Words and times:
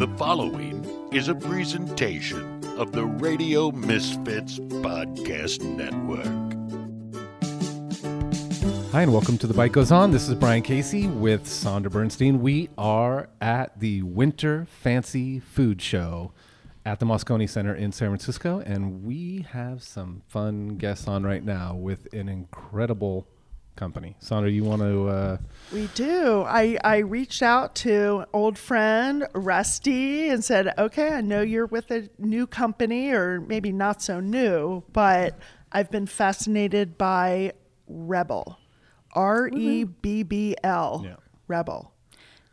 The 0.00 0.08
following 0.16 0.82
is 1.12 1.28
a 1.28 1.34
presentation 1.34 2.64
of 2.78 2.90
the 2.90 3.04
Radio 3.04 3.70
Misfits 3.70 4.58
Podcast 4.58 5.62
Network. 5.62 6.24
Hi, 8.92 9.02
and 9.02 9.12
welcome 9.12 9.36
to 9.36 9.46
The 9.46 9.52
Bite 9.52 9.72
Goes 9.72 9.92
On. 9.92 10.10
This 10.10 10.26
is 10.26 10.34
Brian 10.36 10.62
Casey 10.62 11.06
with 11.08 11.44
Sondra 11.44 11.90
Bernstein. 11.90 12.40
We 12.40 12.70
are 12.78 13.28
at 13.42 13.78
the 13.78 14.02
Winter 14.04 14.66
Fancy 14.70 15.38
Food 15.38 15.82
Show 15.82 16.32
at 16.86 16.98
the 16.98 17.04
Moscone 17.04 17.46
Center 17.46 17.74
in 17.74 17.92
San 17.92 18.08
Francisco, 18.08 18.60
and 18.60 19.04
we 19.04 19.44
have 19.50 19.82
some 19.82 20.22
fun 20.28 20.78
guests 20.78 21.08
on 21.08 21.24
right 21.24 21.44
now 21.44 21.74
with 21.74 22.10
an 22.14 22.30
incredible 22.30 23.28
company. 23.76 24.16
Sondra, 24.20 24.52
you 24.52 24.64
want 24.64 24.82
to? 24.82 25.08
Uh, 25.08 25.36
We 25.72 25.88
do. 25.94 26.42
I, 26.42 26.76
I 26.84 26.98
reached 26.98 27.42
out 27.42 27.74
to 27.76 28.26
old 28.32 28.58
friend 28.58 29.26
Rusti 29.32 30.30
and 30.30 30.44
said, 30.44 30.74
okay, 30.78 31.08
I 31.14 31.20
know 31.20 31.40
you're 31.42 31.66
with 31.66 31.90
a 31.90 32.08
new 32.18 32.46
company, 32.46 33.10
or 33.10 33.40
maybe 33.40 33.72
not 33.72 34.02
so 34.02 34.20
new, 34.20 34.82
but 34.92 35.38
I've 35.72 35.90
been 35.90 36.06
fascinated 36.06 36.98
by 36.98 37.52
Rebbl. 37.90 38.56
R 39.12 39.48
E 39.48 39.84
B 39.84 40.22
B 40.22 40.56
L. 40.62 41.02
Yeah. 41.04 41.16
Rebbl. 41.48 41.88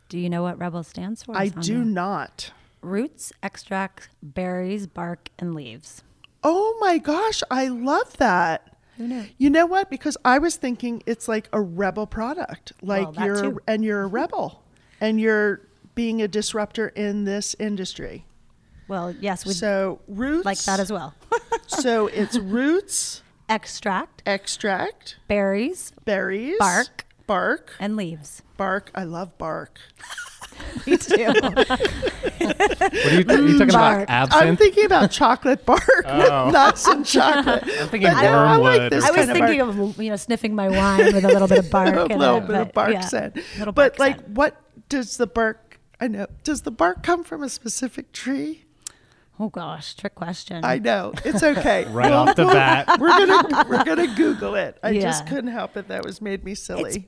Do 0.08 0.18
you 0.18 0.28
know 0.30 0.42
what 0.42 0.58
Rebbl 0.58 0.84
stands 0.84 1.22
for? 1.22 1.36
I 1.36 1.50
Sondra? 1.50 1.62
do 1.64 1.84
not. 1.84 2.52
Roots, 2.80 3.32
extracts, 3.42 4.08
berries, 4.22 4.86
bark, 4.86 5.28
and 5.38 5.54
leaves. 5.54 6.02
Oh 6.42 6.76
my 6.80 6.98
gosh, 6.98 7.42
I 7.50 7.68
love 7.68 8.16
that. 8.18 8.77
Who 8.98 9.06
knew? 9.06 9.24
You 9.38 9.48
know 9.48 9.64
what? 9.64 9.90
Because 9.90 10.16
I 10.24 10.38
was 10.38 10.56
thinking 10.56 11.02
it's 11.06 11.28
like 11.28 11.48
a 11.52 11.60
rebel 11.60 12.06
product. 12.06 12.72
Like 12.82 13.12
that 13.14 13.24
you're 13.24 13.42
too. 13.42 13.60
and 13.66 13.84
you're 13.84 14.02
a 14.02 14.06
rebel 14.06 14.62
and 15.00 15.20
you're 15.20 15.62
being 15.94 16.20
a 16.20 16.28
disruptor 16.28 16.88
in 16.88 17.24
this 17.24 17.56
industry. 17.58 18.26
Well, 18.88 19.12
yes, 19.12 19.46
we 19.46 19.52
So 19.52 20.00
roots 20.08 20.44
like 20.44 20.58
that 20.64 20.80
as 20.80 20.90
well. 20.90 21.14
so 21.66 22.08
it's 22.08 22.38
roots, 22.38 23.22
Extract, 23.48 24.22
extract, 24.26 25.16
berries, 25.28 25.92
berries, 26.04 26.56
Bark. 26.58 27.06
Bark, 27.28 27.74
and 27.78 27.96
leaves. 27.96 28.42
bark. 28.56 28.90
I 28.96 29.04
love 29.04 29.38
bark. 29.38 29.78
Me 30.86 30.96
too. 30.96 31.14
what 31.24 31.70
are 31.70 33.20
you, 33.20 33.24
are 33.28 33.48
you 33.48 33.58
talking 33.58 33.70
about? 33.70 34.08
Bark. 34.08 34.32
I'm 34.32 34.56
thinking 34.56 34.84
about 34.86 35.10
chocolate 35.12 35.64
bark 35.64 35.82
Oh. 36.04 36.46
with 36.46 36.52
nuts 36.54 36.86
and 36.88 37.06
chocolate. 37.06 37.62
I'm 37.64 37.88
thinking 37.88 38.02
But 38.10 38.16
I 38.24 38.56
like 38.56 38.90
this 38.90 39.04
I 39.04 39.10
was 39.12 39.26
kind 39.26 39.30
of 39.30 39.36
thinking 39.36 39.60
bark. 39.60 39.96
of 39.96 40.02
you 40.02 40.10
know 40.10 40.16
sniffing 40.16 40.54
my 40.56 40.68
wine 40.68 41.04
with 41.14 41.24
a 41.24 41.28
little 41.28 41.46
bit 41.46 41.58
of 41.58 41.70
bark. 41.70 41.94
a 42.10 42.12
in 42.12 42.18
little 42.18 42.38
it, 42.38 42.46
bit 42.48 42.56
of 42.56 42.66
but 42.68 42.74
bark 42.74 42.92
yeah, 42.92 43.00
scent. 43.00 43.36
little 43.58 43.72
But 43.72 43.92
bark 43.92 43.98
like, 44.00 44.16
scent. 44.16 44.28
what 44.30 44.60
does 44.88 45.16
the 45.16 45.26
bark? 45.28 45.78
I 46.00 46.08
know. 46.08 46.26
Does 46.42 46.62
the 46.62 46.70
bark 46.72 47.02
come 47.04 47.22
from 47.24 47.42
a 47.44 47.48
specific 47.48 48.12
tree? 48.12 48.64
Oh 49.40 49.48
gosh, 49.48 49.94
trick 49.94 50.14
question. 50.14 50.64
I 50.64 50.78
know. 50.78 51.12
It's 51.24 51.42
okay. 51.42 51.84
right 51.90 52.12
off 52.12 52.34
the 52.34 52.44
bat. 52.44 52.88
We're 53.00 53.08
gonna 53.08 53.66
we're 53.68 53.84
gonna 53.84 54.14
Google 54.16 54.54
it. 54.56 54.78
I 54.82 54.98
just 54.98 55.26
couldn't 55.26 55.50
help 55.52 55.76
it. 55.76 55.88
That 55.88 56.04
was 56.04 56.20
made 56.20 56.44
me 56.44 56.54
silly. 56.54 57.06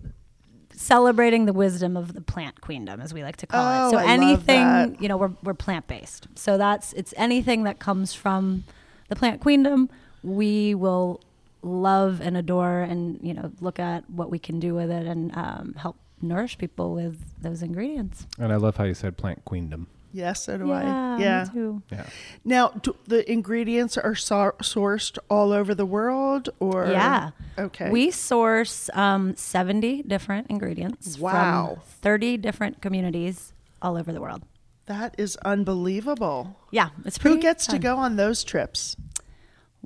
Celebrating 0.72 1.44
the 1.46 1.52
wisdom 1.52 1.96
of 1.96 2.14
the 2.14 2.20
plant 2.22 2.60
queendom, 2.60 3.00
as 3.00 3.12
we 3.12 3.22
like 3.22 3.36
to 3.38 3.46
call 3.46 3.60
Oh, 3.60 3.88
it. 3.88 3.90
So 3.90 3.96
I 3.98 4.02
love 4.02 4.10
anything, 4.22 4.62
that. 4.62 5.02
you 5.02 5.08
know, 5.08 5.16
we're 5.16 5.32
we're 5.42 5.54
plant 5.54 5.86
based. 5.88 6.28
So 6.36 6.56
that's 6.56 6.92
it's 6.94 7.12
anything 7.16 7.64
that 7.64 7.78
comes 7.80 8.14
from 8.14 8.64
the 9.08 9.16
plant 9.16 9.40
queendom. 9.40 9.90
We 10.22 10.74
will 10.74 11.20
love 11.62 12.20
and 12.22 12.36
adore, 12.36 12.80
and 12.80 13.18
you 13.22 13.34
know, 13.34 13.50
look 13.60 13.78
at 13.78 14.08
what 14.08 14.30
we 14.30 14.38
can 14.38 14.60
do 14.60 14.74
with 14.74 14.90
it, 14.90 15.06
and 15.06 15.36
um, 15.36 15.74
help 15.76 15.96
nourish 16.22 16.56
people 16.56 16.94
with 16.94 17.18
those 17.42 17.62
ingredients. 17.62 18.26
And 18.38 18.52
I 18.52 18.56
love 18.56 18.76
how 18.76 18.84
you 18.84 18.94
said 18.94 19.16
plant 19.18 19.44
queendom. 19.44 19.88
Yes, 20.12 20.44
so 20.44 20.58
do 20.58 20.66
yeah, 20.68 20.74
I. 20.74 21.16
me 21.16 21.22
Yeah. 21.24 21.44
too. 21.52 21.82
Yeah. 21.90 22.06
Now, 22.44 22.68
do 22.68 22.96
the 23.06 23.30
ingredients 23.30 23.96
are 23.98 24.14
sor- 24.14 24.56
sourced 24.62 25.18
all 25.28 25.52
over 25.52 25.74
the 25.74 25.86
world, 25.86 26.48
or 26.60 26.86
Yeah. 26.90 27.30
Okay. 27.58 27.90
We 27.90 28.10
source 28.10 28.88
um, 28.94 29.34
70 29.36 30.02
different 30.04 30.48
ingredients 30.50 31.18
Wow. 31.18 31.76
from 31.76 31.82
30 32.02 32.36
different 32.38 32.80
communities 32.82 33.52
all 33.82 33.96
over 33.96 34.12
the 34.12 34.20
world. 34.20 34.42
that 34.86 35.14
is 35.18 35.36
unbelievable. 35.44 36.56
Yeah, 36.72 36.88
it's 37.04 37.16
pretty. 37.16 37.36
Who 37.36 37.42
gets 37.42 37.64
to 37.66 37.72
fun. 37.72 37.80
go 37.80 37.96
on 37.96 38.16
those 38.16 38.42
trips? 38.42 38.96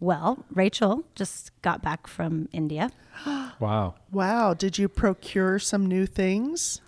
Well, 0.00 0.44
Rachel 0.52 1.04
just 1.14 1.50
got 1.62 1.82
back 1.82 2.06
from 2.06 2.48
India. 2.52 2.90
Wow. 3.60 3.94
Wow. 4.10 4.54
Did 4.54 4.78
you 4.78 4.88
procure 4.88 5.58
some 5.58 5.86
new 5.86 6.06
things? 6.06 6.80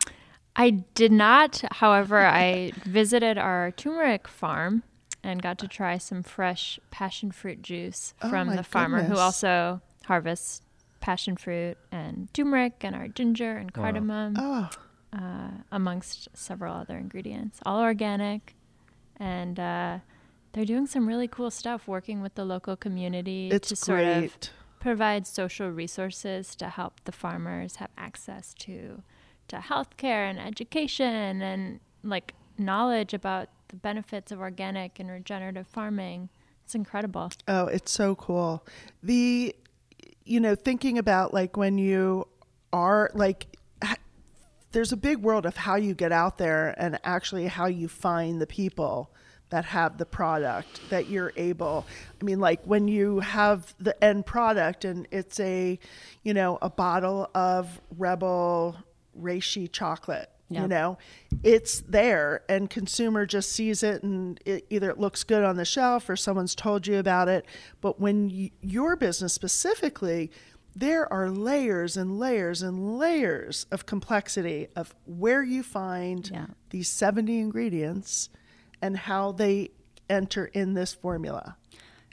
I 0.57 0.71
did 0.71 1.13
not. 1.13 1.63
However, 1.71 2.25
I 2.27 2.73
visited 2.85 3.39
our 3.39 3.71
turmeric 3.73 4.27
farm 4.27 4.83
and 5.23 5.43
got 5.43 5.59
to 5.59 5.69
try 5.69 5.99
some 5.99 6.23
fresh 6.23 6.81
passion 6.91 7.31
fruit 7.31 7.63
juice 7.63 8.15
Oh 8.23 8.31
from 8.31 8.49
my 8.49 8.57
the 8.57 8.63
farmer 8.63 9.03
who 9.03 9.17
also 9.17 9.81
harvests 10.07 10.63
passion 11.01 11.37
fruit 11.37 11.77
and 11.93 12.33
turmeric 12.33 12.83
and 12.83 12.97
our 12.97 13.09
ginger 13.09 13.57
and 13.57 13.73
cardamom, 13.73 14.35
Oh, 14.39 14.71
uh, 15.13 15.51
amongst 15.71 16.29
several 16.35 16.75
other 16.75 16.97
ingredients. 16.97 17.61
All 17.67 17.81
organic. 17.81 18.55
And 19.19 19.59
uh, 19.61 19.99
they're 20.53 20.65
doing 20.65 20.87
some 20.87 21.07
really 21.07 21.29
cool 21.29 21.51
stuff 21.51 21.87
working 21.87 22.23
with 22.23 22.35
the 22.35 22.45
local 22.45 22.77
community 22.77 23.51
it's 23.51 23.69
to 23.69 23.77
sort 23.77 24.05
of 24.05 24.37
provide 24.81 25.27
social 25.27 25.71
resources 25.71 26.55
to 26.57 26.69
help 26.69 27.01
the 27.05 27.13
farmers 27.13 27.77
have 27.77 27.91
access 27.99 28.55
to 28.55 29.03
to 29.49 29.57
healthcare 29.57 30.29
and 30.29 30.39
education 30.39 31.43
and 31.43 31.81
like 32.03 32.35
knowledge 32.59 33.15
about 33.15 33.49
the 33.69 33.77
benefits 33.77 34.33
of 34.33 34.41
organic 34.41 34.99
and 34.99 35.11
regenerative 35.11 35.67
farming. 35.67 36.29
It's 36.65 36.75
incredible. 36.75 37.31
Oh, 37.47 37.67
it's 37.67 37.93
so 37.93 38.15
cool. 38.15 38.65
The, 39.03 39.55
you 40.25 40.41
know, 40.41 40.55
thinking 40.55 40.99
about 40.99 41.33
like 41.33 41.57
when 41.57 41.79
you 41.79 42.27
are 42.73 43.11
like, 43.15 43.47
there's 44.73 44.93
a 44.93 44.97
big 44.97 45.19
world 45.19 45.47
of 45.47 45.57
how 45.57 45.77
you 45.77 45.95
get 45.95 46.13
out 46.13 46.39
there 46.39 46.75
and 46.77 46.99
actually 47.05 47.47
how 47.47 47.67
you 47.67 47.89
find 47.89 48.41
the 48.41 48.47
people 48.47 49.11
that 49.51 49.65
have 49.65 49.97
the 49.97 50.05
product 50.05 50.81
that 50.91 51.09
you're 51.09 51.33
able. 51.37 51.87
I 52.21 52.25
mean, 52.25 52.41
like 52.41 52.61
when 52.65 52.89
you 52.89 53.21
have 53.21 53.75
the 53.79 54.03
end 54.03 54.27
product 54.27 54.85
and 54.85 55.07
it's 55.13 55.39
a, 55.39 55.79
you 56.25 56.35
know, 56.35 56.59
a 56.61 56.69
bottle 56.69 57.31
of 57.35 57.81
Rebbl 57.97 58.77
reishi 59.21 59.71
chocolate. 59.71 60.31
You 60.49 60.69
know, 60.69 60.97
it's 61.43 61.81
there, 61.81 62.45
and 62.49 62.71
consumer 62.71 63.27
just 63.27 63.51
sees 63.51 63.83
it, 63.83 64.05
and 64.05 64.39
it, 64.47 64.65
either 64.71 64.91
it 64.91 64.99
looks 65.01 65.25
good 65.25 65.43
on 65.43 65.57
the 65.57 65.65
shelf 65.65 66.09
or 66.09 66.15
someone's 66.15 66.55
told 66.55 66.87
you 66.87 66.99
about 67.01 67.29
it. 67.29 67.45
But 67.81 67.99
when 68.01 68.29
y- 68.29 68.53
your 68.61 68.95
business 68.95 69.33
specifically, 69.35 70.31
there 70.77 71.13
are 71.13 71.31
layers 71.31 71.97
and 71.97 72.17
layers 72.21 72.63
and 72.63 72.97
layers 72.97 73.67
of 73.73 73.87
complexity 73.87 74.69
of 74.77 74.95
where 75.05 75.43
you 75.43 75.65
find 75.65 76.31
Yeah. 76.33 76.47
these 76.71 76.89
70 76.89 77.41
ingredients 77.41 78.29
and 78.81 78.97
how 78.97 79.33
they 79.33 79.71
enter 80.09 80.45
in 80.45 80.75
this 80.75 80.95
formula. 80.95 81.57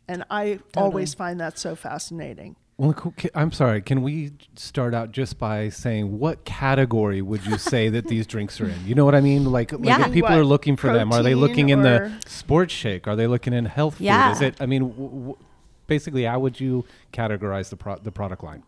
And 0.07 0.25
I 0.31 0.59
always 0.75 1.13
find 1.13 1.39
that 1.39 1.59
so 1.59 1.75
fascinating. 1.75 2.55
Well, 2.83 3.13
I'm 3.33 3.53
sorry. 3.53 3.81
Can 3.81 4.01
we 4.01 4.33
start 4.55 4.93
out 4.93 5.13
just 5.13 5.39
by 5.39 5.69
saying 5.69 6.19
what 6.19 6.43
category 6.43 7.21
would 7.21 7.45
you 7.45 7.57
say 7.57 7.87
that 7.87 8.07
these 8.07 8.27
drinks 8.27 8.59
are 8.59 8.67
in? 8.67 8.85
You 8.85 8.93
know 8.93 9.05
what 9.05 9.15
I 9.15 9.21
mean? 9.21 9.45
Like, 9.45 9.71
like 9.71 9.85
Yeah. 9.85 10.05
if 10.07 10.11
people 10.13 10.29
What, 10.31 10.37
are 10.39 10.43
looking 10.43 10.75
for 10.75 10.91
them, 10.91 11.13
are 11.13 11.23
they 11.23 11.31
protein 11.33 11.39
looking 11.39 11.69
in 11.69 11.81
the 11.81 12.11
sports 12.25 12.73
shake? 12.73 13.07
Are 13.07 13.15
they 13.15 13.25
looking 13.27 13.53
in 13.53 13.65
health 13.65 13.95
food? 13.95 14.05
Yeah. 14.05 14.31
Is 14.33 14.41
it? 14.41 14.55
I 14.59 14.65
mean, 14.65 14.89
w- 14.89 15.09
w- 15.09 15.37
basically, 15.87 16.23
how 16.25 16.39
would 16.39 16.59
you 16.59 16.83
categorize 17.13 17.69
the 17.69 17.77
pro- 17.77 17.99
the 17.99 18.11
product 18.11 18.43
line? 18.43 18.63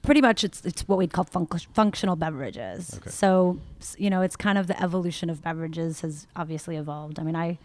Pretty 0.00 0.22
much, 0.22 0.42
it's 0.42 0.64
it's 0.64 0.88
what 0.88 0.96
we'd 0.96 1.12
call 1.12 1.26
func- 1.26 1.66
functional 1.74 2.16
beverages. 2.16 2.94
Okay. 2.96 3.10
So 3.10 3.58
you 3.98 4.08
know, 4.08 4.22
it's 4.22 4.36
kind 4.36 4.56
of 4.56 4.68
the 4.68 4.82
evolution 4.82 5.28
of 5.28 5.42
beverages 5.42 6.00
has 6.00 6.26
obviously 6.34 6.76
evolved. 6.76 7.18
I 7.20 7.22
mean, 7.22 7.36
I 7.36 7.58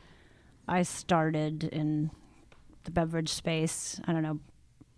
I 0.67 0.83
started 0.83 1.63
in 1.63 2.11
the 2.83 2.91
beverage 2.91 3.29
space. 3.29 4.01
I 4.05 4.11
don't 4.11 4.23
know. 4.23 4.39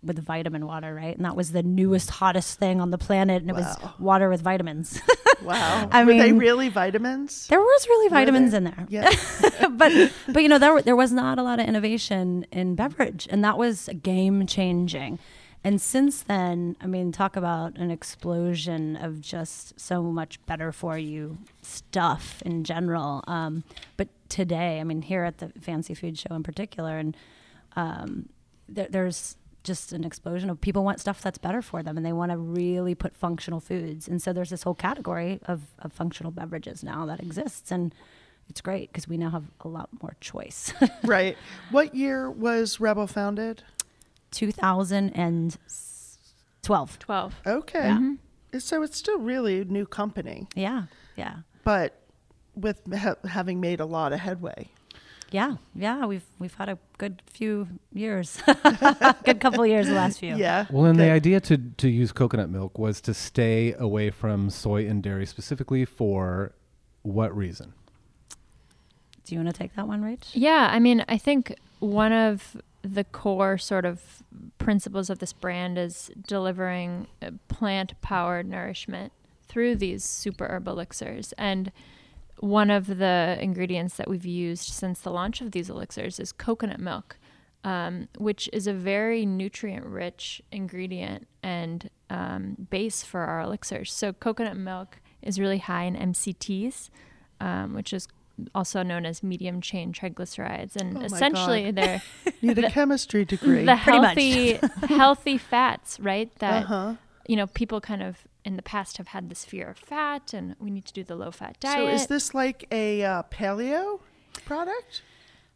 With 0.02 0.24
vitamin 0.24 0.66
water, 0.66 0.94
right? 0.94 1.14
And 1.16 1.24
that 1.24 1.36
was 1.36 1.52
the 1.52 1.62
newest, 1.62 2.10
hottest 2.10 2.58
thing 2.58 2.80
on 2.80 2.90
the 2.90 2.98
planet. 2.98 3.42
And 3.42 3.50
it 3.50 3.54
was 3.54 3.76
water 3.98 4.28
with 4.28 4.42
vitamins. 4.42 5.00
Wow. 5.44 5.88
I 5.90 6.04
Were 6.04 6.12
they 6.12 6.32
really 6.32 6.68
vitamins? 6.68 7.48
There 7.48 7.60
was 7.60 7.86
really 7.88 8.08
vitamins 8.10 8.54
in 8.54 8.62
there. 8.62 8.86
Yeah. 8.88 9.10
but 9.70 10.12
but 10.28 10.42
you 10.42 10.48
know 10.48 10.58
there 10.58 10.80
there 10.82 10.94
was 10.94 11.10
not 11.10 11.38
a 11.38 11.42
lot 11.42 11.58
of 11.58 11.66
innovation 11.66 12.46
in 12.52 12.76
beverage, 12.76 13.26
and 13.28 13.44
that 13.44 13.58
was 13.58 13.88
game 14.02 14.46
changing. 14.46 15.18
And 15.64 15.80
since 15.80 16.22
then, 16.22 16.76
I 16.80 16.86
mean, 16.88 17.12
talk 17.12 17.36
about 17.36 17.76
an 17.78 17.90
explosion 17.90 18.96
of 18.96 19.20
just 19.20 19.78
so 19.78 20.02
much 20.02 20.44
better 20.44 20.72
for 20.72 20.98
you 20.98 21.38
stuff 21.62 22.42
in 22.44 22.64
general. 22.64 23.22
Um, 23.28 23.62
but 23.96 24.08
today, 24.28 24.80
I 24.80 24.84
mean, 24.84 25.02
here 25.02 25.22
at 25.22 25.38
the 25.38 25.52
Fancy 25.60 25.94
Food 25.94 26.18
Show 26.18 26.34
in 26.34 26.42
particular, 26.42 26.98
and 26.98 27.16
um, 27.76 28.28
there, 28.68 28.88
there's 28.90 29.36
just 29.64 29.92
an 29.92 30.04
explosion 30.04 30.50
of 30.50 30.60
people 30.60 30.84
want 30.84 31.00
stuff 31.00 31.22
that's 31.22 31.38
better 31.38 31.62
for 31.62 31.82
them 31.82 31.96
and 31.96 32.04
they 32.04 32.12
want 32.12 32.32
to 32.32 32.38
really 32.38 32.94
put 32.94 33.16
functional 33.16 33.60
foods. 33.60 34.08
And 34.08 34.20
so 34.20 34.32
there's 34.32 34.50
this 34.50 34.64
whole 34.64 34.74
category 34.74 35.38
of, 35.46 35.62
of 35.78 35.92
functional 35.92 36.32
beverages 36.32 36.82
now 36.82 37.06
that 37.06 37.20
exists. 37.20 37.70
And 37.70 37.94
it's 38.48 38.60
great 38.60 38.90
because 38.92 39.06
we 39.06 39.16
now 39.16 39.30
have 39.30 39.44
a 39.60 39.68
lot 39.68 39.88
more 40.02 40.16
choice. 40.20 40.74
Right. 41.04 41.36
What 41.70 41.94
year 41.94 42.28
was 42.30 42.78
Rebbl 42.78 43.08
founded? 43.08 43.62
2012. 44.32 46.98
12. 46.98 47.34
Okay. 47.46 47.78
Yeah. 47.78 47.96
Mm-hmm. 47.96 48.58
So 48.58 48.82
it's 48.82 48.98
still 48.98 49.18
really 49.18 49.60
a 49.60 49.64
new 49.64 49.86
company, 49.86 50.46
Yeah, 50.54 50.84
yeah, 51.16 51.36
but 51.64 51.98
with 52.54 52.80
ha- 52.94 53.14
having 53.26 53.60
made 53.60 53.80
a 53.80 53.86
lot 53.86 54.12
of 54.12 54.20
headway. 54.20 54.68
Yeah, 55.32 55.56
yeah. 55.74 56.06
We've 56.06 56.24
we've 56.38 56.54
had 56.54 56.68
a 56.68 56.78
good 56.98 57.22
few 57.26 57.68
years, 57.92 58.40
good 59.24 59.40
couple 59.40 59.62
of 59.62 59.68
years 59.68 59.88
the 59.88 59.94
last 59.94 60.18
few. 60.18 60.36
Yeah. 60.36 60.66
Well, 60.70 60.84
and 60.84 60.98
the 60.98 61.10
idea 61.10 61.40
to 61.40 61.58
to 61.58 61.88
use 61.88 62.12
coconut 62.12 62.50
milk 62.50 62.78
was 62.78 63.00
to 63.02 63.14
stay 63.14 63.74
away 63.74 64.10
from 64.10 64.50
soy 64.50 64.86
and 64.86 65.02
dairy 65.02 65.26
specifically 65.26 65.84
for 65.84 66.52
what 67.02 67.36
reason? 67.36 67.72
Do 69.24 69.34
you 69.34 69.42
want 69.42 69.54
to 69.54 69.58
take 69.58 69.74
that 69.76 69.86
one, 69.86 70.02
Rach? 70.02 70.30
Yeah, 70.32 70.68
I 70.70 70.78
mean, 70.78 71.04
I 71.08 71.18
think 71.18 71.56
one 71.78 72.12
of 72.12 72.56
the 72.82 73.04
core 73.04 73.58
sort 73.58 73.84
of 73.84 74.22
principles 74.58 75.08
of 75.08 75.20
this 75.20 75.32
brand 75.32 75.78
is 75.78 76.10
delivering 76.26 77.06
uh, 77.20 77.30
plant 77.48 78.00
powered 78.00 78.46
nourishment 78.48 79.12
through 79.48 79.76
these 79.76 80.04
super 80.04 80.46
herb 80.48 80.66
elixirs. 80.66 81.32
And 81.38 81.70
one 82.40 82.70
of 82.70 82.86
the 82.86 83.38
ingredients 83.40 83.96
that 83.96 84.08
we've 84.08 84.26
used 84.26 84.64
since 84.64 85.00
the 85.00 85.10
launch 85.10 85.40
of 85.40 85.52
these 85.52 85.70
elixirs 85.70 86.18
is 86.18 86.32
coconut 86.32 86.80
milk, 86.80 87.18
um, 87.64 88.08
which 88.18 88.48
is 88.52 88.66
a 88.66 88.72
very 88.72 89.24
nutrient 89.24 89.86
rich 89.86 90.42
ingredient 90.50 91.28
and 91.42 91.88
um, 92.10 92.66
base 92.70 93.02
for 93.02 93.20
our 93.20 93.40
elixirs. 93.40 93.92
So, 93.92 94.12
coconut 94.12 94.56
milk 94.56 95.00
is 95.22 95.38
really 95.38 95.58
high 95.58 95.84
in 95.84 95.94
MCTs, 95.94 96.90
um, 97.40 97.74
which 97.74 97.92
is 97.92 98.08
also 98.54 98.82
known 98.82 99.06
as 99.06 99.22
medium 99.22 99.60
chain 99.60 99.92
triglycerides. 99.92 100.74
And 100.76 100.98
Oh 100.98 101.02
essentially, 101.02 101.64
God. 101.66 101.76
they're 101.76 102.02
Need 102.42 102.58
a 102.58 102.70
chemistry 102.70 103.24
degree. 103.24 103.64
the 103.64 103.76
Pretty 103.76 103.98
much. 104.00 104.18
healthy 104.18 104.58
healthy 104.86 105.38
fats, 105.38 106.00
right? 106.00 106.30
That 106.38 106.64
uh-huh. 106.64 106.94
you 107.28 107.36
know 107.36 107.46
people 107.46 107.80
kind 107.80 108.02
of 108.02 108.24
in 108.44 108.56
the 108.56 108.62
past 108.62 108.96
have 108.98 109.08
had 109.08 109.28
this 109.30 109.44
fear 109.44 109.68
of 109.70 109.78
fat, 109.78 110.32
and 110.34 110.56
we 110.58 110.70
need 110.70 110.84
to 110.86 110.92
do 110.92 111.04
the 111.04 111.14
low 111.16 111.30
fat 111.30 111.58
diet. 111.60 111.76
So 111.78 111.86
is 111.86 112.06
this 112.06 112.34
like 112.34 112.66
a 112.72 113.02
uh, 113.04 113.22
paleo 113.30 114.00
product? 114.44 115.02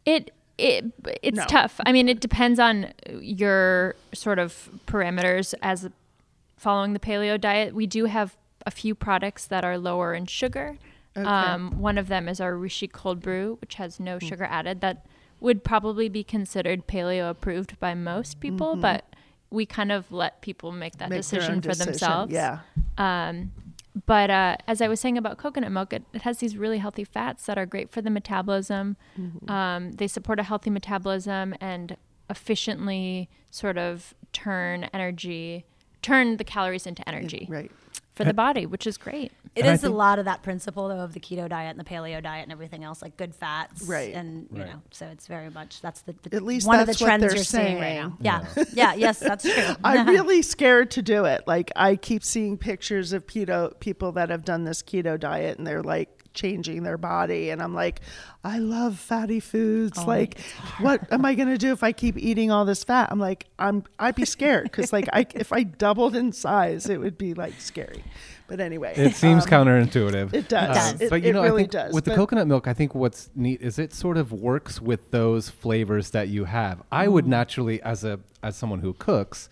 it? 0.05 0.31
It 0.57 0.85
it's 1.21 1.37
No. 1.37 1.45
tough. 1.45 1.79
I 1.85 1.91
mean, 1.91 2.09
it 2.09 2.19
depends 2.19 2.59
on 2.59 2.93
your 3.21 3.95
sort 4.13 4.39
of 4.39 4.69
parameters 4.87 5.53
as 5.61 5.87
following 6.57 6.93
the 6.93 6.99
paleo 6.99 7.39
diet. 7.39 7.75
We 7.75 7.85
do 7.85 8.05
have 8.05 8.35
a 8.65 8.71
few 8.71 8.95
products 8.95 9.45
that 9.45 9.63
are 9.63 9.77
lower 9.77 10.15
in 10.15 10.25
sugar. 10.25 10.77
Okay. 11.15 11.27
Um, 11.27 11.79
one 11.79 11.97
of 11.97 12.07
them 12.07 12.27
is 12.27 12.39
our 12.41 12.53
Reishi 12.53 12.91
cold 12.91 13.21
brew, 13.21 13.57
which 13.61 13.75
has 13.75 13.99
no 13.99 14.17
Hmm. 14.17 14.25
sugar 14.25 14.45
added. 14.45 14.81
That 14.81 15.05
would 15.39 15.63
probably 15.63 16.09
be 16.09 16.23
considered 16.23 16.87
paleo 16.87 17.29
approved 17.29 17.79
by 17.79 17.93
most 17.93 18.39
people, 18.39 18.75
but 18.75 19.05
we 19.49 19.65
kind 19.65 19.91
of 19.91 20.11
let 20.11 20.41
people 20.41 20.71
make 20.71 20.97
that. 20.97 21.09
Make 21.09 21.19
decision 21.19 21.61
for 21.61 21.69
decision, 21.69 21.91
themselves. 21.91 22.33
Yeah. 22.33 22.59
Um, 22.97 23.51
but 24.05 24.29
uh, 24.29 24.57
as 24.67 24.81
I 24.81 24.87
was 24.87 24.99
saying 24.99 25.17
about 25.17 25.37
coconut 25.37 25.71
milk, 25.71 25.93
it, 25.93 26.03
it 26.13 26.21
has 26.21 26.39
these 26.39 26.57
really 26.57 26.77
healthy 26.77 27.03
fats 27.03 27.45
that 27.45 27.57
are 27.57 27.65
great 27.65 27.89
for 27.89 28.01
the 28.01 28.09
metabolism. 28.09 28.95
Mm-hmm. 29.19 29.49
Um, 29.49 29.91
they 29.93 30.07
support 30.07 30.39
a 30.39 30.43
healthy 30.43 30.69
metabolism 30.69 31.55
and 31.59 31.97
efficiently 32.29 33.29
sort 33.49 33.77
of 33.77 34.13
turn 34.33 34.85
energy, 34.93 35.65
turn 36.01 36.37
the 36.37 36.43
calories 36.43 36.85
into 36.85 37.07
energy 37.07 37.47
Right. 37.49 37.71
For 38.17 38.25
the 38.25 38.33
body, 38.33 38.65
which 38.65 38.85
is 38.85 38.97
great. 38.97 39.31
It 39.55 39.61
And 39.61 39.69
I 39.69 39.73
is 39.73 39.83
a 39.83 39.89
lot 39.89 40.19
of 40.19 40.25
that 40.25 40.43
principle 40.43 40.87
though 40.89 40.99
of 40.99 41.13
the 41.13 41.19
keto 41.19 41.47
diet 41.49 41.71
and 41.75 41.79
the 41.79 41.83
paleo 41.89 42.21
diet 42.21 42.43
and 42.43 42.51
everything 42.51 42.83
else, 42.83 43.01
like 43.01 43.15
good 43.17 43.33
fats, 43.33 43.83
Right. 43.83 44.13
And 44.13 44.47
you 44.51 44.59
Right. 44.59 44.67
know, 44.73 44.81
so 44.91 45.05
it's 45.07 45.25
very 45.27 45.49
much 45.49 45.81
that's 45.81 46.01
the, 46.01 46.13
the 46.23 46.35
At 46.35 46.43
least 46.43 46.67
one 46.67 46.79
of 46.79 46.87
the 46.87 46.93
trends 46.93 47.21
they're 47.21 47.35
you're 47.35 47.43
seeing 47.43 47.79
right 47.79 47.95
now. 47.95 48.09
saying. 48.09 48.17
Yeah, 48.19 48.63
yeah, 48.73 48.93
yes, 48.95 49.19
that's 49.19 49.43
true. 49.43 49.75
I'm 49.83 50.07
really 50.09 50.41
scared 50.41 50.91
to 50.91 51.01
do 51.01 51.25
it. 51.25 51.43
Like 51.47 51.71
I 51.75 51.95
keep 51.95 52.23
seeing 52.23 52.57
pictures 52.57 53.13
of 53.13 53.25
keto 53.27 53.79
people 53.79 54.11
that 54.13 54.29
have 54.29 54.43
done 54.45 54.63
this 54.65 54.81
keto 54.83 55.19
diet 55.19 55.57
and 55.57 55.65
they're 55.65 55.83
like 55.83 56.16
changing 56.37 56.83
their 56.83 56.97
body 56.97 57.49
and 57.49 57.61
I'm 57.61 57.73
like, 57.73 57.99
I 58.43 58.59
love 58.59 58.97
fatty 58.97 59.41
foods. 59.41 59.97
Oh, 59.99 60.05
like 60.05 60.39
what 60.79 61.01
am 61.11 61.25
I 61.25 61.35
going 61.35 61.49
to 61.49 61.57
do 61.57 61.73
if 61.73 61.83
I 61.83 61.91
keep 61.91 62.17
eating 62.17 62.49
all 62.51 62.63
this 62.63 62.83
fat? 62.85 63.09
I'm 63.11 63.19
like 63.19 63.47
I'm 63.59 63.83
I'd 63.99 64.15
be 64.15 64.23
scared 64.23 64.71
cuz 64.71 64.93
like 64.93 65.09
I 65.11 65.25
if 65.35 65.51
I 65.51 65.63
doubled 65.63 66.15
in 66.15 66.31
size 66.31 66.87
it 66.87 66.99
would 67.01 67.17
be 67.17 67.33
like 67.33 67.59
scary. 67.59 68.03
But 68.49 68.61
anyway, 68.61 68.93
It 68.95 69.13
seems 69.13 69.43
um, 69.43 69.49
counterintuitive. 69.49 70.33
It 70.33 70.47
does. 70.47 70.77
does. 70.77 71.01
It, 71.01 71.09
but 71.09 71.21
you 71.21 71.31
it 71.31 71.33
know, 71.33 71.43
really 71.43 71.63
I 71.63 71.67
think 71.67 71.71
does. 71.71 71.93
with 71.93 72.05
the 72.05 72.15
coconut 72.15 72.47
milk, 72.47 72.65
I 72.65 72.73
think 72.73 72.95
what's 72.95 73.29
neat 73.35 73.61
is 73.61 73.77
it 73.77 73.91
sort 73.93 74.15
of 74.15 74.31
works 74.31 74.79
with 74.81 75.11
those 75.11 75.49
flavors 75.49 76.11
that 76.11 76.29
you 76.29 76.45
have. 76.45 76.81
I 76.89 77.09
would 77.09 77.25
Mm. 77.25 77.39
naturally, 77.39 77.81
as 77.81 78.05
a 78.05 78.21
as 78.41 78.55
someone 78.55 78.79
who 78.79 78.93
cooks, 78.93 79.49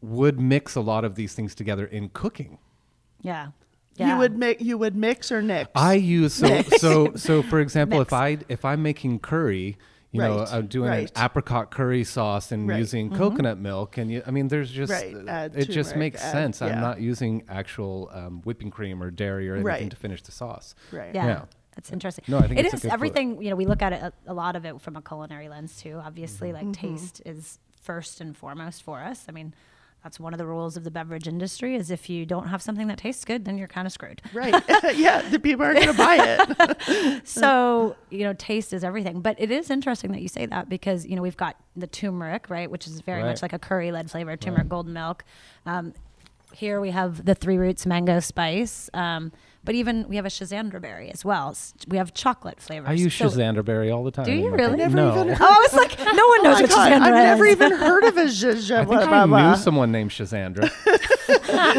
would 0.00 0.40
mix 0.40 0.74
a 0.74 0.80
lot 0.80 1.04
of 1.04 1.16
these 1.16 1.34
things 1.34 1.54
together 1.54 1.84
in 1.84 2.08
cooking. 2.08 2.56
yeah, 3.20 3.48
You 3.96 4.16
would 4.18 4.36
make 4.36 4.60
you 4.60 4.76
would 4.78 4.96
mix 4.96 5.30
or 5.30 5.40
nix. 5.42 5.70
I 5.74 5.94
use 5.94 6.34
so 6.34 6.48
Mix. 6.48 6.80
so 6.80 7.12
so 7.14 7.42
for 7.42 7.60
example, 7.60 8.00
if 8.00 8.12
I 8.12 8.38
if 8.48 8.64
I'm 8.64 8.82
making 8.82 9.20
curry, 9.20 9.76
you 10.10 10.20
know, 10.20 10.44
I'm 10.50 10.66
doing 10.66 10.90
right. 10.90 11.10
an 11.14 11.24
apricot 11.24 11.70
curry 11.70 12.04
sauce 12.04 12.50
and 12.52 12.66
Right. 12.68 12.74
Mm-hmm. 12.74 12.78
using 12.80 13.10
coconut 13.10 13.58
milk, 13.58 13.96
and 13.98 14.10
you, 14.10 14.22
I 14.26 14.30
mean, 14.30 14.48
there's 14.48 14.70
just 14.70 14.92
Right, 14.92 15.14
uh, 15.14 15.28
add 15.28 15.56
it 15.56 15.70
just 15.70 15.96
makes 15.96 16.22
add- 16.22 16.32
sense. 16.32 16.60
yeah. 16.60 16.68
I'm 16.68 16.80
not 16.80 17.00
using 17.00 17.44
actual 17.48 18.10
um, 18.12 18.40
whipping 18.42 18.70
cream 18.70 19.02
or 19.02 19.10
dairy 19.10 19.48
or 19.48 19.54
anything 19.54 19.66
Right. 19.66 19.90
to 19.90 19.96
finish 19.96 20.22
the 20.22 20.32
sauce. 20.32 20.74
right. 20.92 21.14
Yeah. 21.14 21.26
Yeah. 21.26 21.44
That's 21.74 21.90
interesting. 21.92 22.24
No, 22.28 22.38
I 22.38 22.46
think 22.46 22.60
it 22.60 22.66
it's 22.66 22.74
a 22.74 22.76
is 22.76 22.82
good 22.82 22.88
flow. 22.88 22.94
everything. 22.94 23.42
You 23.42 23.50
know, 23.50 23.56
we 23.56 23.66
look 23.66 23.82
at 23.82 23.92
it 23.92 24.00
a, 24.00 24.12
a 24.28 24.34
lot 24.34 24.54
of 24.54 24.64
it 24.64 24.80
from 24.80 24.94
a 24.94 25.02
culinary 25.02 25.48
lens 25.48 25.76
too. 25.80 26.00
Obviously, 26.04 26.52
Mm-hmm. 26.52 26.68
like 26.68 26.76
taste 26.76 27.20
is 27.26 27.58
first 27.82 28.20
and 28.20 28.36
foremost 28.36 28.84
for 28.84 29.00
us. 29.00 29.26
I 29.28 29.32
mean, 29.32 29.52
that's 30.04 30.20
one 30.20 30.32
of 30.34 30.38
the 30.38 30.46
rules 30.46 30.76
of 30.76 30.84
the 30.84 30.90
beverage 30.90 31.26
industry. 31.26 31.74
Is 31.74 31.90
if 31.90 32.08
you 32.08 32.24
don't 32.26 32.48
have 32.48 32.62
something 32.62 32.86
that 32.88 32.98
tastes 32.98 33.24
good, 33.24 33.44
then 33.46 33.58
you're 33.58 33.66
kind 33.66 33.86
of 33.86 33.92
screwed. 33.92 34.22
Right. 34.32 34.54
yeah, 34.94 35.22
the 35.30 35.38
people 35.40 35.64
aren't 35.64 35.76
going 35.80 35.88
to 35.90 35.94
buy 35.94 36.18
it. 36.78 37.26
so 37.26 37.96
you 38.10 38.24
know 38.24 38.34
taste 38.34 38.72
is 38.72 38.84
everything 38.84 39.20
but 39.20 39.34
it 39.40 39.50
is 39.50 39.70
interesting 39.70 40.12
that 40.12 40.20
you 40.20 40.28
say 40.28 40.46
that 40.46 40.68
because 40.68 41.06
you 41.06 41.16
know 41.16 41.22
we've 41.22 41.36
got 41.36 41.56
the 41.76 41.86
turmeric 41.86 42.48
right 42.50 42.70
which 42.70 42.86
is 42.86 43.00
very 43.00 43.22
Right. 43.22 43.30
much 43.30 43.42
like 43.42 43.52
a 43.52 43.58
curry 43.58 43.90
led 43.90 44.10
flavor 44.10 44.36
turmeric 44.36 44.68
golden 44.68 44.92
milk 44.92 45.24
um, 45.66 45.94
here 46.54 46.80
we 46.80 46.90
have 46.90 47.24
the 47.24 47.34
three 47.34 47.56
roots 47.58 47.84
mango 47.86 48.20
spice 48.20 48.88
um, 48.94 49.32
but 49.64 49.74
even 49.74 50.06
we 50.08 50.16
have 50.16 50.26
a 50.26 50.28
Schisandra 50.28 50.80
berry 50.80 51.10
as 51.10 51.24
well 51.24 51.56
we 51.88 51.96
have 51.96 52.12
chocolate 52.14 52.60
flavors 52.60 52.88
I 52.88 52.92
use 52.92 53.14
So- 53.14 53.26
Schisandra 53.28 53.64
berry 53.64 53.90
all 53.90 54.04
the 54.04 54.10
time. 54.10 54.24
Do 54.26 54.32
you 54.32 54.50
really? 54.50 54.76
Never 54.76 54.96
no. 54.96 55.10
even 55.12 55.30
oh 55.40 55.46
I 55.46 55.58
was 55.60 55.74
like 55.74 55.98
no 55.98 56.26
one 56.28 56.42
knows 56.42 56.58
Oh 56.58 56.60
what 56.62 56.70
God, 56.70 56.92
Schisandra 56.92 57.02
I've 57.02 57.14
never 57.14 57.46
even 57.46 57.72
heard 57.72 58.04
of 58.04 58.16
a 58.16 58.24
zhuzh. 58.40 58.70
I 58.70 58.84
think 58.84 59.00
I 59.12 59.50
knew 59.50 59.56
someone 59.56 59.90
named 59.92 60.10
Shazandra. 60.10 60.70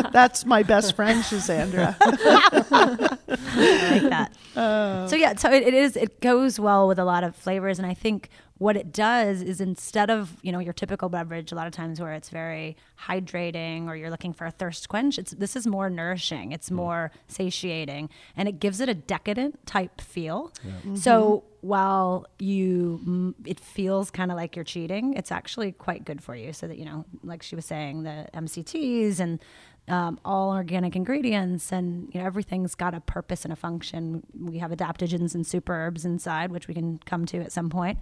That's 0.12 0.46
my 0.46 0.63
best 0.63 0.96
friend, 0.96 1.22
Shazandra. 1.24 1.96
I 2.00 3.89
like 4.00 4.10
that. 4.10 5.10
so 5.10 5.15
yeah, 5.15 5.36
so 5.36 5.51
it, 5.51 5.63
it 5.63 5.74
is. 5.74 5.96
It 5.96 6.20
goes 6.22 6.60
well 6.60 6.88
with 6.88 7.00
a 7.00 7.05
lot 7.05 7.24
of 7.24 7.36
flavors, 7.36 7.77
and 7.79 7.86
I 7.88 7.94
think 7.94 8.29
what 8.57 8.77
it 8.77 8.93
does 8.93 9.41
is 9.41 9.59
instead 9.59 10.09
of 10.09 10.38
you 10.41 10.51
know 10.51 10.59
your 10.59 10.74
typical 10.74 11.09
beverage, 11.09 11.51
a 11.51 11.55
lot 11.55 11.67
of 11.67 11.74
times 11.74 12.00
where 12.00 12.13
it's 12.13 12.29
very 12.29 12.77
hydrating 13.07 13.88
or 13.88 13.95
you're 13.95 14.09
looking 14.09 14.31
for 14.31 14.45
a 14.47 14.51
thirst 14.51 14.88
quench, 14.88 15.17
it's 15.17 15.31
this 15.31 15.55
is 15.55 15.67
more 15.67 15.89
nourishing. 15.89 16.51
It's 16.53 16.71
more 16.71 17.12
satiating, 17.27 18.09
and 18.38 18.47
it 18.47 18.59
gives 18.59 18.79
it 18.79 18.88
a 18.88 18.93
decadent 18.93 19.65
type 19.67 20.00
feel. 20.00 20.53
So 20.95 21.43
while 21.62 22.27
you 22.39 23.01
mm, 23.05 23.33
it 23.45 23.59
feels 23.59 24.09
kind 24.12 24.31
of 24.31 24.38
like 24.38 24.55
you're 24.55 24.65
cheating, 24.65 25.15
it's 25.15 25.31
actually 25.31 25.74
quite 25.74 26.05
good 26.05 26.24
for 26.24 26.35
you. 26.35 26.53
So 26.53 26.67
that 26.67 26.77
you 26.77 26.85
know, 26.85 27.05
like 27.24 27.43
she 27.43 27.55
was 27.55 27.65
saying, 27.65 28.03
the 28.03 28.27
MCTs 28.33 29.19
and 29.19 29.39
um, 29.88 30.20
all 30.25 30.51
organic 30.51 30.96
ingredients 30.96 31.72
and 31.72 32.10
you 32.13 32.20
know 32.20 32.25
everything's 32.25 32.75
got 32.75 32.94
a 32.94 33.00
purpose 33.00 33.44
and 33.46 33.54
a 33.54 33.56
function. 33.56 34.24
We 34.39 34.58
have 34.58 34.72
adaptogens 34.72 35.36
and 35.36 35.46
super 35.46 35.74
herbs 35.74 36.06
inside 36.06 36.51
which 36.51 36.68
we 36.68 36.74
can 36.74 37.00
come 37.06 37.25
to 37.27 37.38
at 37.39 37.51
some 37.51 37.70
point. 37.70 38.00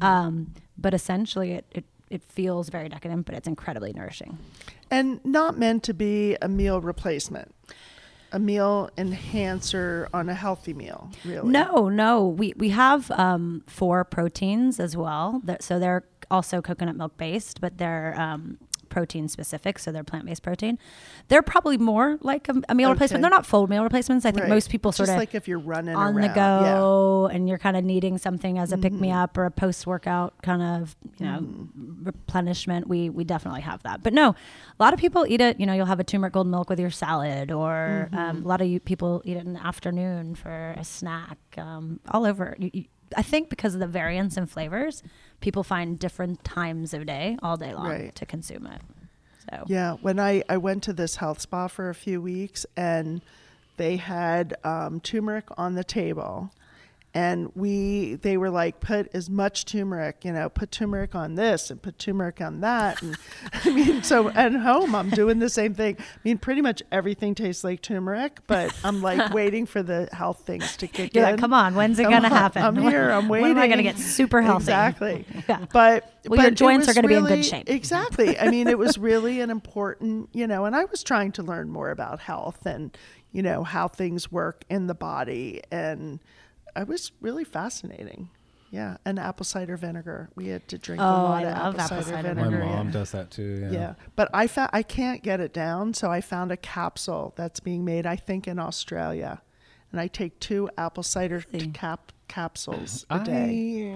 Um, 0.00 0.54
but 0.78 0.94
essentially 0.94 1.52
it, 1.52 1.66
it 1.72 1.84
it 2.08 2.22
feels 2.24 2.68
very 2.70 2.88
decadent 2.88 3.26
but 3.26 3.34
it's 3.34 3.48
incredibly 3.48 3.92
nourishing. 3.92 4.38
And 4.90 5.22
not 5.24 5.58
meant 5.58 5.82
to 5.84 5.94
be 5.94 6.36
a 6.40 6.48
meal 6.48 6.80
replacement, 6.80 7.54
a 8.32 8.38
meal 8.38 8.88
enhancer 8.96 10.08
on 10.14 10.28
a 10.28 10.34
healthy 10.34 10.72
meal, 10.72 11.10
really. 11.24 11.50
no 11.50 11.88
no. 11.90 12.26
We 12.26 12.54
we 12.56 12.70
have 12.70 13.10
um, 13.10 13.62
four 13.66 14.04
proteins 14.04 14.80
as 14.80 14.96
well 14.96 15.42
that, 15.44 15.62
so 15.62 15.78
they're 15.78 16.04
also 16.30 16.60
coconut 16.60 16.96
milk 16.96 17.16
based 17.16 17.60
but 17.60 17.78
they're 17.78 18.18
um, 18.18 18.58
protein 18.96 19.28
specific, 19.28 19.78
so 19.78 19.92
they're 19.92 20.02
plant 20.02 20.24
based 20.24 20.42
protein. 20.42 20.78
They're 21.28 21.42
probably 21.42 21.76
more 21.76 22.16
like 22.22 22.48
a, 22.48 22.54
a 22.70 22.74
meal 22.74 22.88
replacement. 22.90 23.20
They're 23.20 23.30
not 23.30 23.44
full 23.44 23.66
meal 23.66 23.82
replacements. 23.82 24.24
I 24.24 24.30
think 24.30 24.44
Right. 24.44 24.48
most 24.56 24.70
people 24.70 24.90
sort 24.90 25.08
Just 25.08 25.16
of 25.16 25.20
like 25.20 25.34
if 25.34 25.46
you're 25.48 25.58
running 25.58 25.94
on 25.94 26.14
around. 26.16 26.28
the 26.28 26.34
go 26.34 27.28
and 27.30 27.46
you're 27.46 27.58
kind 27.58 27.76
of 27.76 27.84
needing 27.84 28.16
something 28.16 28.58
as 28.58 28.72
a 28.72 28.78
pick 28.78 28.94
me 28.94 29.10
up 29.12 29.36
or 29.36 29.44
a 29.44 29.50
post 29.50 29.86
workout 29.86 30.32
kind 30.42 30.62
of 30.62 30.96
you 31.18 31.26
know 31.26 31.44
replenishment 32.02 32.86
we 32.88 33.10
we 33.10 33.24
definitely 33.24 33.60
have 33.60 33.82
that 33.82 34.02
but 34.02 34.12
no 34.12 34.30
a 34.30 34.82
lot 34.82 34.94
of 34.94 35.00
people 35.00 35.26
eat 35.28 35.40
it 35.40 35.58
you 35.60 35.66
know 35.66 35.72
you'll 35.72 35.86
have 35.86 36.00
a 36.00 36.04
turmeric 36.04 36.32
gold 36.32 36.46
milk 36.46 36.70
with 36.70 36.78
your 36.80 36.90
salad 36.90 37.50
or 37.50 38.08
um, 38.12 38.42
a 38.44 38.48
lot 38.48 38.60
of 38.60 38.66
you 38.66 38.78
people 38.80 39.20
eat 39.24 39.36
it 39.36 39.44
in 39.44 39.52
the 39.54 39.66
afternoon 39.66 40.34
for 40.34 40.74
a 40.78 40.84
snack 40.84 41.38
um, 41.58 42.00
all 42.10 42.24
over 42.24 42.56
you, 42.58 42.70
you, 42.72 42.84
I 43.16 43.22
think 43.22 43.48
because 43.50 43.74
of 43.74 43.80
the 43.80 43.86
variance 43.86 44.36
in 44.36 44.46
flavors, 44.46 45.02
people 45.40 45.62
find 45.62 45.98
different 45.98 46.42
times 46.44 46.94
of 46.94 47.06
day 47.06 47.36
all 47.42 47.56
day 47.56 47.74
long 47.74 47.86
Right. 47.88 48.14
to 48.14 48.26
consume 48.26 48.66
it. 48.66 48.80
So 49.50 49.64
Yeah, 49.68 49.92
when 50.00 50.18
I, 50.18 50.42
I 50.48 50.56
went 50.56 50.82
to 50.84 50.92
this 50.92 51.16
health 51.16 51.40
spa 51.40 51.68
for 51.68 51.88
a 51.88 51.94
few 51.94 52.20
weeks 52.20 52.66
and 52.76 53.20
they 53.76 53.96
had 53.96 54.56
um, 54.64 55.00
turmeric 55.00 55.44
on 55.56 55.74
the 55.74 55.84
table. 55.84 56.50
And 57.16 57.50
we, 57.54 58.16
they 58.16 58.36
were 58.36 58.50
like, 58.50 58.78
put 58.80 59.08
as 59.14 59.30
much 59.30 59.64
turmeric, 59.64 60.22
you 60.22 60.32
know, 60.34 60.50
put 60.50 60.70
turmeric 60.70 61.14
on 61.14 61.34
this 61.34 61.70
and 61.70 61.80
put 61.80 61.98
turmeric 61.98 62.42
on 62.42 62.60
that. 62.60 63.00
And 63.00 63.16
I 63.64 63.70
mean, 63.70 64.02
so 64.02 64.28
at 64.28 64.52
home, 64.52 64.94
I'm 64.94 65.08
doing 65.08 65.38
the 65.38 65.48
same 65.48 65.72
thing. 65.72 65.96
I 65.98 66.18
mean, 66.24 66.36
pretty 66.36 66.60
much 66.60 66.82
everything 66.92 67.34
tastes 67.34 67.64
like 67.64 67.80
turmeric, 67.80 68.40
but 68.46 68.70
I'm 68.84 69.00
like 69.00 69.32
waiting 69.32 69.64
for 69.64 69.82
the 69.82 70.10
health 70.12 70.42
things 70.44 70.76
to 70.76 70.86
kick 70.86 71.14
You're 71.14 71.24
in. 71.24 71.30
like, 71.30 71.40
come 71.40 71.54
on, 71.54 71.74
when's 71.74 71.98
it 71.98 72.02
gonna 72.02 72.16
on, 72.16 72.24
happen? 72.24 72.62
I'm 72.62 72.76
here. 72.76 73.08
I'm 73.08 73.28
waiting. 73.28 73.48
When 73.48 73.56
am 73.56 73.62
I 73.62 73.68
gonna 73.68 73.82
get 73.82 73.96
super 73.98 74.42
healthy? 74.42 74.64
Exactly. 74.64 75.24
Yeah. 75.48 75.64
But 75.72 76.20
Well, 76.26 76.36
your 76.38 76.50
but 76.50 76.52
it 76.52 76.56
joints 76.56 76.86
are 76.86 76.92
gonna 76.92 77.08
be 77.08 77.14
in 77.14 77.24
good 77.24 77.46
shape. 77.46 77.70
Exactly. 77.70 78.38
I 78.38 78.50
mean, 78.50 78.68
it 78.68 78.76
was 78.76 78.98
really 78.98 79.40
an 79.40 79.48
important, 79.48 80.28
you 80.34 80.46
know, 80.46 80.66
and 80.66 80.76
I 80.76 80.84
was 80.84 81.02
trying 81.02 81.32
to 81.32 81.42
learn 81.42 81.70
more 81.70 81.90
about 81.90 82.20
health 82.20 82.66
and, 82.66 82.94
you 83.32 83.40
know, 83.40 83.64
how 83.64 83.88
things 83.88 84.30
work 84.30 84.64
in 84.68 84.86
the 84.86 84.94
body. 84.94 85.62
And 85.70 86.20
I 86.76 86.84
was 86.84 87.12
really 87.20 87.44
fascinating. 87.44 88.28
Yeah. 88.70 88.96
And 89.04 89.18
apple 89.18 89.44
cider 89.44 89.76
vinegar. 89.76 90.28
We 90.34 90.48
had 90.48 90.66
to 90.68 90.78
drink 90.78 91.00
Oh, 91.00 91.04
a 91.04 91.08
lot 91.08 91.44
I 91.44 91.48
of 91.50 91.56
love 91.56 91.74
apple, 91.76 91.80
apple 91.80 92.02
cider, 92.02 92.28
cider 92.28 92.34
My 92.34 92.48
mom 92.50 92.86
yeah. 92.88 92.92
does 92.92 93.12
that 93.12 93.30
too. 93.30 93.60
Yeah. 93.62 93.70
Yeah. 93.72 93.94
But 94.16 94.28
I 94.34 94.46
found 94.46 94.70
I 94.72 94.82
can't 94.82 95.22
get 95.22 95.40
it 95.40 95.52
down, 95.54 95.94
so 95.94 96.10
I 96.10 96.20
found 96.20 96.52
a 96.52 96.56
capsule 96.56 97.32
that's 97.36 97.60
being 97.60 97.84
made, 97.84 98.06
I 98.06 98.16
think, 98.16 98.46
in 98.46 98.58
Australia. 98.58 99.40
And 99.92 100.00
I 100.00 100.08
take 100.08 100.38
two 100.40 100.68
apple 100.76 101.02
cider 101.02 101.42
cap 101.72 102.12
capsules 102.28 103.06
a 103.08 103.20
day. 103.22 103.92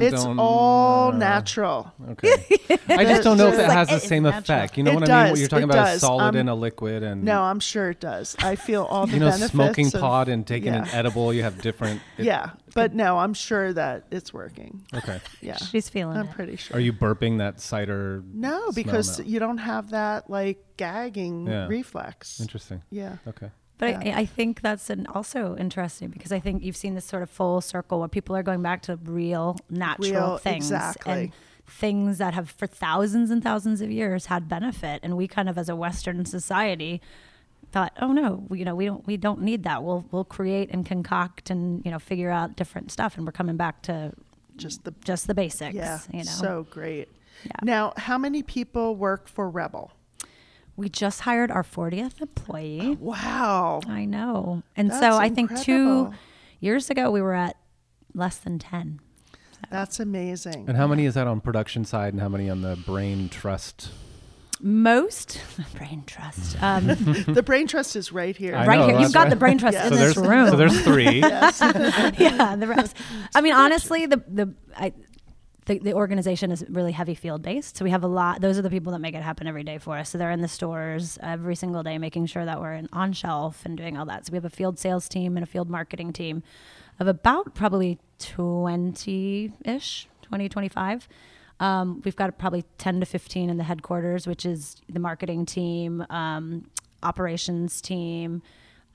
I 0.00 0.04
It's 0.04 0.24
all 0.24 1.12
know. 1.12 1.18
natural. 1.18 1.92
Okay. 2.12 2.32
I 2.88 3.04
just 3.04 3.22
don't 3.22 3.36
know 3.36 3.48
if 3.48 3.54
it 3.58 3.68
Like, 3.68 3.70
has 3.72 3.88
the 3.88 3.98
same 4.00 4.22
natural. 4.22 4.40
effect. 4.58 4.78
You 4.78 4.84
know 4.84 4.92
It 4.92 4.94
what 5.00 5.10
I 5.10 5.24
mean? 5.24 5.30
What 5.32 5.38
you're 5.38 5.48
talking 5.48 5.68
it 5.68 5.72
about 5.74 5.88
is 5.88 5.92
does. 5.96 6.00
solid 6.00 6.22
Um, 6.28 6.36
in 6.36 6.48
a 6.48 6.54
liquid 6.54 7.02
and 7.02 7.22
No, 7.24 7.42
I'm 7.42 7.60
sure 7.60 7.90
it 7.90 8.00
does. 8.00 8.34
I 8.40 8.56
feel 8.56 8.84
all 8.84 9.06
the 9.06 9.12
you 9.12 9.20
know, 9.20 9.26
benefits. 9.26 9.52
smoking 9.52 9.86
of- 9.88 9.92
pot 10.00 10.28
and 10.30 10.46
taking 10.46 10.74
an 10.74 10.88
edible. 10.88 11.32
You 11.34 11.42
have 11.42 11.60
different. 11.60 12.00
it- 12.18 12.24
yeah, 12.24 12.50
but 12.74 12.94
no, 12.94 13.18
I'm 13.18 13.34
sure 13.34 13.70
that 13.74 14.06
it's 14.10 14.32
working. 14.32 14.84
Okay. 14.94 15.20
Yeah, 15.42 15.56
She's 15.58 15.90
feeling 15.90 16.16
I'm 16.16 16.28
it. 16.28 16.32
pretty 16.32 16.56
sure. 16.56 16.78
Are 16.78 16.80
you 16.80 16.94
burping 16.94 17.36
that 17.38 17.60
cider? 17.60 18.24
No, 18.32 18.72
because 18.72 19.18
now? 19.18 19.26
you 19.26 19.38
don't 19.38 19.58
have 19.58 19.90
that 19.90 20.30
like 20.30 20.64
gagging 20.78 21.46
Yeah. 21.46 21.66
reflex. 21.68 22.40
Interesting. 22.40 22.82
Yeah. 22.90 23.16
Okay. 23.28 23.50
But 23.82 24.06
Yeah. 24.06 24.16
I, 24.16 24.20
I 24.20 24.26
think 24.26 24.60
that's 24.60 24.90
an 24.90 25.08
also 25.08 25.56
interesting 25.56 26.08
because 26.10 26.30
I 26.30 26.38
think 26.38 26.62
you've 26.62 26.76
seen 26.76 26.94
this 26.94 27.04
sort 27.04 27.24
of 27.24 27.30
full 27.30 27.60
circle 27.60 27.98
where 27.98 28.06
people 28.08 28.36
are 28.36 28.44
going 28.44 28.62
back 28.62 28.82
to 28.82 28.94
real, 28.96 29.56
natural 29.68 30.10
Real- 30.12 30.38
things 30.38 30.66
exactly. 30.70 31.12
and 31.12 31.32
things 31.66 32.18
that 32.18 32.32
have 32.34 32.48
for 32.50 32.68
thousands 32.68 33.30
and 33.32 33.42
thousands 33.42 33.80
of 33.80 33.90
years 33.90 34.26
had 34.26 34.48
benefit, 34.48 35.00
and 35.02 35.16
we 35.16 35.26
kind 35.26 35.48
of 35.48 35.58
as 35.58 35.68
a 35.68 35.74
Western 35.74 36.24
society 36.24 37.00
thought, 37.72 37.92
oh 38.00 38.12
no, 38.12 38.44
we, 38.48 38.60
you 38.60 38.64
know, 38.64 38.74
we 38.76 38.84
don't 38.86 39.04
we 39.06 39.16
don't 39.16 39.40
need 39.42 39.64
that. 39.64 39.82
We'll 39.82 40.04
we'll 40.12 40.24
create 40.24 40.70
and 40.70 40.86
concoct 40.86 41.50
and 41.50 41.84
you 41.84 41.90
know 41.90 41.98
figure 41.98 42.30
out 42.30 42.54
different 42.54 42.92
stuff, 42.92 43.16
and 43.16 43.26
we're 43.26 43.32
coming 43.32 43.56
back 43.56 43.82
to 43.82 44.12
Just 44.56 44.84
the 44.84 44.94
just 45.04 45.26
the 45.26 45.34
basics. 45.34 45.74
yeah, 45.74 45.98
you 46.12 46.18
know. 46.18 46.30
so 46.46 46.66
great. 46.70 47.08
Yeah. 47.44 47.50
Now, 47.62 47.94
how 47.96 48.16
many 48.18 48.42
people 48.44 48.94
work 48.94 49.26
for 49.26 49.50
Rebbl? 49.50 49.90
We 50.76 50.88
just 50.88 51.20
hired 51.20 51.50
our 51.50 51.62
40th 51.62 52.20
employee. 52.20 52.96
Wow, 53.00 53.80
I 53.86 54.04
know. 54.04 54.62
And 54.76 54.90
That's 54.90 55.00
so 55.00 55.16
I 55.18 55.28
think 55.28 55.56
two 55.60 56.12
years 56.60 56.90
ago 56.90 57.10
we 57.10 57.20
were 57.20 57.34
at 57.34 57.56
less 58.14 58.36
than 58.38 58.58
10. 58.58 59.00
that's 59.70 60.00
amazing. 60.00 60.64
And 60.68 60.76
how 60.76 60.86
many 60.86 61.04
is 61.06 61.14
that 61.14 61.26
on 61.26 61.40
production 61.40 61.84
side, 61.84 62.12
and 62.12 62.20
how 62.22 62.28
many 62.28 62.48
on 62.50 62.62
the 62.62 62.76
brain 62.86 63.28
trust? 63.28 63.90
Most 64.60 65.40
brain 65.76 66.04
trust. 66.06 66.56
Um, 66.62 66.86
the 67.26 67.42
brain 67.44 67.66
trust 67.66 67.96
is 67.96 68.12
right 68.12 68.36
here. 68.36 68.54
I 68.54 68.66
right 68.66 68.78
know, 68.78 68.88
here. 68.88 69.00
You've 69.00 69.12
got 69.12 69.24
right. 69.24 69.30
the 69.30 69.36
brain 69.36 69.58
trust 69.58 69.74
Yeah. 69.74 69.88
in 69.88 69.92
so 69.94 69.98
this 69.98 70.16
room. 70.16 70.48
so 70.50 70.56
there's 70.56 70.80
three. 70.82 71.18
yeah, 71.20 72.54
the 72.56 72.66
rest. 72.68 72.96
I 73.34 73.40
mean, 73.40 73.54
honestly, 73.54 74.06
the 74.06 74.22
the 74.28 74.54
I, 74.76 74.92
the, 75.72 75.90
the 75.90 75.94
organization 75.94 76.50
is 76.50 76.64
really 76.68 76.92
heavy 76.92 77.14
field 77.14 77.42
based. 77.42 77.76
So 77.76 77.84
we 77.84 77.90
have 77.90 78.04
a 78.04 78.08
lot. 78.08 78.40
Those 78.40 78.58
are 78.58 78.62
the 78.62 78.70
people 78.70 78.92
that 78.92 78.98
make 78.98 79.14
it 79.14 79.22
happen 79.22 79.46
every 79.46 79.64
day 79.64 79.78
for 79.78 79.96
us. 79.96 80.10
So 80.10 80.18
they're 80.18 80.30
in 80.30 80.40
the 80.40 80.48
stores 80.48 81.18
every 81.22 81.54
single 81.54 81.82
day, 81.82 81.98
making 81.98 82.26
sure 82.26 82.44
that 82.44 82.60
we're 82.60 82.74
in, 82.74 82.88
on 82.92 83.12
shelf 83.12 83.62
and 83.64 83.76
doing 83.76 83.96
all 83.96 84.06
that. 84.06 84.26
So 84.26 84.32
we 84.32 84.36
have 84.36 84.44
a 84.44 84.50
field 84.50 84.78
sales 84.78 85.08
team 85.08 85.36
and 85.36 85.44
a 85.44 85.46
field 85.46 85.70
marketing 85.70 86.12
team 86.12 86.42
of 87.00 87.08
about 87.08 87.54
probably 87.54 87.98
twenty 88.18 89.52
ish, 89.64 90.08
20, 90.22 90.48
25. 90.48 91.08
Um, 91.60 92.02
we've 92.04 92.16
got 92.16 92.38
probably 92.38 92.64
10 92.78 93.00
to 93.00 93.06
15 93.06 93.48
in 93.50 93.56
the 93.56 93.64
headquarters, 93.64 94.26
which 94.26 94.44
is 94.44 94.76
the 94.88 94.98
marketing 94.98 95.46
team, 95.46 96.04
um, 96.10 96.66
operations 97.02 97.80
team, 97.80 98.42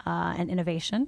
uh, 0.06 0.36
and 0.38 0.50
innovation. 0.50 1.08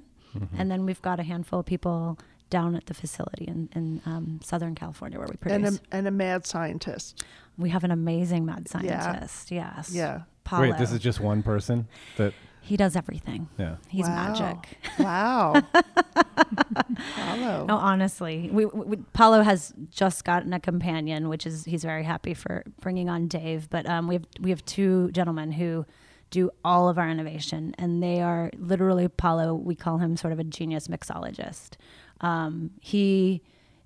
And 0.56 0.70
then 0.70 0.86
we've 0.86 1.02
got 1.02 1.18
a 1.18 1.24
handful 1.24 1.58
of 1.60 1.66
people 1.66 2.16
down 2.50 2.74
at 2.76 2.86
the 2.86 2.94
facility 2.94 3.44
in, 3.46 3.68
in 3.74 4.02
um, 4.06 4.40
Southern 4.42 4.74
California 4.74 5.18
where 5.18 5.26
we 5.28 5.36
and 5.52 5.64
produce. 5.64 5.80
a, 5.90 5.96
and 5.96 6.06
a 6.08 6.10
mad 6.10 6.46
scientist. 6.46 7.24
we 7.56 7.70
have 7.70 7.84
an 7.84 7.90
amazing 7.90 8.44
mad 8.44 8.68
scientist. 8.68 8.92
Yeah. 8.94 9.02
scientist. 9.02 9.50
Yes. 9.50 9.90
Yeah. 9.94 10.22
Paulo. 10.44 10.62
Wait, 10.62 10.78
this 10.78 10.92
is 10.92 10.98
just 11.00 11.20
one 11.20 11.42
person. 11.42 11.86
That 12.16 12.34
he 12.62 12.76
does 12.76 12.94
everything. 12.96 13.48
yeah. 13.58 13.76
He's 13.88 14.06
Wow. 14.06 14.14
magic. 14.32 14.78
Wow. 14.98 15.62
Paulo. 17.16 17.66
No, 17.66 17.76
honestly, 17.76 18.50
we, 18.52 18.66
we, 18.66 18.96
Paulo 19.12 19.42
has 19.42 19.72
just 19.90 20.24
gotten 20.24 20.52
a 20.52 20.60
companion, 20.60 21.28
which 21.28 21.46
is 21.46 21.64
he's 21.64 21.84
very 21.84 22.04
happy 22.04 22.34
for 22.34 22.64
bringing 22.80 23.08
on 23.08 23.28
Dave. 23.28 23.68
But 23.70 23.86
um, 23.88 24.08
we 24.08 24.14
have 24.16 24.24
we 24.40 24.50
have 24.50 24.64
two 24.64 25.10
gentlemen 25.12 25.52
who 25.52 25.86
do 26.30 26.50
all 26.64 26.88
of 26.88 26.98
our 26.98 27.08
innovation, 27.08 27.74
and 27.78 28.02
they 28.02 28.20
are 28.20 28.50
literally 28.58 29.08
Paulo. 29.08 29.54
We 29.54 29.74
call 29.74 29.98
him 29.98 30.16
sort 30.16 30.32
of 30.32 30.38
a 30.38 30.44
genius 30.44 30.88
mixologist. 30.88 31.70
Um, 32.20 32.70
he 32.80 33.42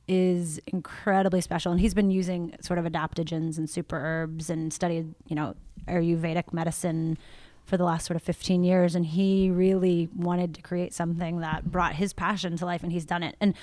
is 0.09 0.59
incredibly 0.67 1.41
special, 1.41 1.73
and 1.73 1.81
he's 1.81 1.95
been 1.95 2.11
using 2.11 2.55
sort 2.61 2.79
of 2.79 2.85
adaptogens 2.85 3.57
and 3.59 3.69
super 3.71 3.97
herbs 3.97 4.51
and 4.51 4.73
studied, 4.73 5.15
you 5.29 5.37
know, 5.37 5.55
Ayurvedic 5.89 6.53
medicine 6.53 7.17
for 7.65 7.77
the 7.79 7.85
last 7.85 8.05
sort 8.05 8.15
of 8.17 8.23
15 8.23 8.63
years 8.63 8.95
and 8.95 9.07
he 9.07 9.49
really 9.51 10.11
wanted 10.15 10.55
to 10.55 10.61
create 10.61 10.93
something 10.93 11.41
that 11.41 11.65
brought 11.73 11.95
his 11.95 12.13
passion 12.13 12.59
to 12.59 12.67
life 12.67 12.83
and 12.83 12.93
he's 12.93 13.07
done 13.07 13.23
it 13.23 13.35
and 13.41 13.55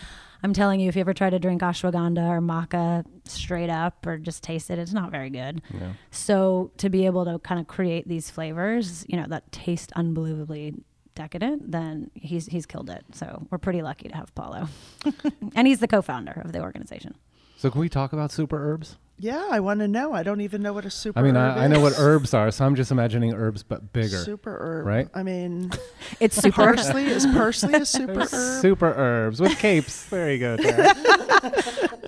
i'm 0.41 0.53
telling 0.53 0.79
you 0.79 0.89
if 0.89 0.95
you 0.95 1.01
ever 1.01 1.13
try 1.13 1.29
to 1.29 1.37
drink 1.37 1.61
ashwagandha 1.61 2.27
or 2.27 2.41
maca 2.41 3.05
straight 3.25 3.69
up 3.69 4.03
or 4.07 4.17
just 4.17 4.41
taste 4.41 4.71
it 4.71 4.79
it's 4.79 4.91
not 4.91 5.11
very 5.11 5.29
good 5.29 5.61
Yeah. 5.71 5.93
so 6.09 6.71
to 6.77 6.89
be 6.89 7.05
able 7.05 7.25
to 7.25 7.37
kind 7.39 7.61
of 7.61 7.67
create 7.67 8.07
these 8.07 8.31
flavors 8.31 9.05
you 9.07 9.17
know 9.17 9.27
that 9.29 9.51
taste 9.51 9.91
unbelievably 9.95 10.73
decadent 11.15 11.71
then 11.71 12.09
he's 12.13 12.45
he's 12.47 12.65
killed 12.65 12.89
it 12.89 13.03
so 13.13 13.45
we're 13.51 13.57
pretty 13.57 13.81
lucky 13.81 14.07
to 14.09 14.15
have 14.15 14.33
paulo 14.35 14.67
and 15.55 15.67
he's 15.67 15.79
the 15.79 15.87
co-founder 15.87 16.41
of 16.45 16.51
the 16.53 16.59
organization 16.61 17.13
So 17.57 17.69
can 17.69 17.81
we 17.81 17.89
talk 17.89 18.13
about 18.13 18.31
super 18.31 18.57
herbs? 18.71 18.97
yeah, 19.19 19.45
I 19.51 19.59
want 19.59 19.81
to 19.81 19.87
know. 19.87 20.13
I 20.13 20.23
don't 20.23 20.41
even 20.41 20.63
know 20.63 20.73
what 20.73 20.83
a 20.83 20.89
super. 20.89 21.19
I 21.19 21.21
mean, 21.21 21.35
herb 21.35 21.55
I, 21.59 21.65
I 21.65 21.67
know 21.67 21.79
what 21.79 21.93
herbs 21.99 22.33
are, 22.33 22.49
so 22.49 22.65
I'm 22.65 22.73
just 22.75 22.89
imagining 22.91 23.35
herbs 23.35 23.61
but 23.61 23.93
bigger. 23.93 24.17
Super 24.17 24.57
herb, 24.59 24.85
right? 24.87 25.07
I 25.13 25.21
mean, 25.21 25.69
it's 26.19 26.35
super 26.37 26.63
parsley 26.73 27.05
is 27.05 27.27
parsley 27.27 27.75
a 27.75 27.85
super 27.85 28.21
herb? 28.33 28.61
Super 28.61 28.91
herbs 28.97 29.39
with 29.39 29.59
capes. 29.59 30.05
There 30.09 30.31
you 30.33 30.39
go. 30.39 30.57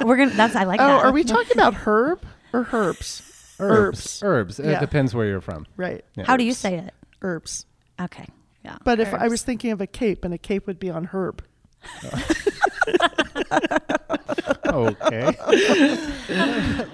We're 0.02 0.18
gonna 0.18 0.32
that's 0.32 0.56
i 0.56 0.64
like 0.64 0.80
Oh, 0.82 0.88
that 0.88 1.06
are 1.06 1.12
we 1.12 1.24
talking 1.24 1.52
about 1.54 1.76
herb 1.76 2.26
or 2.52 2.68
herbs? 2.72 3.22
Herbs. 3.60 4.22
Herbs. 4.24 4.60
It 4.60 4.72
Yeah. 4.72 4.80
depends 4.80 5.14
where 5.14 5.28
you're 5.28 5.42
from. 5.42 5.68
Right. 5.78 6.04
Yeah. 6.16 6.24
how 6.26 6.36
do 6.36 6.44
you 6.44 6.54
say 6.54 6.76
it 6.78 6.94
Herbs. 7.22 7.68
okay 8.02 8.28
yeah 8.64 8.78
But 8.84 9.00
if 9.00 9.14
I 9.14 9.28
was 9.28 9.42
thinking 9.44 9.72
of 9.72 9.82
a 9.82 9.88
cape, 9.88 10.24
and 10.26 10.34
a 10.34 10.38
cape 10.38 10.68
would 10.68 10.80
be 10.80 10.90
on 10.90 11.06
herb. 11.14 11.44
Okay. 14.66 15.26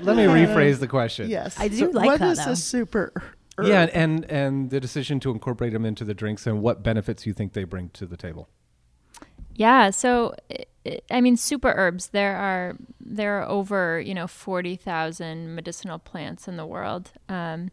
Let 0.01 0.15
me 0.17 0.25
rephrase 0.25 0.79
the 0.79 0.87
question. 0.87 1.29
Yes. 1.29 1.57
I 1.59 1.67
do 1.69 1.77
So 1.77 1.85
like 1.91 2.05
what 2.05 2.19
that, 2.19 2.31
is 2.31 2.45
though. 2.45 2.51
a 2.51 2.55
super 2.55 3.11
herb? 3.57 3.67
Yeah, 3.67 3.87
and 3.93 4.25
and 4.29 4.69
the 4.69 4.79
decision 4.79 5.19
to 5.21 5.31
incorporate 5.31 5.73
them 5.73 5.85
into 5.85 6.03
the 6.03 6.13
drinks 6.13 6.45
and 6.47 6.61
what 6.61 6.83
benefits 6.83 7.25
you 7.25 7.33
think 7.33 7.53
they 7.53 7.63
bring 7.63 7.89
to 7.91 8.05
the 8.05 8.17
table. 8.17 8.49
Yeah, 9.55 9.89
so 9.91 10.35
i- 10.51 10.65
i- 10.85 10.99
I 11.11 11.21
mean, 11.21 11.35
super 11.37 11.73
herbs. 11.75 12.09
There 12.09 12.35
are 12.35 12.75
there 12.99 13.41
are 13.41 13.47
over 13.47 13.99
you 14.01 14.13
know 14.13 14.27
forty 14.27 14.75
thousand 14.75 15.55
medicinal 15.55 15.99
plants 15.99 16.47
in 16.47 16.57
the 16.57 16.65
world. 16.65 17.11
Um, 17.29 17.69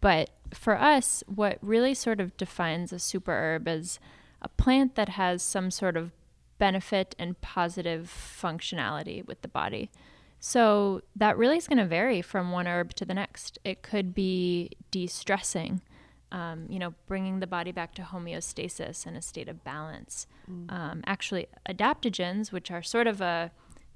but 0.00 0.30
for 0.54 0.78
us, 0.78 1.22
what 1.26 1.58
really 1.60 1.94
sort 1.94 2.20
of 2.20 2.36
defines 2.36 2.92
a 2.92 2.98
super 2.98 3.32
herb 3.32 3.68
is 3.68 3.98
a 4.40 4.48
plant 4.48 4.94
that 4.94 5.10
has 5.10 5.42
some 5.42 5.70
sort 5.70 5.96
of 5.96 6.12
benefit 6.58 7.14
and 7.18 7.40
positive 7.40 8.08
functionality 8.08 9.24
with 9.26 9.42
the 9.42 9.48
body. 9.48 9.90
So 10.40 11.02
that 11.16 11.36
really 11.36 11.56
is 11.56 11.66
going 11.66 11.78
to 11.78 11.86
vary 11.86 12.22
from 12.22 12.52
one 12.52 12.66
herb 12.66 12.94
to 12.94 13.04
the 13.04 13.14
next. 13.14 13.58
It 13.64 13.82
could 13.82 14.14
be 14.14 14.70
de-stressing, 14.90 15.82
um, 16.30 16.66
you 16.68 16.78
know, 16.78 16.94
bringing 17.06 17.40
the 17.40 17.46
body 17.46 17.72
back 17.72 17.94
to 17.96 18.02
homeostasis 18.02 19.06
and 19.06 19.16
a 19.16 19.22
state 19.22 19.48
of 19.48 19.64
balance. 19.64 20.26
Um, 20.68 21.02
actually, 21.06 21.46
adaptogens, 21.68 22.52
which 22.52 22.70
are 22.70 22.82
sort 22.82 23.06
of 23.06 23.20
a 23.20 23.50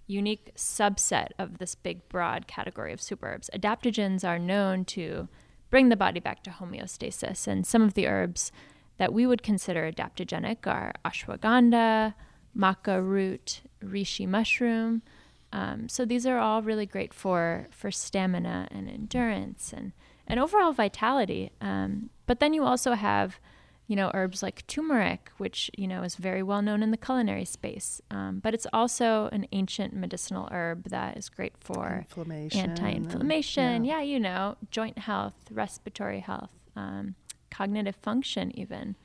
unique 0.08 0.52
subset 0.56 1.28
of 1.38 1.58
this 1.58 1.74
big, 1.74 2.08
broad 2.08 2.46
category 2.46 2.92
of 2.92 3.00
superherbs, 3.00 3.48
adaptogens 3.50 4.28
are 4.28 4.38
known 4.38 4.84
to 4.84 5.28
bring 5.72 5.88
the 5.88 5.96
body 5.96 6.20
back 6.20 6.44
to 6.44 6.50
homeostasis. 6.50 7.48
And 7.48 7.66
some 7.66 7.82
of 7.82 7.94
the 7.94 8.06
herbs 8.06 8.52
that 8.98 9.12
we 9.12 9.26
would 9.26 9.42
consider 9.42 9.90
adaptogenic 9.90 10.66
are 10.66 10.92
ashwagandha, 11.02 12.14
maca 12.54 13.02
root, 13.02 13.62
reishi 13.82 14.28
mushroom. 14.28 15.02
Um, 15.50 15.88
so 15.88 16.04
these 16.04 16.26
are 16.26 16.38
all 16.38 16.62
really 16.62 16.86
great 16.86 17.12
for 17.12 17.66
for 17.70 17.90
stamina 17.90 18.68
and 18.70 18.88
endurance 18.88 19.72
and 19.72 19.92
and 20.26 20.38
overall 20.38 20.72
vitality. 20.72 21.50
Um, 21.60 22.10
but 22.26 22.38
then 22.38 22.52
you 22.54 22.64
also 22.64 22.92
have, 22.92 23.40
you 23.86 23.96
know, 23.96 24.10
herbs 24.14 24.42
like 24.42 24.66
turmeric, 24.66 25.30
which 25.38 25.70
you 25.76 25.86
know 25.86 26.02
is 26.02 26.16
very 26.16 26.42
well 26.42 26.62
known 26.62 26.82
in 26.82 26.90
the 26.90 26.96
culinary 26.96 27.44
space. 27.44 28.00
Um, 28.10 28.40
but 28.42 28.54
it's 28.54 28.66
also 28.72 29.28
an 29.32 29.46
ancient 29.52 29.92
medicinal 29.94 30.48
herb 30.50 30.88
that 30.88 31.16
is 31.16 31.28
great 31.28 31.52
for 31.58 32.04
Inflammation 32.08 32.70
anti-inflammation. 32.70 33.84
yeah. 33.84 33.98
Yeah. 33.98 34.02
you 34.02 34.20
know, 34.20 34.56
joint 34.70 34.98
health, 34.98 35.34
respiratory 35.50 36.20
health, 36.20 36.50
um, 36.76 37.14
cognitive 37.50 37.96
function, 37.96 38.56
even. 38.58 38.96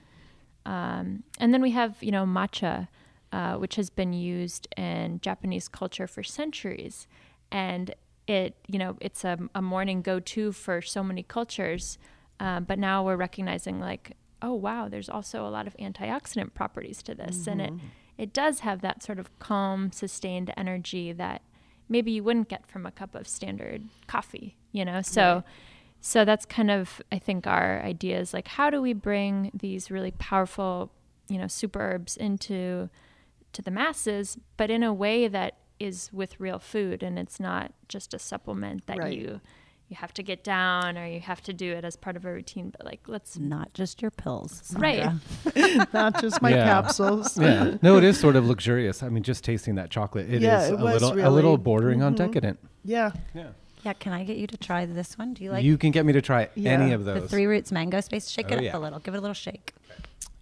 Um, 0.66 1.24
and 1.40 1.54
then 1.54 1.62
we 1.62 1.72
have, 1.72 1.96
you 2.02 2.12
know, 2.12 2.26
matcha, 2.26 2.88
uh, 3.32 3.56
which 3.56 3.76
has 3.76 3.90
been 3.90 4.14
used 4.14 4.68
in 4.78 5.20
Japanese 5.22 5.68
culture 5.68 6.08
for 6.08 6.24
centuries. 6.24 7.08
And 7.52 7.94
it, 8.28 8.56
you 8.68 8.78
know, 8.78 8.98
it's 9.00 9.24
a, 9.24 9.38
a 9.56 9.62
morning 9.62 10.02
go 10.02 10.20
to 10.20 10.52
for 10.52 10.82
so 10.82 11.04
many 11.04 11.24
cultures. 11.24 11.98
Um, 12.40 12.66
but 12.66 12.78
now 12.78 13.04
we're 13.04 13.16
recognizing, 13.16 13.80
like, 13.80 14.16
oh, 14.42 14.54
wow, 14.54 14.88
there's 14.88 15.10
also 15.10 15.46
a 15.46 15.50
lot 15.50 15.68
of 15.68 15.76
antioxidant 15.78 16.54
properties 16.54 17.02
to 17.04 17.16
this. 17.16 17.48
And 17.48 17.62
it, 17.62 17.74
mm-hmm. 17.74 17.88
it 18.18 18.34
does 18.34 18.60
have 18.62 18.82
that 18.82 19.02
sort 19.04 19.20
of 19.20 19.38
calm, 19.40 19.92
sustained 19.92 20.54
energy 20.56 21.12
that 21.12 21.42
maybe 21.90 22.12
you 22.12 22.24
wouldn't 22.24 22.50
get 22.50 22.68
from 22.68 22.86
a 22.86 22.92
cup 22.92 23.16
of 23.16 23.28
standard 23.28 23.84
coffee, 24.08 24.58
you 24.72 24.86
know? 24.86 25.02
So, 25.02 25.44
so 26.02 26.24
that's 26.26 26.46
kind 26.46 26.70
of 26.70 27.02
I 27.12 27.20
think 27.20 27.48
our 27.48 27.82
idea 27.82 28.20
is 28.20 28.34
like 28.34 28.48
how 28.48 28.70
do 28.70 28.82
we 28.82 28.94
bring 28.94 29.52
these 29.54 29.90
really 29.90 30.12
powerful, 30.12 30.92
you 31.28 31.38
know, 31.38 31.48
super 31.48 31.80
herbs 31.80 32.16
into 32.16 32.90
to 33.54 33.62
the 33.62 33.72
masses, 33.72 34.38
but 34.58 34.70
in 34.70 34.84
a 34.84 34.94
way 34.94 35.28
that 35.28 35.58
is 35.80 36.10
with 36.14 36.40
real 36.40 36.60
food 36.60 37.04
and 37.04 37.18
it's 37.20 37.40
not 37.40 37.72
just 37.88 38.14
a 38.14 38.20
supplement 38.20 38.86
that 38.88 38.98
Right. 38.98 39.18
you 39.18 39.42
you 39.90 39.96
have 39.96 40.14
to 40.16 40.24
get 40.24 40.44
down 40.44 40.98
or 40.98 41.06
you 41.08 41.20
have 41.22 41.42
to 41.44 41.54
do 41.54 41.72
it 41.74 41.86
as 41.86 41.96
part 41.96 42.16
of 42.18 42.26
a 42.26 42.32
routine, 42.32 42.70
but 42.76 42.86
like 42.86 43.02
let's 43.08 43.38
Not 43.40 43.74
just 43.74 44.02
your 44.02 44.12
pills. 44.12 44.74
Right. 44.78 45.10
Not 45.94 46.20
just 46.22 46.42
my 46.42 46.50
Yeah. 46.50 46.66
capsules. 46.66 47.38
Yeah. 47.40 47.78
No, 47.82 47.98
it 47.98 48.04
is 48.04 48.20
sort 48.20 48.36
of 48.36 48.46
luxurious. 48.46 49.02
I 49.02 49.10
mean, 49.10 49.24
just 49.24 49.44
tasting 49.44 49.76
that 49.76 49.90
chocolate, 49.90 50.28
it 50.28 50.36
is 50.36 50.42
Yeah, 50.44 50.68
it 50.68 50.74
a 50.74 50.76
was 50.76 51.02
little 51.02 51.26
a 51.26 51.30
little 51.30 51.58
bordering 51.58 52.04
on 52.04 52.14
Mhm. 52.14 52.18
decadent. 52.18 52.60
Yeah. 52.84 53.12
Yeah. 53.34 53.48
Yeah, 53.84 53.94
can 53.94 54.12
I 54.12 54.26
get 54.26 54.36
you 54.38 54.48
to 54.48 54.58
try 54.58 54.86
this 54.86 55.18
one? 55.18 55.34
Do 55.34 55.44
you 55.46 55.52
like 55.52 55.64
you 55.64 55.78
can 55.78 55.92
get 55.92 56.06
me 56.06 56.12
to 56.14 56.22
try 56.22 56.50
any 56.58 56.92
of 56.92 57.06
those. 57.06 57.22
the 57.22 57.28
three 57.30 57.46
roots 57.46 57.72
mango 57.72 58.02
space? 58.02 58.28
Shake 58.30 58.48
Oh, 58.50 58.56
it 58.56 58.58
up 58.58 58.64
yeah. 58.64 58.78
a 58.78 58.80
little. 58.80 59.00
Give 59.00 59.14
it 59.14 59.18
a 59.18 59.22
little 59.22 59.34
shake. 59.34 59.74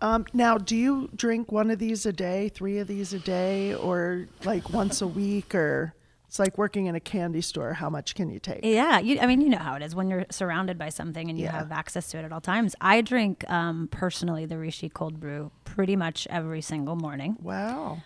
Um, 0.01 0.25
now, 0.33 0.57
do 0.57 0.75
you 0.75 1.09
drink 1.15 1.51
one 1.51 1.69
of 1.69 1.77
these 1.79 2.05
a 2.05 2.13
day, 2.13 2.49
three 2.49 2.79
of 2.79 2.87
these 2.87 3.13
a 3.13 3.19
day, 3.19 3.75
or 3.75 4.25
like 4.43 4.69
once 4.71 5.01
a 5.01 5.07
week, 5.07 5.53
or 5.53 5.93
it's 6.35 6.39
like 6.39 6.57
working 6.57 6.87
in 6.87 6.95
a 6.95 6.99
candy 6.99 7.39
store? 7.39 7.73
How 7.73 7.89
much 7.89 8.13
can 8.13 8.29
you 8.29 8.39
take? 8.39 8.59
Yeah, 8.63 8.99
you, 8.99 9.19
I 9.21 9.25
mean, 9.25 9.39
you 9.39 9.47
know 9.49 9.57
how 9.57 9.75
it 9.75 9.81
is 9.81 9.95
when 9.95 10.09
you're 10.09 10.25
surrounded 10.29 10.77
by 10.77 10.89
something 10.89 11.29
and 11.29 11.39
you 11.39 11.45
Yeah. 11.45 11.53
have 11.53 11.71
access 11.71 12.09
to 12.09 12.17
it 12.19 12.25
at 12.25 12.33
all 12.33 12.41
times. 12.41 12.75
I 12.81 12.99
drink 13.01 13.49
um, 13.49 13.87
personally 13.89 14.45
the 14.45 14.55
Reishi 14.55 14.91
cold 14.91 15.19
brew 15.21 15.51
pretty 15.63 15.95
much 15.95 16.27
every 16.29 16.61
single 16.61 16.97
morning. 16.97 17.37
Wow. 17.41 17.99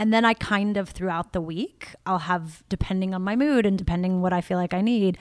And 0.00 0.14
then 0.14 0.24
I 0.24 0.34
kind 0.34 0.76
of 0.76 0.90
throughout 0.90 1.32
the 1.32 1.40
week, 1.40 1.88
I'll 2.06 2.20
have, 2.20 2.62
depending 2.68 3.12
on 3.14 3.22
my 3.22 3.34
mood 3.34 3.66
and 3.66 3.76
depending 3.76 4.20
what 4.20 4.32
I 4.32 4.40
feel 4.40 4.56
like 4.58 4.72
I 4.72 4.80
need, 4.80 5.18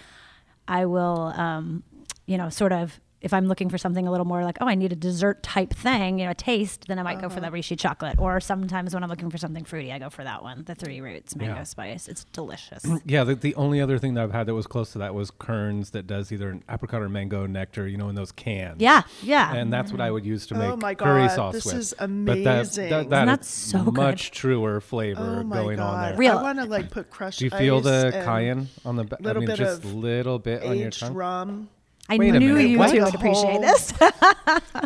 I 0.68 0.86
will, 0.86 1.34
um, 1.36 1.82
you 2.28 2.38
know, 2.38 2.50
sort 2.50 2.72
of, 2.72 3.00
if 3.20 3.34
I'm 3.34 3.48
looking 3.48 3.68
for 3.70 3.78
something 3.80 4.08
a 4.08 4.12
little 4.12 4.26
more 4.28 4.44
like, 4.44 4.58
oh, 4.62 4.68
I 4.68 4.76
need 4.76 4.92
a 4.92 4.96
dessert 4.96 5.42
type 5.42 5.74
thing, 5.74 6.20
you 6.20 6.26
know, 6.26 6.32
a 6.32 6.36
taste, 6.36 6.86
then 6.88 7.00
I 7.00 7.04
might 7.04 7.20
go 7.20 7.30
for 7.30 7.40
the 7.40 7.48
uh-huh. 7.48 7.56
Reishi 7.56 7.78
chocolate. 7.78 8.20
Or 8.20 8.40
sometimes 8.40 8.94
when 8.94 9.04
I'm 9.04 9.10
looking 9.10 9.32
for 9.32 9.38
something 9.40 9.64
fruity, 9.66 9.92
I 9.92 9.98
go 9.98 10.10
for 10.12 10.24
that 10.24 10.44
one, 10.44 10.64
the 10.66 10.76
three 10.76 11.02
roots 11.02 11.36
mango 11.36 11.56
Yeah. 11.56 11.64
spice. 11.64 12.08
It's 12.08 12.26
delicious. 12.26 12.86
Yeah, 13.06 13.24
the, 13.24 13.36
the 13.36 13.56
only 13.56 13.80
other 13.82 13.98
thing 14.00 14.16
that 14.16 14.24
I've 14.24 14.32
had 14.34 14.48
that 14.48 14.54
was 14.54 14.68
close 14.68 14.92
to 14.92 15.00
that 15.00 15.16
was 15.16 15.32
Kern's 15.32 15.92
that 15.92 16.08
does 16.08 16.32
either 16.32 16.50
an 16.50 16.64
apricot 16.70 17.02
or 17.02 17.10
mango 17.10 17.46
nectar, 17.48 17.88
you 17.88 17.98
know, 17.98 18.10
in 18.10 18.16
those 18.16 18.32
cans. 18.32 18.82
yeah, 18.82 19.04
yeah. 19.24 19.54
And 19.56 19.72
that's 19.74 19.92
what 19.92 20.02
I 20.02 20.12
would 20.12 20.26
use 20.26 20.46
to 20.48 20.56
make 20.56 20.70
Oh 20.70 20.76
my 20.78 20.94
God, 20.94 21.06
curry 21.06 21.28
God, 21.28 21.36
sauce 21.36 21.54
this 21.56 21.66
with. 21.66 21.76
is 21.76 21.94
But 21.98 22.08
that, 22.08 22.26
that, 22.26 22.56
amazing. 22.56 22.90
that 22.90 23.00
Isn't 23.00 23.10
that 23.10 23.42
is 23.42 23.48
so 23.48 23.84
good? 23.86 23.94
much 23.96 24.32
truer 24.32 24.80
flavor 24.82 25.40
Oh 25.42 25.44
my 25.44 25.56
going 25.56 25.80
on 25.80 25.94
god. 25.94 26.12
there. 26.12 26.18
Real- 26.18 26.38
I 26.38 26.42
want 26.44 26.60
to 26.60 26.66
like 26.66 26.92
put 26.92 27.10
crushed 27.10 27.40
Do 27.40 27.46
you 27.46 27.52
feel 27.52 27.78
ice 27.78 27.84
the 27.86 28.12
and 28.14 28.26
cayenne 28.26 28.68
on 28.86 28.96
the 28.98 29.04
back? 29.06 29.26
I 29.26 29.34
mean, 29.34 29.46
bit 29.48 29.58
just 29.58 29.84
of 29.84 29.94
little 29.96 30.38
bit 30.40 30.64
on 30.64 30.78
your 30.78 30.92
tongue. 30.92 31.14
rum. 31.14 31.70
I 32.10 32.18
Wait 32.18 32.34
a 32.36 32.40
knew 32.40 32.54
minute, 32.54 32.70
you 32.70 32.78
what? 32.80 32.92
two 32.92 33.04
would 33.04 33.16
appreciate 33.16 33.60
this. 33.62 33.94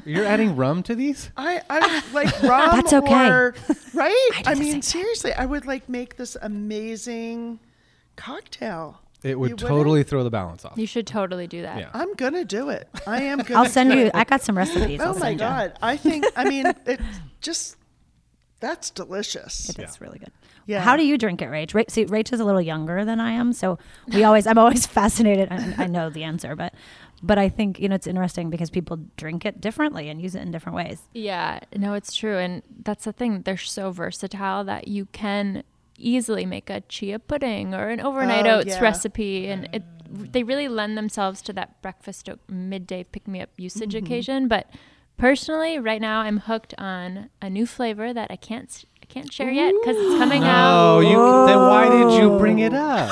You're 0.06 0.26
adding 0.26 0.56
rum 0.56 0.82
to 0.84 0.96
these? 0.96 1.30
I, 1.38 1.62
I 1.70 2.02
like 2.14 2.42
rum 2.44 2.76
That's 2.76 2.94
okay. 2.94 3.28
or 3.30 3.54
right. 3.94 4.30
I 4.46 4.52
I, 4.52 4.56
mean, 4.56 4.82
seriously, 4.82 5.32
I 5.34 5.46
would 5.46 5.66
like 5.68 5.88
make 5.88 6.18
this 6.18 6.36
amazing 6.42 7.60
cocktail. 8.16 9.02
It 9.24 9.38
would 9.40 9.50
You 9.50 9.56
wouldn't? 9.56 9.70
totally 9.70 10.04
throw 10.04 10.24
the 10.24 10.32
balance 10.32 10.66
off. 10.66 10.78
you 10.78 10.88
should 10.88 11.06
totally 11.06 11.46
do 11.46 11.62
that. 11.62 11.78
Yeah. 11.78 11.90
I'm 11.94 12.12
gonna 12.16 12.44
do 12.44 12.70
it. 12.70 12.90
I 13.06 13.22
am 13.24 13.38
gonna. 13.44 13.60
I'll 13.60 13.70
send 13.70 13.92
do 13.92 13.98
you. 14.00 14.06
it. 14.08 14.12
I 14.16 14.24
got 14.24 14.42
some 14.42 14.58
recipes. 14.58 15.00
Oh 15.00 15.10
I'll 15.10 15.14
my 15.14 15.20
send 15.20 15.34
you. 15.34 15.38
god! 15.46 15.74
I 15.82 15.98
think. 15.98 16.26
I 16.36 16.44
mean, 16.50 16.66
it 16.88 17.00
just 17.40 17.78
that's 18.60 18.90
delicious. 18.90 19.70
It 19.70 19.78
is 19.80 20.02
really 20.02 20.18
good. 20.18 20.32
Yeah. 20.66 20.82
How 20.82 20.96
do 20.96 21.04
you 21.06 21.18
drink 21.18 21.42
it, 21.42 21.50
Rach? 21.50 21.74
Ra- 21.76 21.84
See, 21.88 22.06
Rach 22.06 22.32
is 22.34 22.40
a 22.40 22.46
little 22.46 22.62
younger 22.62 23.04
than 23.06 23.20
I 23.20 23.32
am, 23.32 23.54
so 23.54 23.78
we 24.12 24.24
always. 24.24 24.48
I'm 24.48 24.58
always 24.58 24.86
fascinated. 24.88 25.50
and 25.52 25.76
I 25.80 25.86
know 25.86 26.10
the 26.10 26.24
answer, 26.24 26.56
but 26.56 26.74
but 27.24 27.38
I 27.38 27.50
think 27.50 27.80
you 27.80 27.88
know 27.90 27.96
it's 27.96 28.08
interesting 28.08 28.50
because 28.50 28.70
people 28.70 28.98
drink 29.18 29.46
it 29.46 29.62
differently 29.62 30.10
and 30.10 30.22
use 30.22 30.36
it 30.36 30.42
in 30.42 30.52
different 30.52 30.76
ways. 30.76 31.02
Yeah, 31.14 31.60
no, 31.76 31.94
it's 31.94 32.14
true. 32.16 32.38
And 32.38 32.64
that's 32.84 33.06
the 33.06 33.14
thing. 33.14 33.42
They're 33.44 33.58
so 33.58 33.92
versatile 33.92 34.64
that 34.66 34.88
you 34.88 35.06
can 35.12 35.64
easily 35.98 36.46
make 36.46 36.70
a 36.70 36.82
chia 36.82 37.20
pudding 37.20 37.74
or 37.76 37.90
an 37.90 38.00
overnight 38.02 38.48
Oh, 38.48 38.58
oats 38.60 38.68
yeah. 38.70 38.82
recipe. 38.82 39.48
And 39.48 39.70
it, 39.72 39.84
they 40.34 40.42
really 40.44 40.68
lend 40.68 40.98
themselves 40.98 41.42
to 41.44 41.54
that 41.54 41.80
breakfast 41.84 42.28
o- 42.28 42.40
midday 42.50 43.04
pick 43.04 43.28
me 43.28 43.40
up 43.42 43.50
usage 43.58 43.94
Mm-hmm. 43.94 44.06
occasion. 44.06 44.48
But 44.48 44.68
personally, 45.18 45.78
right 45.78 46.02
now, 46.02 46.22
I'm 46.22 46.40
hooked 46.40 46.74
on 46.80 47.30
a 47.42 47.50
new 47.52 47.68
flavor 47.68 48.14
that 48.14 48.32
I 48.32 48.36
can't. 48.36 48.66
s- 48.70 48.86
I 49.04 49.06
can't 49.14 49.32
share 49.32 49.52
yet 49.52 49.74
because 49.82 49.98
it's 49.98 50.18
coming 50.18 50.42
out. 50.44 50.74
No, 50.74 51.00
you. 51.02 51.46
Then 51.46 51.60
why 51.68 51.90
did 51.90 52.12
you 52.14 52.38
bring 52.40 52.60
it 52.60 52.74
up? 52.74 53.12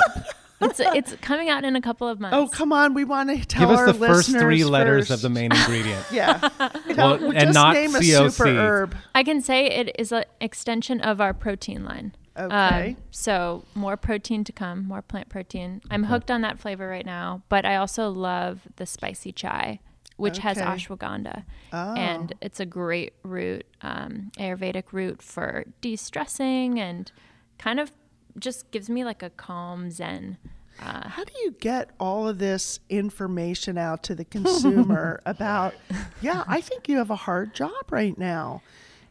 It's 0.60 0.78
it's 0.80 1.14
coming 1.22 1.48
out 1.48 1.64
in 1.64 1.74
a 1.76 1.80
couple 1.80 2.06
of 2.08 2.20
months. 2.20 2.36
Oh 2.36 2.46
come 2.48 2.72
on! 2.72 2.92
We 2.94 3.04
want 3.04 3.30
to 3.30 3.44
tell 3.46 3.62
Give 3.68 3.70
us 3.70 3.78
our 3.80 3.86
the 3.92 3.94
first 3.94 4.30
three 4.30 4.62
letters 4.64 5.08
first. 5.08 5.10
of 5.10 5.22
the 5.22 5.30
main 5.30 5.52
ingredient. 5.52 6.04
Yeah. 6.12 6.48
Well, 6.96 7.18
Tell- 7.18 7.32
and 7.34 7.54
not 7.54 7.74
name 7.74 7.94
a 7.94 8.00
COC. 8.00 8.30
super 8.32 8.48
herb. 8.48 8.96
I 9.14 9.22
can 9.22 9.40
say 9.40 9.66
it 9.66 9.94
is 9.98 10.12
an 10.12 10.24
extension 10.40 11.00
of 11.00 11.20
our 11.20 11.32
protein 11.32 11.84
line. 11.84 12.14
Um, 12.36 12.52
Okay. 12.52 12.96
so 13.10 13.64
more 13.74 13.96
protein 13.96 14.44
to 14.44 14.52
come, 14.52 14.86
more 14.86 15.02
plant 15.02 15.28
protein. 15.30 15.80
I'm 15.90 16.04
hooked 16.04 16.30
on 16.30 16.42
that 16.42 16.58
flavor 16.58 16.88
right 16.88 17.06
now, 17.06 17.42
but 17.48 17.64
I 17.64 17.76
also 17.76 18.10
love 18.10 18.60
the 18.76 18.86
spicy 18.86 19.32
chai, 19.32 19.80
which 20.16 20.38
has 20.38 20.58
ashwagandha, 20.58 21.44
Oh. 21.72 21.94
and 21.94 22.34
it's 22.40 22.60
a 22.60 22.66
great 22.66 23.14
root, 23.22 23.64
um, 23.82 24.30
Ayurvedic 24.38 24.92
root 24.92 25.22
for 25.22 25.64
de-stressing 25.80 26.78
and 26.78 27.10
kind 27.58 27.80
of 27.80 27.92
just 28.38 28.70
gives 28.70 28.88
me 28.88 29.04
like 29.04 29.22
a 29.22 29.30
calm 29.30 29.90
zen. 29.90 30.38
Uh, 30.80 31.08
How 31.08 31.24
do 31.24 31.32
you 31.42 31.50
get 31.60 31.90
all 32.00 32.26
of 32.26 32.38
this 32.38 32.80
information 32.88 33.76
out 33.76 34.02
to 34.04 34.14
the 34.14 34.24
consumer 34.24 35.20
about? 35.26 35.74
Yeah, 36.22 36.44
I 36.46 36.60
think 36.62 36.88
you 36.88 36.96
have 36.98 37.10
a 37.10 37.16
hard 37.16 37.54
job 37.54 37.90
right 37.90 38.16
now 38.16 38.62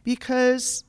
because, 0.03 0.83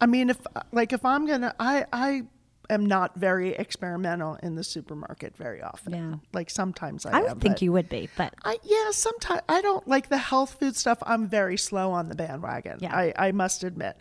I 0.00 0.06
mean, 0.06 0.30
if 0.30 0.38
like 0.72 0.92
if 0.94 1.04
I'm 1.04 1.26
gonna, 1.26 1.54
I 1.60 1.84
I 1.92 2.22
am 2.70 2.86
not 2.86 3.16
very 3.16 3.50
experimental 3.56 4.36
in 4.42 4.54
the 4.54 4.64
supermarket 4.64 5.36
very 5.36 5.60
often. 5.60 5.92
Yeah. 5.92 6.14
like 6.32 6.48
sometimes 6.48 7.04
I, 7.04 7.18
I 7.18 7.22
would 7.22 7.30
am, 7.32 7.40
think 7.40 7.60
you 7.60 7.72
would 7.72 7.88
be, 7.90 8.08
but 8.16 8.32
I 8.44 8.58
yeah, 8.62 8.92
sometimes 8.92 9.42
I 9.50 9.60
don't 9.60 9.86
like 9.86 10.08
the 10.08 10.18
health 10.18 10.56
food 10.58 10.76
stuff. 10.76 10.98
I'm 11.02 11.28
very 11.28 11.58
slow 11.58 11.90
on 11.90 12.08
the 12.08 12.14
bandwagon. 12.14 12.78
Yeah. 12.80 12.94
I, 12.96 13.12
I 13.18 13.32
must 13.32 13.64
admit. 13.64 13.98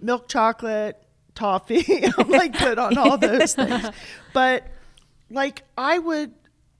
milk 0.00 0.26
chocolate, 0.28 1.00
toffee. 1.38 2.04
I'm 2.18 2.28
like 2.28 2.58
good 2.58 2.78
on 2.78 2.98
all 2.98 3.16
those 3.16 3.54
things. 3.54 3.90
But 4.32 4.64
like 5.30 5.62
I 5.76 5.98
would 5.98 6.34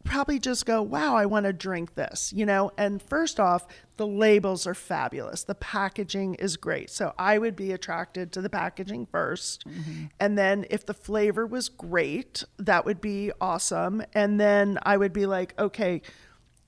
probably 0.04 0.38
just 0.38 0.64
go, 0.64 0.80
wow, 0.82 1.14
I 1.14 1.26
want 1.26 1.44
to 1.44 1.52
drink 1.52 1.94
this, 1.94 2.32
you 2.34 2.46
know? 2.46 2.70
And 2.78 3.00
first 3.02 3.38
off, 3.38 3.66
the 3.98 4.06
labels 4.06 4.66
are 4.66 4.74
fabulous. 4.74 5.44
The 5.44 5.54
packaging 5.54 6.34
is 6.36 6.56
great. 6.56 6.88
So 6.88 7.12
I 7.18 7.36
would 7.36 7.54
be 7.54 7.72
attracted 7.72 8.32
to 8.32 8.40
the 8.40 8.48
packaging 8.48 9.06
1st 9.06 9.66
mm-hmm. 9.66 10.04
And 10.18 10.38
then 10.38 10.64
if 10.70 10.86
the 10.86 10.94
flavor 10.94 11.46
was 11.46 11.68
great, 11.68 12.42
that 12.58 12.84
would 12.86 13.00
be 13.00 13.32
awesome. 13.40 14.02
And 14.14 14.40
then 14.40 14.78
I 14.82 14.96
would 14.96 15.12
be 15.12 15.26
like, 15.26 15.54
okay, 15.58 16.00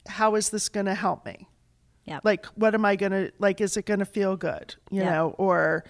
how 0.06 0.34
is 0.34 0.50
this 0.50 0.68
going 0.68 0.86
to 0.86 0.94
help 0.94 1.24
me? 1.24 1.48
Yeah. 2.04 2.20
Like, 2.22 2.44
what 2.56 2.74
am 2.74 2.84
I 2.84 2.96
going 2.96 3.12
to, 3.12 3.32
like, 3.38 3.60
is 3.60 3.76
it 3.76 3.86
going 3.86 4.00
to 4.00 4.06
feel 4.06 4.36
good, 4.36 4.74
you 4.90 5.02
Yeah. 5.02 5.10
know? 5.12 5.34
Or, 5.38 5.84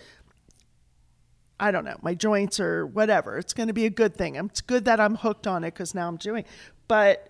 I 1.61 1.71
don't 1.71 1.85
know, 1.85 1.97
my 2.03 2.15
joints 2.15 2.59
or 2.59 2.87
whatever. 2.87 3.39
It's 3.39 3.53
going 3.53 3.67
to 3.69 3.73
be 3.75 3.85
a 3.87 3.91
good 3.91 4.17
thing. 4.17 4.37
It's 4.37 4.61
good 4.63 4.87
that 4.87 4.99
I'm 4.99 5.15
hooked 5.17 5.47
on 5.47 5.63
it 5.65 5.73
because 5.75 5.95
now 5.95 6.09
I'm 6.09 6.17
doing. 6.17 6.45
But 6.89 7.27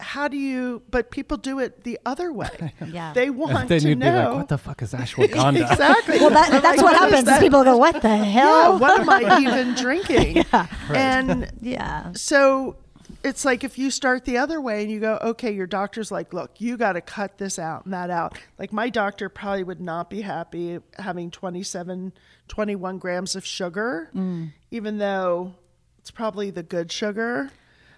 how 0.00 0.28
do 0.28 0.36
you? 0.36 0.82
But 0.90 1.10
people 1.10 1.36
do 1.36 1.58
it 1.58 1.84
the 1.84 1.98
other 2.06 2.32
way. 2.32 2.72
Yeah. 2.86 3.12
They 3.12 3.30
want 3.30 3.68
then 3.68 3.80
to 3.80 3.88
you'd 3.90 3.98
know. 3.98 4.10
be 4.12 4.16
like, 4.28 4.34
what 4.36 4.48
the 4.48 4.58
fuck 4.58 4.80
is 4.82 4.92
ashwagandha? 4.94 5.70
exactly. 5.70 6.18
well, 6.20 6.30
that, 6.30 6.62
that's 6.62 6.78
like, 6.80 6.82
what 6.82 6.94
is 6.94 6.98
happens. 7.00 7.24
That? 7.24 7.40
people 7.40 7.62
go, 7.64 7.76
"What 7.76 8.00
the 8.00 8.08
Yeah, 8.08 8.24
hell?" 8.24 8.78
what 8.78 9.00
am 9.00 9.10
I 9.10 9.38
even 9.40 9.74
drinking? 9.74 10.36
Yeah. 10.52 10.66
And 10.94 11.50
Yeah. 11.60 12.12
so 12.14 12.76
it's 13.24 13.44
like 13.44 13.64
if 13.64 13.78
you 13.78 13.90
start 13.90 14.24
the 14.24 14.38
other 14.38 14.60
way 14.60 14.82
and 14.82 14.90
you 14.90 15.00
go, 15.00 15.18
okay, 15.22 15.50
your 15.52 15.66
doctor's 15.66 16.10
like, 16.10 16.32
look, 16.32 16.60
you 16.60 16.76
got 16.76 16.92
to 16.92 17.00
cut 17.00 17.38
this 17.38 17.58
out 17.58 17.84
and 17.84 17.92
that 17.94 18.10
out. 18.10 18.38
Like 18.58 18.72
my 18.72 18.88
doctor 18.90 19.28
probably 19.28 19.64
would 19.64 19.80
not 19.80 20.08
be 20.08 20.20
happy 20.22 20.78
having 20.98 21.30
27, 21.30 22.12
21 22.48 22.98
grams 22.98 23.34
of 23.36 23.44
sugar, 23.44 24.10
Mm. 24.14 24.52
even 24.70 24.98
though 24.98 25.54
it's 25.98 26.10
probably 26.10 26.50
the 26.50 26.62
good 26.62 26.92
sugar. 26.92 27.50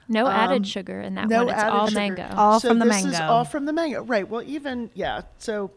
No 0.09 0.27
added 0.27 0.67
sugar 0.67 1.01
in 1.01 1.15
that 1.15 1.25
Um, 1.25 1.29
no 1.29 1.45
one. 1.45 1.49
It's 1.55 1.63
added 1.63 1.73
all 1.73 1.87
sugar. 1.87 2.01
mango. 2.01 2.29
All 2.37 2.59
so 2.61 2.69
from 2.71 2.79
the 2.81 2.85
this 2.87 2.97
is 3.05 3.05
mango. 3.13 3.27
all 3.33 3.45
from 3.45 3.65
the 3.67 3.73
mango. 3.73 4.03
Right. 4.03 4.29
Well, 4.29 4.43
even, 4.43 4.91
yeah. 4.95 5.21
So, 5.39 5.71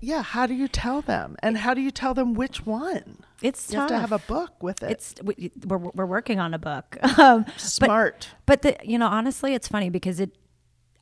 yeah, 0.00 0.22
how 0.22 0.46
do 0.46 0.54
you 0.54 0.68
tell 0.68 1.00
them? 1.00 1.36
And 1.42 1.58
how 1.58 1.74
do 1.74 1.80
you 1.80 1.90
tell 1.90 2.14
them 2.14 2.34
which 2.34 2.64
one? 2.66 3.18
It's 3.42 3.72
You 3.72 3.78
have 3.80 3.88
to 3.88 3.98
have 3.98 4.12
a 4.12 4.18
book 4.20 4.62
with 4.62 4.82
it. 4.82 4.90
It's 4.92 5.14
we, 5.22 5.50
we're 5.66 5.78
we're 5.78 6.06
working 6.06 6.38
on 6.40 6.54
a 6.54 6.58
book. 6.58 6.96
Um, 7.18 7.44
but- 7.44 7.60
Smart. 7.60 8.28
But 8.46 8.62
the, 8.62 8.76
you 8.82 8.98
know, 8.98 9.06
honestly, 9.08 9.54
it's 9.54 9.68
funny 9.68 9.88
because 9.90 10.18
it, 10.20 10.30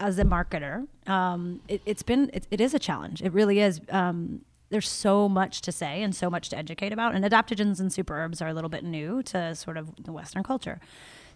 as 0.00 0.18
a 0.18 0.24
marketer, 0.24 0.86
um, 1.08 1.60
it, 1.68 1.80
it's 1.86 2.02
been 2.02 2.30
it, 2.32 2.46
it 2.50 2.60
is 2.60 2.74
a 2.74 2.78
challenge. 2.78 3.22
It 3.22 3.32
really 3.32 3.60
is. 3.60 3.80
Um, 3.90 4.42
there's 4.70 4.88
so 4.88 5.28
much 5.28 5.60
to 5.62 5.72
say 5.72 6.02
and 6.02 6.14
so 6.14 6.30
much 6.30 6.48
to 6.50 6.56
educate 6.58 6.92
about, 6.92 7.14
and 7.14 7.24
adaptogens 7.24 7.78
and 7.78 7.90
superherbs 7.90 8.40
are 8.40 8.48
a 8.48 8.54
little 8.54 8.70
bit 8.70 8.82
new 8.84 9.22
to 9.24 9.54
sort 9.54 9.76
of 9.76 9.90
the 10.04 10.12
Western 10.12 10.42
culture. 10.42 10.80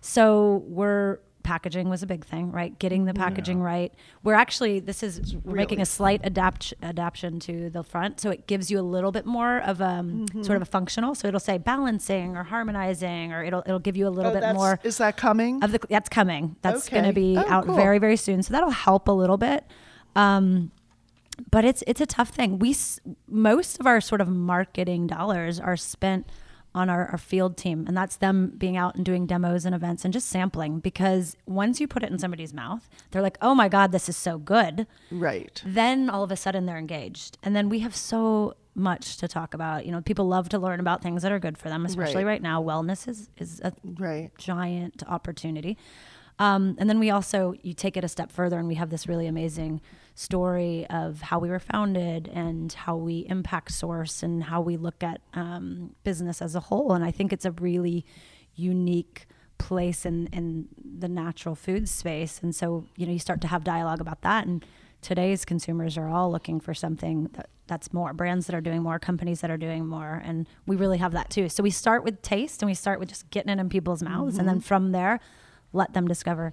So 0.00 0.62
we're 0.66 1.18
packaging 1.46 1.88
was 1.88 2.02
a 2.02 2.06
big 2.06 2.24
thing, 2.24 2.52
right? 2.52 2.78
Getting 2.78 3.04
the 3.06 3.14
packaging 3.14 3.60
right. 3.62 3.92
We're 4.22 4.34
actually 4.34 4.80
this 4.80 5.02
is 5.02 5.34
we're 5.44 5.54
making 5.54 5.80
a 5.80 5.86
slight 5.86 6.20
adapt 6.24 6.74
adaptation 6.82 7.40
to 7.40 7.70
the 7.70 7.82
front, 7.82 8.20
so 8.20 8.30
it 8.30 8.46
gives 8.46 8.70
you 8.70 8.78
a 8.78 8.86
little 8.94 9.12
bit 9.12 9.24
more 9.26 9.58
of 9.58 9.80
a 9.80 9.84
Mm-hmm. 10.02 10.42
sort 10.42 10.56
of 10.56 10.62
a 10.62 10.66
functional. 10.66 11.14
So 11.14 11.28
it'll 11.28 11.40
say 11.40 11.56
balancing 11.58 12.36
or 12.36 12.42
harmonizing, 12.44 13.32
or 13.32 13.42
it'll 13.44 13.62
it'll 13.66 13.78
give 13.78 13.96
you 13.96 14.06
a 14.06 14.10
little 14.16 14.32
Oh, 14.36 14.40
bit 14.40 14.54
more 14.54 14.78
Is 14.82 14.98
that 14.98 15.16
coming? 15.16 15.62
of 15.64 15.72
the 15.72 15.80
that's 15.88 16.08
coming. 16.08 16.56
That's 16.62 16.88
going 16.88 17.04
to 17.04 17.12
be 17.12 17.36
Oh, 17.38 17.44
out 17.48 17.64
cool. 17.66 17.76
very 17.76 17.98
very 17.98 18.16
soon. 18.16 18.42
So 18.42 18.52
that'll 18.52 18.70
help 18.70 19.08
a 19.08 19.12
little 19.12 19.38
bit. 19.38 19.64
Um, 20.14 20.70
but 21.50 21.64
it's 21.64 21.82
it's 21.86 22.00
a 22.00 22.06
tough 22.06 22.30
thing. 22.30 22.58
We 22.58 22.74
most 23.28 23.78
of 23.80 23.86
our 23.86 24.00
sort 24.00 24.20
of 24.20 24.28
marketing 24.28 25.06
dollars 25.06 25.60
are 25.60 25.76
spent 25.76 26.26
on 26.76 26.88
our, 26.90 27.06
our 27.08 27.18
field 27.18 27.56
team, 27.56 27.84
and 27.88 27.96
that's 27.96 28.16
them 28.16 28.52
being 28.56 28.76
out 28.76 28.94
and 28.94 29.04
doing 29.04 29.26
demos 29.26 29.64
and 29.64 29.74
events 29.74 30.04
and 30.04 30.12
just 30.14 30.28
sampling. 30.28 30.78
Because 30.78 31.36
once 31.46 31.80
you 31.80 31.88
put 31.88 32.02
it 32.04 32.10
in 32.12 32.18
somebody's 32.18 32.52
mouth, 32.54 32.88
they're 33.10 33.22
like, 33.22 33.38
"Oh 33.42 33.54
my 33.54 33.68
god, 33.68 33.90
this 33.92 34.08
is 34.08 34.16
so 34.16 34.38
good." 34.38 34.86
right. 35.10 35.62
Then 35.66 36.08
all 36.10 36.22
of 36.22 36.30
a 36.30 36.36
sudden 36.36 36.66
they're 36.66 36.78
engaged, 36.78 37.38
and 37.42 37.56
then 37.56 37.68
we 37.68 37.80
have 37.80 37.96
so 37.96 38.54
much 38.74 39.16
to 39.16 39.26
talk 39.26 39.54
about. 39.54 39.86
You 39.86 39.92
know, 39.92 40.02
people 40.02 40.28
love 40.28 40.48
to 40.50 40.58
learn 40.58 40.78
about 40.80 41.02
things 41.02 41.22
that 41.22 41.32
are 41.32 41.38
good 41.38 41.56
for 41.58 41.68
them, 41.70 41.86
especially 41.86 42.24
Right. 42.24 42.32
right 42.32 42.42
now. 42.42 42.62
Wellness 42.62 43.08
is 43.08 43.30
is 43.38 43.60
a 43.64 43.72
Right. 43.98 44.30
giant 44.38 45.02
opportunity. 45.08 45.78
Um, 46.38 46.76
and 46.78 46.90
then 46.90 46.98
we 46.98 47.08
also 47.10 47.54
you 47.62 47.72
take 47.72 47.96
it 47.96 48.04
a 48.04 48.08
step 48.08 48.30
further, 48.30 48.58
and 48.58 48.68
we 48.68 48.74
have 48.74 48.90
this 48.90 49.08
really 49.08 49.26
amazing 49.26 49.80
story 50.16 50.86
of 50.88 51.20
how 51.20 51.38
we 51.38 51.48
were 51.48 51.60
founded 51.60 52.28
and 52.32 52.72
how 52.72 52.96
we 52.96 53.26
impact 53.28 53.70
source 53.70 54.22
and 54.22 54.44
how 54.44 54.62
we 54.62 54.76
look 54.76 55.02
at 55.02 55.20
um, 55.34 55.94
business 56.04 56.40
as 56.40 56.54
a 56.54 56.60
whole. 56.60 56.92
And 56.94 57.04
I 57.04 57.10
think 57.10 57.32
it's 57.32 57.44
a 57.44 57.52
really 57.52 58.04
unique 58.54 59.26
place 59.58 60.04
in 60.04 60.26
in 60.28 60.68
the 60.98 61.08
natural 61.08 61.54
food 61.54 61.88
space. 61.88 62.40
And 62.42 62.54
so 62.54 62.86
you 62.96 63.06
know 63.06 63.12
you 63.12 63.18
start 63.18 63.40
to 63.42 63.48
have 63.48 63.62
dialogue 63.62 64.00
about 64.00 64.22
that. 64.22 64.46
And 64.46 64.64
today's 65.02 65.44
consumers 65.44 65.98
are 65.98 66.08
all 66.08 66.32
looking 66.32 66.58
for 66.60 66.74
something 66.74 67.28
that, 67.34 67.48
that's 67.66 67.92
more 67.92 68.12
brands 68.12 68.46
that 68.46 68.56
are 68.56 68.60
doing 68.60 68.82
more 68.82 68.98
companies 68.98 69.40
that 69.40 69.50
are 69.50 69.56
doing 69.56 69.86
more 69.86 70.22
and 70.24 70.48
we 70.66 70.74
really 70.74 70.98
have 70.98 71.12
that 71.12 71.30
too 71.30 71.48
so 71.48 71.62
we 71.62 71.70
start 71.70 72.02
with 72.02 72.20
taste 72.22 72.62
and 72.62 72.68
we 72.68 72.74
start 72.74 72.98
with 72.98 73.08
just 73.08 73.28
getting 73.30 73.50
it 73.50 73.60
in 73.60 73.68
people's 73.68 74.02
mouths 74.02 74.38
and 74.38 74.48
then 74.48 74.58
from 74.58 74.92
there 74.92 75.20
let 75.72 75.92
them 75.92 76.08
discover 76.08 76.52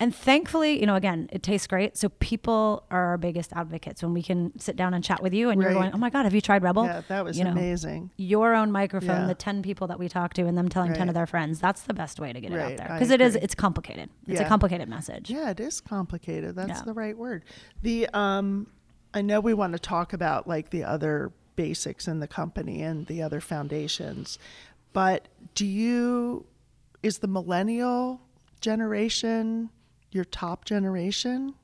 and 0.00 0.14
thankfully 0.14 0.80
you 0.80 0.86
know 0.86 0.94
again 0.96 1.28
it 1.32 1.42
tastes 1.42 1.66
great 1.66 1.96
so 1.96 2.08
people 2.08 2.84
are 2.90 3.06
our 3.06 3.18
biggest 3.18 3.52
advocates 3.54 4.02
when 4.02 4.12
we 4.12 4.22
can 4.22 4.58
sit 4.58 4.74
down 4.76 4.94
and 4.94 5.04
chat 5.04 5.22
with 5.22 5.32
you 5.32 5.50
and 5.50 5.60
you're 5.62 5.72
going 5.72 5.90
oh 5.94 5.98
my 5.98 6.10
god 6.10 6.24
have 6.24 6.34
you 6.34 6.40
tried 6.40 6.62
Rebbl 6.62 6.86
Yeah, 6.86 7.02
that 7.08 7.24
was 7.24 7.38
You 7.38 7.44
know, 7.44 7.52
amazing. 7.52 8.10
your 8.16 8.54
own 8.54 8.72
microphone 8.72 9.22
Yeah. 9.22 9.26
the 9.26 9.34
10 9.34 9.62
people 9.62 9.86
that 9.88 9.98
we 9.98 10.08
talk 10.08 10.34
to 10.34 10.42
and 10.46 10.56
them 10.58 10.68
telling 10.68 10.92
10 10.94 11.08
of 11.08 11.14
their 11.14 11.26
friends 11.26 11.60
that's 11.60 11.82
the 11.82 11.94
best 11.94 12.18
way 12.18 12.32
to 12.32 12.40
get 12.40 12.52
it 12.52 12.58
out 12.58 12.76
there 12.76 12.88
because 12.92 13.10
it 13.10 13.20
is 13.20 13.36
it's 13.36 13.54
complicated 13.54 14.10
it's 14.26 14.40
a 14.40 14.44
complicated 14.44 14.88
message 14.88 15.30
Yeah, 15.30 15.50
it 15.50 15.60
is 15.60 15.80
complicated. 15.80 16.56
That's 16.56 16.68
Yeah. 16.80 16.82
the 16.84 16.92
right 16.94 17.16
word. 17.16 17.44
The 17.82 18.08
um 18.12 18.66
I 19.14 19.20
know 19.22 19.40
we 19.40 19.52
want 19.54 19.74
to 19.74 19.78
talk 19.78 20.12
about 20.14 20.48
like 20.48 20.70
the 20.70 20.84
other 20.84 21.32
basics 21.54 22.08
in 22.08 22.18
the 22.20 22.26
company 22.26 22.82
and 22.82 23.06
the 23.06 23.20
other 23.22 23.40
foundations. 23.40 24.38
But 24.94 25.28
do 25.54 25.66
you 25.66 26.46
is 27.02 27.18
the 27.18 27.28
millennial 27.28 28.22
generation 28.60 29.68
your 30.14 30.24
top 30.24 30.64
generation 30.64 31.54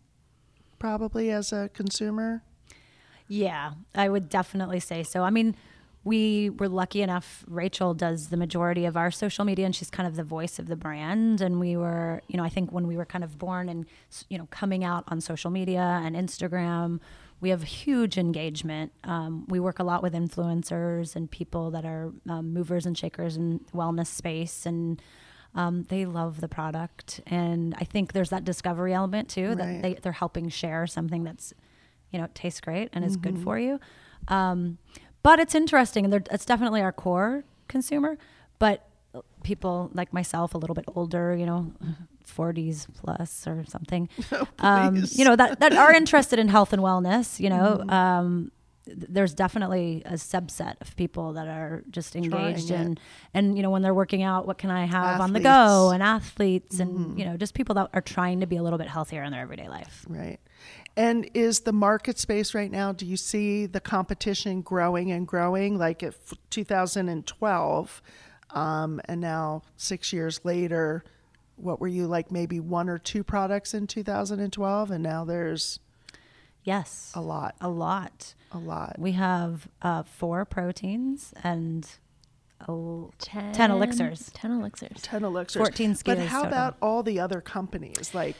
probably 0.78 1.30
as 1.30 1.52
a 1.52 1.70
consumer? 1.74 2.42
Yeah, 3.28 3.72
I 3.94 4.08
would 4.08 4.28
definitely 4.28 4.80
say 4.80 5.02
so. 5.02 5.22
I 5.22 5.30
mean, 5.30 5.54
we 6.04 6.48
were 6.50 6.68
lucky 6.68 7.02
enough. 7.02 7.44
Rachel 7.46 7.92
does 7.92 8.28
the 8.28 8.36
majority 8.36 8.86
of 8.86 8.96
our 8.96 9.10
social 9.10 9.44
media, 9.44 9.66
and 9.66 9.76
she's 9.76 9.90
kind 9.90 10.06
of 10.06 10.16
the 10.16 10.24
voice 10.24 10.58
of 10.58 10.66
the 10.66 10.76
brand. 10.76 11.40
And 11.42 11.60
we 11.60 11.76
were, 11.76 12.22
you 12.28 12.36
know, 12.38 12.44
I 12.44 12.48
think 12.48 12.72
when 12.72 12.86
we 12.86 12.96
were 12.96 13.04
kind 13.04 13.22
of 13.22 13.38
born 13.38 13.68
and 13.68 13.84
you 14.30 14.38
know 14.38 14.48
coming 14.50 14.84
out 14.84 15.04
on 15.08 15.20
social 15.20 15.50
media 15.50 16.00
and 16.02 16.16
Instagram, 16.16 17.00
we 17.40 17.50
have 17.50 17.62
huge 17.62 18.16
engagement. 18.16 18.92
Um, 19.04 19.44
we 19.48 19.60
work 19.60 19.78
a 19.78 19.84
lot 19.84 20.02
with 20.02 20.14
influencers 20.14 21.14
and 21.14 21.30
people 21.30 21.70
that 21.72 21.84
are 21.84 22.12
um, 22.28 22.54
movers 22.54 22.86
and 22.86 22.96
shakers 22.96 23.36
in 23.36 23.60
the 23.70 23.72
wellness 23.76 24.06
space, 24.06 24.64
and 24.64 25.02
um, 25.54 25.84
they 25.88 26.04
love 26.04 26.40
the 26.40 26.48
product. 26.48 27.20
And 27.26 27.74
I 27.78 27.84
think 27.84 28.12
there's 28.12 28.30
that 28.30 28.44
discovery 28.44 28.92
element 28.94 29.28
too 29.28 29.54
that 29.54 29.64
Right. 29.66 29.82
they 29.82 29.94
they're 29.94 30.12
helping 30.12 30.48
share 30.48 30.86
something 30.86 31.24
that's 31.24 31.52
you 32.10 32.18
know, 32.18 32.26
tastes 32.32 32.60
great 32.60 32.88
and 32.94 33.04
is 33.04 33.16
Mm-hmm. 33.18 33.22
good 33.34 33.38
for 33.38 33.58
you. 33.58 33.78
Um, 34.28 34.78
but 35.22 35.38
it's 35.38 35.54
interesting, 35.54 36.04
and 36.06 36.14
it's 36.30 36.44
definitely 36.46 36.80
our 36.80 36.92
core 36.92 37.44
consumer. 37.68 38.16
But 38.58 38.86
people 39.42 39.90
like 39.92 40.12
myself, 40.12 40.54
a 40.54 40.58
little 40.58 40.74
bit 40.74 40.84
older, 40.94 41.34
you 41.36 41.44
know, 41.46 41.72
40s 42.26 42.86
plus 42.94 43.46
or 43.46 43.64
something, 43.66 44.08
um, 44.60 45.04
you 45.12 45.24
know, 45.24 45.36
that, 45.36 45.60
that 45.60 45.72
are 45.74 45.92
interested 45.92 46.38
in 46.38 46.48
health 46.48 46.72
and 46.72 46.82
wellness, 46.82 47.40
you 47.40 47.50
know, 47.50 47.84
um, 47.88 48.50
th- 48.50 48.52
there's 48.96 49.34
definitely 49.34 50.02
a 50.04 50.14
subset 50.14 50.74
of 50.80 50.96
people 50.96 51.34
that 51.34 51.48
are 51.48 51.84
just 51.90 52.16
engaged 52.16 52.70
in, 52.70 52.98
and 53.34 53.56
you 53.56 53.62
know, 53.62 53.70
when 53.70 53.82
they're 53.82 53.94
working 53.94 54.22
out, 54.22 54.46
what 54.46 54.58
can 54.58 54.70
I 54.70 54.84
have 54.84 55.20
on 55.20 55.32
the 55.32 55.40
go, 55.40 55.48
Athletes. 55.48 55.84
Mm-hmm. 55.84 55.94
and 55.94 56.02
athletes, 56.02 56.80
and 56.80 57.18
you 57.18 57.24
know, 57.24 57.36
just 57.36 57.54
people 57.54 57.74
that 57.76 57.90
are 57.92 58.00
trying 58.00 58.40
to 58.40 58.46
be 58.46 58.56
a 58.56 58.62
little 58.62 58.78
bit 58.78 58.88
healthier 58.88 59.22
in 59.22 59.32
their 59.32 59.42
everyday 59.42 59.68
life. 59.68 60.04
Right. 60.08 60.38
And 60.96 61.30
is 61.34 61.60
the 61.60 61.72
market 61.72 62.18
space 62.18 62.54
right 62.54 62.70
now, 62.70 62.92
do 62.92 63.06
you 63.06 63.16
see 63.16 63.66
the 63.66 63.80
competition 63.80 64.62
growing 64.62 65.12
and 65.12 65.26
growing? 65.26 65.78
Like 65.78 66.02
at 66.02 66.14
2012, 66.50 68.02
um, 68.50 69.00
and 69.04 69.20
now 69.20 69.62
six 69.76 70.12
years 70.12 70.40
later, 70.44 71.04
what 71.56 71.80
were 71.80 71.88
you 71.88 72.06
like 72.06 72.32
maybe 72.32 72.60
one 72.60 72.88
or 72.88 72.98
two 72.98 73.22
products 73.22 73.74
in 73.74 73.86
2012? 73.86 74.90
And 74.90 75.02
now 75.02 75.24
there's 75.24 75.80
Yes, 76.64 77.12
a 77.14 77.22
lot, 77.22 77.54
a 77.62 77.68
lot. 77.68 78.34
A 78.52 78.58
lot. 78.58 78.96
We 78.98 79.12
have 79.12 79.68
uh, 79.82 80.02
four 80.04 80.44
proteins 80.44 81.32
and 81.42 81.86
el- 82.68 83.12
10, 83.18 83.52
10 83.52 83.70
elixirs. 83.70 84.30
10 84.34 84.50
elixirs. 84.52 85.02
10 85.02 85.24
elixirs. 85.24 85.60
14 85.60 85.96
But 86.04 86.18
how 86.18 86.42
total. 86.42 86.48
about 86.48 86.76
all 86.80 87.02
the 87.02 87.20
other 87.20 87.40
companies? 87.40 88.14
Like, 88.14 88.36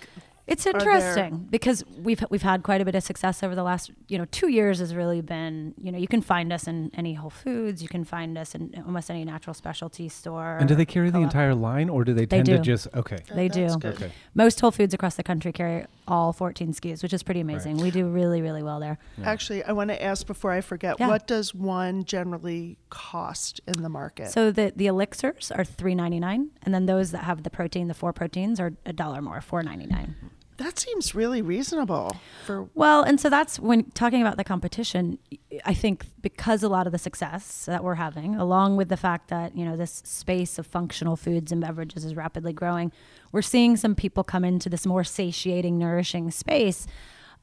It's 0.48 0.66
Are 0.66 0.72
there- 0.72 0.80
interesting 0.80 1.46
because 1.50 1.84
we've 2.02 2.24
we've 2.30 2.42
had 2.42 2.62
quite 2.62 2.80
a 2.80 2.84
bit 2.84 2.94
of 2.94 3.02
success 3.02 3.42
over 3.42 3.54
the 3.54 3.62
last 3.62 3.90
you 4.08 4.16
know 4.16 4.24
two 4.30 4.48
years. 4.48 4.78
Has 4.78 4.94
really 4.94 5.20
been 5.20 5.74
you 5.80 5.92
know 5.92 5.98
you 5.98 6.08
can 6.08 6.22
find 6.22 6.52
us 6.52 6.66
in 6.66 6.90
any 6.94 7.12
Whole 7.14 7.28
Foods, 7.30 7.82
you 7.82 7.88
can 7.88 8.02
find 8.04 8.38
us 8.38 8.54
in 8.54 8.74
almost 8.87 9.11
any 9.11 9.24
natural 9.26 9.52
specialty 9.52 10.08
store. 10.08 10.56
And 10.58 10.66
do 10.66 10.74
they 10.74 10.87
carry 10.87 11.11
the 11.11 11.20
entire 11.20 11.54
line, 11.54 11.90
or 11.90 12.02
do 12.02 12.14
they 12.14 12.24
They 12.24 12.38
tend 12.38 12.46
to 12.46 12.56
do. 12.56 12.62
just 12.62 12.88
okay? 12.94 13.18
They 13.34 13.48
do. 13.48 13.66
Okay. 13.84 14.11
Most 14.34 14.58
Whole 14.61 14.70
Foods 14.70 14.94
across 14.94 15.16
the 15.16 15.22
country 15.22 15.52
carry 15.52 15.84
all 16.06 16.32
14 16.32 16.72
SKUs, 16.72 17.02
which 17.02 17.12
is 17.12 17.22
pretty 17.22 17.40
amazing. 17.40 17.76
We 17.76 17.90
do 17.90 18.08
really 18.08 18.40
really 18.40 18.62
well 18.62 18.80
there. 18.80 18.98
Actually, 19.22 19.62
I 19.64 19.72
want 19.72 19.90
to 19.90 20.02
ask 20.02 20.26
before 20.26 20.52
I 20.52 20.62
forget, 20.62 20.96
Yeah. 20.98 21.08
what 21.08 21.26
does 21.26 21.54
one 21.54 22.04
generally 22.04 22.78
cost 22.88 23.61
in 23.66 23.82
the 23.82 23.90
market? 23.90 24.30
So 24.30 24.50
the 24.50 24.72
the 24.74 24.87
elixirs 24.87 25.52
are 25.52 25.62
3.99, 25.64 26.48
and 26.62 26.74
then 26.74 26.87
those 26.87 27.11
that 27.11 27.24
have 27.24 27.42
the 27.42 27.50
protein, 27.50 27.88
the 27.88 27.94
four 27.94 28.14
proteins, 28.14 28.58
are 28.58 28.72
a 28.87 28.94
dollar 28.94 29.20
more, 29.20 29.40
4.99. 29.40 30.14
that 30.59 30.79
seems 30.79 31.14
really 31.14 31.40
reasonable 31.40 32.16
for 32.44 32.68
Well, 32.75 33.03
and 33.03 33.21
so 33.21 33.31
that's 33.31 33.59
when 33.59 33.90
talking 33.92 34.21
about 34.21 34.37
the 34.37 34.44
competition, 34.44 35.18
I 35.64 35.73
think 35.73 36.05
because 36.21 36.62
a 36.62 36.68
lot 36.68 36.87
of 36.87 36.92
the 36.92 36.99
success 36.99 37.64
that 37.66 37.83
we're 37.83 37.94
having, 37.94 38.35
along 38.35 38.77
with 38.77 38.88
the 38.88 38.97
fact 38.97 39.29
that, 39.29 39.57
you 39.57 39.64
know, 39.64 39.77
this 39.77 40.03
space 40.05 40.59
of 40.59 40.66
functional 40.66 41.16
foods 41.16 41.53
and 41.53 41.61
beverages 41.61 42.05
is 42.05 42.14
rapidly 42.14 42.53
growing, 42.53 42.92
we're 43.33 43.42
seeing 43.42 43.77
some 43.77 43.94
people 43.94 44.25
come 44.25 44.44
into 44.44 44.68
this 44.68 44.85
more 44.85 45.05
satiating, 45.05 45.79
nourishing 45.79 46.31
space. 46.31 46.87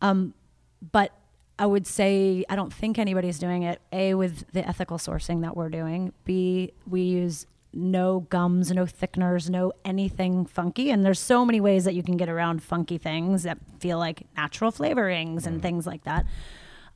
Um, 0.01 0.33
but 0.91 1.13
I 1.57 1.65
would 1.65 1.87
say 1.87 2.43
I 2.49 2.55
don't 2.55 2.73
think 2.73 2.99
anybody's 2.99 3.39
doing 3.39 3.63
it. 3.63 3.81
A 3.93 4.13
with 4.13 4.51
the 4.51 4.67
ethical 4.67 4.97
sourcing 4.97 5.41
that 5.41 5.55
we're 5.55 5.69
doing. 5.69 6.11
B 6.25 6.73
we 6.85 7.01
use 7.01 7.47
no 7.75 8.21
gums, 8.29 8.71
no 8.71 8.85
thickeners, 8.85 9.49
no 9.49 9.73
anything 9.83 10.45
funky. 10.45 10.89
And 10.89 11.05
there's 11.05 11.19
so 11.19 11.45
many 11.45 11.59
ways 11.59 11.83
that 11.83 11.93
you 11.93 12.01
can 12.03 12.15
get 12.17 12.29
around 12.29 12.63
funky 12.63 12.97
things 12.97 13.43
that 13.43 13.57
feel 13.79 13.97
like 13.99 14.23
natural 14.37 14.71
flavorings 14.71 15.45
and 15.45 15.61
things 15.61 15.85
like 15.85 16.03
that. 16.05 16.25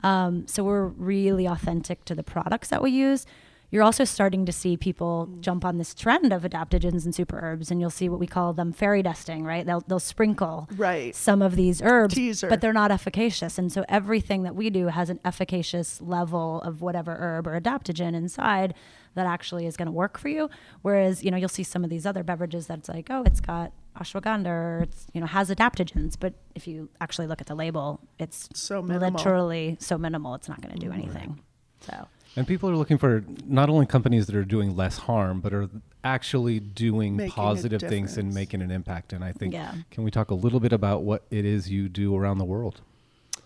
Um, 0.02 0.46
so 0.46 0.64
we're 0.64 0.86
really 0.86 1.46
authentic 1.46 2.04
to 2.06 2.14
the 2.14 2.22
products 2.22 2.68
that 2.68 2.82
we 2.82 2.90
use. 2.90 3.26
You're 3.72 3.84
also 3.84 4.02
starting 4.02 4.46
to 4.46 4.52
see 4.52 4.76
people 4.76 5.28
jump 5.40 5.64
on 5.64 5.78
this 5.78 5.94
trend 5.94 6.32
of 6.32 6.42
adaptogens 6.42 7.04
and 7.04 7.14
super 7.14 7.38
herbs, 7.40 7.70
and 7.70 7.80
you'll 7.80 7.88
see 7.90 8.08
what 8.08 8.18
we 8.18 8.26
call 8.26 8.52
them 8.52 8.72
fairy 8.72 9.00
dusting, 9.00 9.44
right? 9.44 9.64
They'll 9.64 9.82
they'll 9.86 10.00
sprinkle 10.00 10.68
Right. 10.76 11.14
some 11.14 11.40
of 11.40 11.54
these 11.54 11.80
herbs, 11.80 12.14
Teaser. 12.14 12.48
but 12.48 12.60
they're 12.62 12.72
not 12.72 12.90
efficacious. 12.90 13.58
And 13.58 13.70
so 13.70 13.84
everything 13.88 14.42
that 14.42 14.56
we 14.56 14.70
do 14.70 14.88
has 14.88 15.08
an 15.08 15.20
efficacious 15.24 16.00
level 16.00 16.60
of 16.62 16.82
whatever 16.82 17.14
herb 17.20 17.46
or 17.46 17.60
adaptogen 17.60 18.14
inside 18.16 18.74
that 19.14 19.26
actually 19.26 19.66
is 19.66 19.76
going 19.76 19.86
to 19.86 19.92
work 19.92 20.18
for 20.18 20.28
you. 20.28 20.48
Whereas, 20.82 21.22
you 21.24 21.30
know, 21.30 21.36
you'll 21.36 21.48
see 21.48 21.62
some 21.64 21.82
of 21.84 21.90
these 21.90 22.06
other 22.06 22.22
beverages 22.22 22.66
that's 22.66 22.88
like, 22.88 23.08
oh, 23.10 23.22
it's 23.24 23.40
got 23.40 23.72
ashwagandha 23.98 24.46
or 24.46 24.80
it's, 24.84 25.06
you 25.12 25.20
know, 25.20 25.26
has 25.26 25.50
adaptogens. 25.50 26.14
But 26.18 26.34
if 26.54 26.66
you 26.68 26.88
actually 27.00 27.26
look 27.26 27.40
at 27.40 27.46
the 27.48 27.54
label, 27.56 28.00
it's 28.18 28.48
So 28.54 28.80
minimal. 28.82 29.10
literally 29.12 29.76
so 29.80 29.98
minimal, 29.98 30.34
it's 30.36 30.48
not 30.48 30.60
going 30.62 30.74
to 30.74 30.80
do 30.80 30.92
anything. 30.92 31.40
So. 31.80 32.06
And 32.36 32.46
people 32.46 32.70
are 32.70 32.76
looking 32.76 32.98
for 32.98 33.24
not 33.44 33.68
only 33.68 33.86
companies 33.86 34.26
that 34.26 34.36
are 34.36 34.44
doing 34.44 34.76
less 34.76 34.98
harm, 34.98 35.40
but 35.40 35.52
are 35.52 35.68
actually 36.04 36.60
doing 36.60 37.16
Making 37.16 37.32
positive 37.32 37.80
things 37.80 38.16
and 38.16 38.32
making 38.32 38.62
an 38.62 38.70
impact. 38.70 39.12
And 39.12 39.24
I 39.24 39.32
think, 39.32 39.52
Yeah. 39.52 39.74
can 39.90 40.04
we 40.04 40.12
talk 40.12 40.30
a 40.30 40.34
little 40.34 40.60
bit 40.60 40.72
about 40.72 41.02
what 41.02 41.24
it 41.30 41.44
is 41.44 41.68
you 41.68 41.88
do 41.88 42.14
around 42.16 42.38
the 42.38 42.44
world? 42.44 42.80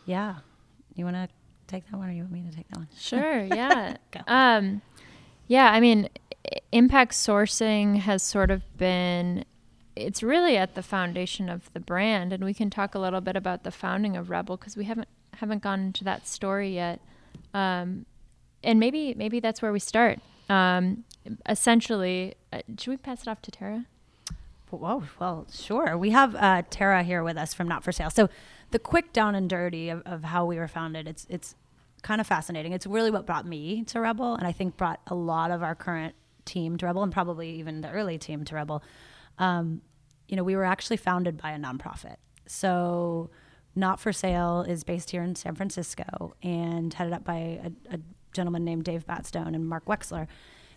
Yeah. 0.04 0.36
You 0.94 1.06
want 1.06 1.16
to 1.16 1.28
take 1.66 1.90
that 1.90 1.96
one 1.96 2.10
or 2.10 2.12
you 2.12 2.22
want 2.22 2.32
me 2.32 2.42
to 2.48 2.54
take 2.54 2.68
that 2.68 2.76
one? 2.78 2.88
Sure, 2.96 3.40
yeah. 3.44 3.96
Go. 4.12 4.20
um, 4.26 4.82
yeah, 5.46 5.70
I 5.70 5.80
mean, 5.80 6.08
impact 6.72 7.12
sourcing 7.12 7.98
has 8.00 8.22
sort 8.22 8.50
of 8.50 8.62
been 8.76 9.44
it's 9.96 10.24
really 10.24 10.56
at 10.56 10.74
the 10.74 10.82
foundation 10.82 11.48
of 11.48 11.72
the 11.72 11.78
brand 11.78 12.32
and 12.32 12.44
we 12.44 12.52
can 12.52 12.68
talk 12.68 12.96
a 12.96 12.98
little 12.98 13.20
bit 13.20 13.36
about 13.36 13.62
the 13.62 13.70
founding 13.70 14.16
of 14.16 14.26
Rebbl 14.26 14.58
because 14.58 14.76
we 14.76 14.84
haven't 14.84 15.08
haven't 15.34 15.62
gone 15.62 15.80
into 15.80 16.04
that 16.04 16.26
story 16.26 16.74
yet. 16.74 17.00
Um, 17.52 18.06
and 18.62 18.80
maybe 18.80 19.14
maybe 19.14 19.40
that's 19.40 19.62
where 19.62 19.72
we 19.72 19.78
start. 19.78 20.18
Um, 20.48 21.04
essentially, 21.48 22.34
uh, 22.52 22.60
should 22.78 22.90
we 22.90 22.96
pass 22.96 23.22
it 23.22 23.28
off 23.28 23.40
to 23.42 23.50
Terra? 23.50 23.86
Whoa, 24.70 25.04
well, 25.20 25.46
sure. 25.52 25.96
We 25.96 26.10
have 26.10 26.34
uh, 26.34 26.62
Terra 26.68 27.04
here 27.04 27.22
with 27.22 27.36
us 27.36 27.54
from 27.54 27.68
Not 27.68 27.84
for 27.84 27.92
Sale. 27.92 28.10
So, 28.10 28.28
the 28.72 28.80
quick 28.80 29.12
down 29.12 29.36
and 29.36 29.48
dirty 29.48 29.88
of, 29.88 30.02
of 30.04 30.24
how 30.24 30.44
we 30.44 30.56
were 30.56 30.66
founded, 30.66 31.06
it's 31.06 31.26
it's 31.30 31.54
kind 32.04 32.20
of 32.20 32.26
fascinating. 32.28 32.72
It's 32.72 32.86
really 32.86 33.10
what 33.10 33.26
brought 33.26 33.46
me 33.46 33.82
to 33.84 33.98
Rebbl, 33.98 34.38
and 34.38 34.46
I 34.46 34.52
think 34.52 34.76
brought 34.76 35.00
a 35.08 35.14
lot 35.14 35.50
of 35.50 35.62
our 35.64 35.74
current 35.74 36.14
team 36.44 36.76
to 36.76 36.86
Rebbl, 36.86 37.02
and 37.02 37.10
probably 37.10 37.50
even 37.58 37.80
the 37.80 37.90
early 37.90 38.18
team 38.18 38.44
to 38.44 38.54
Rebbl. 38.54 38.82
Um, 39.38 39.80
you 40.28 40.36
know, 40.36 40.44
we 40.44 40.54
were 40.54 40.64
actually 40.64 40.98
founded 40.98 41.36
by 41.36 41.50
a 41.50 41.58
nonprofit. 41.58 42.16
So, 42.46 43.30
Not 43.74 43.98
for 43.98 44.12
Sale 44.12 44.66
is 44.68 44.84
based 44.84 45.10
here 45.10 45.22
in 45.22 45.34
San 45.34 45.54
Francisco 45.54 46.34
and 46.42 46.94
headed 46.94 47.12
up 47.12 47.24
by 47.24 47.36
a, 47.90 47.94
a 47.94 47.98
gentleman 48.32 48.64
named 48.64 48.84
Dave 48.84 49.06
Batstone 49.06 49.54
and 49.54 49.66
Mark 49.66 49.86
Wexler. 49.86 50.28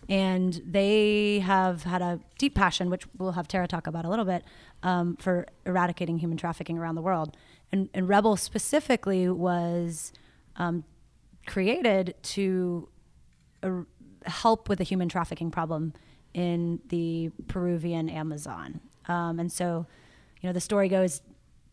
And 0.10 0.62
they 0.66 1.40
have 1.40 1.84
had 1.84 2.02
a 2.02 2.20
deep 2.40 2.56
passion, 2.56 2.90
which 2.90 3.04
we'll 3.18 3.34
have 3.34 3.48
Terra 3.48 3.68
talk 3.68 3.88
about 3.88 4.06
a 4.06 4.10
little 4.10 4.26
bit, 4.26 4.44
um, 4.82 5.18
for 5.18 5.46
eradicating 5.66 6.20
human 6.20 6.38
trafficking 6.38 6.78
around 6.78 6.96
the 6.96 7.02
world. 7.02 7.36
And, 7.72 7.90
and 7.94 8.08
Rebbl 8.08 8.40
specifically 8.40 9.30
was 9.30 10.14
um, 10.56 10.86
created 11.48 12.14
to 12.22 12.88
uh, 13.64 13.70
help 14.26 14.70
with 14.70 14.78
the 14.78 14.84
human 14.84 15.10
trafficking 15.10 15.50
problem 15.50 15.94
in 16.34 16.80
the 16.90 17.32
Peruvian 17.48 18.10
Amazon. 18.10 18.80
Um, 19.08 19.40
and 19.40 19.52
so, 19.52 19.88
you 20.42 20.48
know, 20.48 20.54
the 20.54 20.62
story 20.62 20.90
goes, 20.90 21.22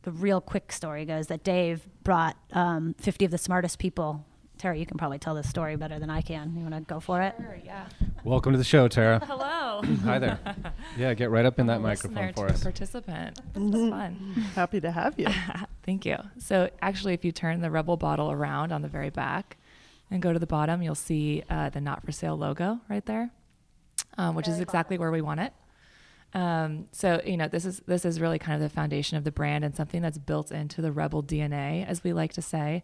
the 0.03 0.13
real 0.13 0.41
quick 0.41 0.73
story 0.73 1.05
goes 1.05 1.27
that 1.27 1.45
Dave 1.45 1.87
brought 2.03 2.37
um, 2.53 2.95
50 2.99 3.27
of 3.27 3.31
the 3.31 3.39
smartest 3.39 3.79
people. 3.79 4.25
Terra, 4.57 4.77
you 4.77 4.87
can 4.87 4.97
probably 4.97 5.19
tell 5.19 5.35
this 5.35 5.49
story 5.49 5.77
better 5.77 5.99
than 5.99 6.09
I 6.09 6.21
can. 6.23 6.55
You 6.57 6.63
want 6.63 6.75
to 6.75 6.81
go 6.83 7.01
for 7.01 7.21
it? 7.21 7.35
Sure, 7.37 7.59
yeah. 7.65 7.87
Welcome 8.23 8.53
to 8.53 8.59
the 8.59 8.65
show, 8.65 8.87
Terra. 8.87 9.19
Hello. 9.27 9.83
Hi 10.05 10.19
there. 10.21 10.39
Yeah, 10.97 11.13
get 11.15 11.31
right 11.31 11.45
up 11.45 11.59
in 11.59 11.67
that 11.67 11.77
I'm 11.77 11.83
microphone 11.83 12.33
for 12.33 12.47
to 12.47 12.55
us. 12.55 12.63
participant. 12.63 13.41
Mm-hmm. 13.55 13.75
It's 13.75 13.91
fun. 13.91 14.15
happy 14.55 14.81
to 14.81 14.93
have 14.93 15.19
you. 15.19 15.27
Thank 15.83 16.07
you. 16.07 16.17
So 16.39 16.71
actually, 16.81 17.15
if 17.15 17.25
you 17.25 17.33
turn 17.33 17.61
the 17.61 17.69
Rebbl 17.69 17.99
bottle 17.99 18.31
around 18.31 18.73
on 18.73 18.81
the 18.83 18.89
very 18.89 19.11
back 19.11 19.57
and 20.15 20.23
go 20.23 20.33
to 20.33 20.39
the 20.39 20.47
bottom, 20.47 20.81
you'll 20.81 20.95
see 20.95 21.43
uh, 21.51 21.69
the 21.69 21.81
not 21.81 22.05
for 22.05 22.13
sale 22.13 22.37
logo 22.37 22.81
right 22.89 23.05
there, 23.05 23.31
um, 24.17 24.35
which 24.35 24.49
is 24.49 24.61
exactly 24.61 24.97
where 24.97 25.11
we 25.11 25.21
want 25.21 25.41
it. 25.41 25.53
Um, 26.33 26.89
so 26.91 27.21
you 27.25 27.37
know 27.37 27.47
this 27.47 27.65
is 27.65 27.81
this 27.87 28.05
is 28.05 28.21
really 28.21 28.39
kind 28.39 28.55
of 28.55 28.61
the 28.61 28.75
foundation 28.75 29.17
of 29.17 29.25
the 29.25 29.31
brand 29.31 29.65
and 29.65 29.75
something 29.75 30.03
that's 30.03 30.19
built 30.19 30.51
into 30.51 30.81
the 30.81 30.91
Rebbl 30.91 31.25
DNA, 31.25 31.87
as 31.87 32.03
we 32.03 32.13
like 32.13 32.33
to 32.35 32.43
say. 32.43 32.83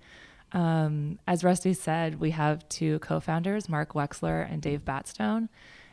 Um, 0.52 1.18
as 1.26 1.44
Rusty 1.44 1.72
said, 1.72 2.18
we 2.18 2.32
have 2.32 2.68
two 2.68 2.98
co-founders, 2.98 3.68
Mark 3.68 3.92
Wexler 3.92 4.50
and 4.50 4.60
Dave 4.60 4.84
Batstone. 4.84 5.48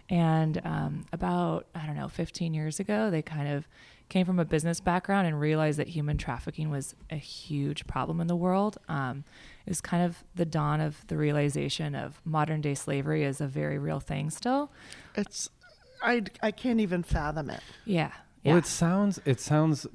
And 0.09 0.61
um, 0.63 1.05
about, 1.11 1.67
I 1.75 1.85
don't 1.85 1.97
know, 1.97 2.07
15 2.07 2.53
years 2.53 2.79
ago, 2.79 3.11
they 3.11 3.21
kind 3.21 3.49
of 3.49 3.67
came 4.09 4.25
from 4.25 4.39
a 4.39 4.45
business 4.45 4.79
background 4.79 5.27
and 5.27 5.39
realized 5.39 5.77
that 5.79 5.89
human 5.89 6.17
trafficking 6.17 6.69
was 6.69 6.95
a 7.09 7.17
huge 7.17 7.85
problem 7.87 8.21
in 8.21 8.27
the 8.27 8.35
world. 8.35 8.77
Um, 8.87 9.25
was 9.67 9.81
kind 9.81 10.03
of 10.03 10.23
the 10.35 10.45
dawn 10.45 10.81
of 10.81 11.05
the 11.07 11.17
realization 11.17 11.95
of 11.95 12.21
modern 12.25 12.61
day 12.61 12.73
slavery 12.73 13.23
is 13.23 13.41
a 13.41 13.47
very 13.47 13.77
real 13.77 13.99
thing 13.99 14.29
still. 14.29 14.71
It's 15.15 15.49
I 16.01 16.23
I 16.41 16.51
can't 16.51 16.79
even 16.79 17.03
fathom 17.03 17.49
it. 17.49 17.61
Yeah. 17.85 18.11
Well, 18.45 18.57
it 18.57 18.65
sounds, 18.65 19.19
it 19.25 19.41
sounds, 19.41 19.85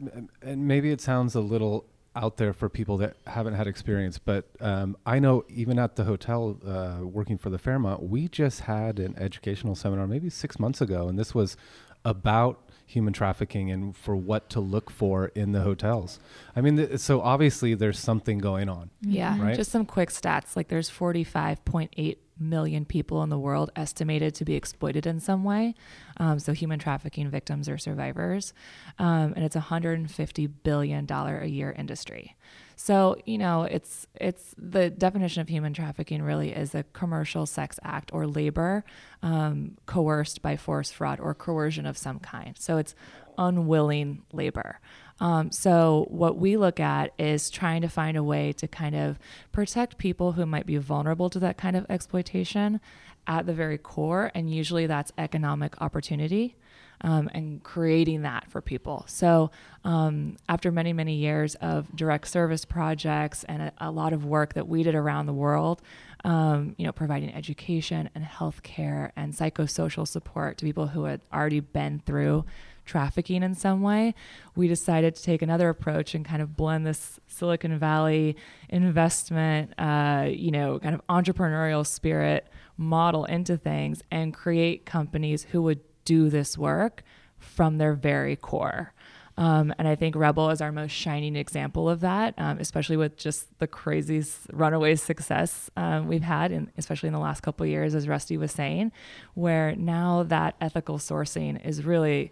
and 0.42 0.68
maybe 0.68 0.90
it 0.90 1.00
sounds 1.00 1.34
a 1.34 1.40
little 1.40 1.86
out 2.14 2.36
there 2.36 2.52
for 2.52 2.68
people 2.68 2.98
that 2.98 3.16
haven't 3.26 3.54
had 3.54 3.66
experience, 3.66 4.18
but 4.18 4.44
um, 4.60 4.96
I 5.06 5.18
know 5.18 5.44
even 5.48 5.78
at 5.78 5.96
the 5.96 6.04
hotel 6.04 6.58
uh, 6.66 6.98
working 7.02 7.38
for 7.38 7.48
the 7.48 7.58
Fairmont, 7.58 8.02
we 8.02 8.28
just 8.28 8.60
had 8.60 8.98
an 8.98 9.16
educational 9.18 9.74
seminar 9.74 10.06
maybe 10.06 10.28
six 10.28 10.58
months 10.58 10.82
ago, 10.82 11.08
and 11.08 11.18
this 11.18 11.34
was 11.34 11.56
about 12.04 12.68
human 12.86 13.12
trafficking 13.12 13.70
and 13.70 13.96
for 13.96 14.14
what 14.16 14.50
to 14.50 14.60
look 14.60 14.90
for 14.90 15.26
in 15.34 15.52
the 15.52 15.60
hotels. 15.62 16.18
I 16.54 16.60
mean, 16.60 16.76
th- 16.76 16.98
so 16.98 17.20
obviously 17.20 17.74
there's 17.74 17.98
something 17.98 18.38
going 18.38 18.68
on. 18.68 18.90
Yeah, 19.00 19.40
Right? 19.40 19.56
just 19.56 19.70
some 19.70 19.86
quick 19.86 20.10
stats. 20.10 20.56
Like 20.56 20.68
there's 20.68 20.90
45.8 20.90 22.16
million 22.38 22.84
people 22.84 23.22
in 23.22 23.28
the 23.30 23.38
world 23.38 23.70
estimated 23.76 24.34
to 24.34 24.44
be 24.44 24.54
exploited 24.54 25.06
in 25.06 25.20
some 25.20 25.44
way. 25.44 25.74
Um, 26.16 26.38
so 26.38 26.52
human 26.52 26.78
trafficking 26.78 27.30
victims 27.30 27.68
or 27.68 27.78
survivors, 27.78 28.52
um, 28.98 29.32
and 29.36 29.44
it's 29.44 29.56
a 29.56 29.60
150 29.60 30.46
billion 30.46 31.06
dollar 31.06 31.38
a 31.38 31.46
year 31.46 31.72
industry. 31.76 32.36
So 32.82 33.16
you 33.26 33.38
know, 33.38 33.62
it's 33.62 34.08
it's 34.16 34.56
the 34.58 34.90
definition 34.90 35.40
of 35.40 35.48
human 35.48 35.72
trafficking 35.72 36.20
really 36.20 36.50
is 36.50 36.74
a 36.74 36.82
commercial 36.92 37.46
sex 37.46 37.78
act 37.84 38.10
or 38.12 38.26
labor 38.26 38.84
um, 39.22 39.76
coerced 39.86 40.42
by 40.42 40.56
force, 40.56 40.90
fraud, 40.90 41.20
or 41.20 41.32
coercion 41.32 41.86
of 41.86 41.96
some 41.96 42.18
kind. 42.18 42.56
So 42.58 42.78
it's 42.78 42.96
unwilling 43.38 44.22
labor. 44.32 44.80
Um, 45.20 45.52
so, 45.52 46.06
what 46.08 46.38
we 46.38 46.56
look 46.56 46.80
at 46.80 47.12
is 47.20 47.50
trying 47.50 47.82
to 47.82 47.88
find 47.88 48.16
a 48.16 48.24
way 48.24 48.52
to 48.54 48.66
kind 48.66 48.96
of 48.96 49.16
protect 49.52 49.96
people 49.96 50.32
who 50.32 50.44
might 50.44 50.66
be 50.66 50.76
vulnerable 50.78 51.30
to 51.30 51.38
that 51.38 51.56
kind 51.56 51.76
of 51.76 51.86
exploitation 51.88 52.80
at 53.28 53.46
the 53.46 53.54
very 53.54 53.78
core. 53.78 54.32
And 54.34 54.52
usually 54.52 54.88
that's 54.88 55.12
economic 55.16 55.80
opportunity. 55.80 56.56
Um, 57.02 57.28
and 57.34 57.62
creating 57.62 58.22
that 58.22 58.50
for 58.50 58.60
people. 58.60 59.04
So, 59.08 59.50
um, 59.84 60.36
after 60.48 60.70
many, 60.70 60.92
many 60.92 61.16
years 61.16 61.56
of 61.56 61.94
direct 61.94 62.28
service 62.28 62.64
projects 62.64 63.44
and 63.44 63.62
a, 63.62 63.72
a, 63.78 63.90
lot 63.90 64.12
of 64.12 64.24
work 64.24 64.54
that 64.54 64.68
we 64.68 64.84
did 64.84 64.94
around 64.94 65.26
the 65.26 65.32
world, 65.32 65.82
um, 66.24 66.76
you 66.78 66.86
know, 66.86 66.92
providing 66.92 67.34
education 67.34 68.08
and 68.14 68.24
healthcare 68.24 69.10
and 69.16 69.32
psychosocial 69.34 70.06
support 70.06 70.58
to 70.58 70.64
people 70.64 70.88
who 70.88 71.04
had 71.04 71.20
already 71.32 71.58
been 71.58 72.00
through 72.06 72.44
trafficking 72.84 73.42
in 73.42 73.54
some 73.54 73.80
way, 73.80 74.14
we 74.54 74.68
decided 74.68 75.14
to 75.14 75.22
take 75.22 75.42
another 75.42 75.68
approach 75.68 76.14
and 76.14 76.24
kind 76.24 76.42
of 76.42 76.56
blend 76.56 76.86
this 76.86 77.18
Silicon 77.26 77.78
Valley 77.78 78.36
investment, 78.68 79.72
uh, 79.78 80.26
you 80.28 80.50
know, 80.50 80.78
kind 80.78 80.94
of 80.94 81.06
entrepreneurial 81.08 81.86
spirit 81.86 82.46
model 82.76 83.24
into 83.24 83.56
things 83.56 84.02
and 84.10 84.34
create 84.34 84.84
companies 84.86 85.44
who 85.44 85.62
would 85.62 85.80
do 86.04 86.28
this 86.28 86.56
work 86.56 87.02
from 87.38 87.78
their 87.78 87.94
very 87.94 88.36
core. 88.36 88.92
Um, 89.38 89.74
and 89.78 89.88
I 89.88 89.94
think 89.94 90.14
Rebbl 90.14 90.52
is 90.52 90.60
our 90.60 90.72
most 90.72 90.92
shining 90.92 91.36
example 91.36 91.88
of 91.88 92.00
that, 92.00 92.34
um, 92.36 92.58
especially 92.58 92.98
with 92.98 93.16
just 93.16 93.58
the 93.58 93.66
crazy 93.66 94.22
runaway 94.52 94.94
success 94.96 95.70
um, 95.76 96.06
we've 96.06 96.22
had, 96.22 96.52
in, 96.52 96.70
especially 96.76 97.06
in 97.06 97.14
the 97.14 97.18
last 97.18 97.40
couple 97.40 97.64
years, 97.64 97.94
as 97.94 98.06
Rusty 98.06 98.36
was 98.36 98.52
saying, 98.52 98.92
where 99.34 99.74
now 99.74 100.22
that 100.24 100.56
ethical 100.60 100.98
sourcing 100.98 101.64
is 101.64 101.82
really 101.84 102.30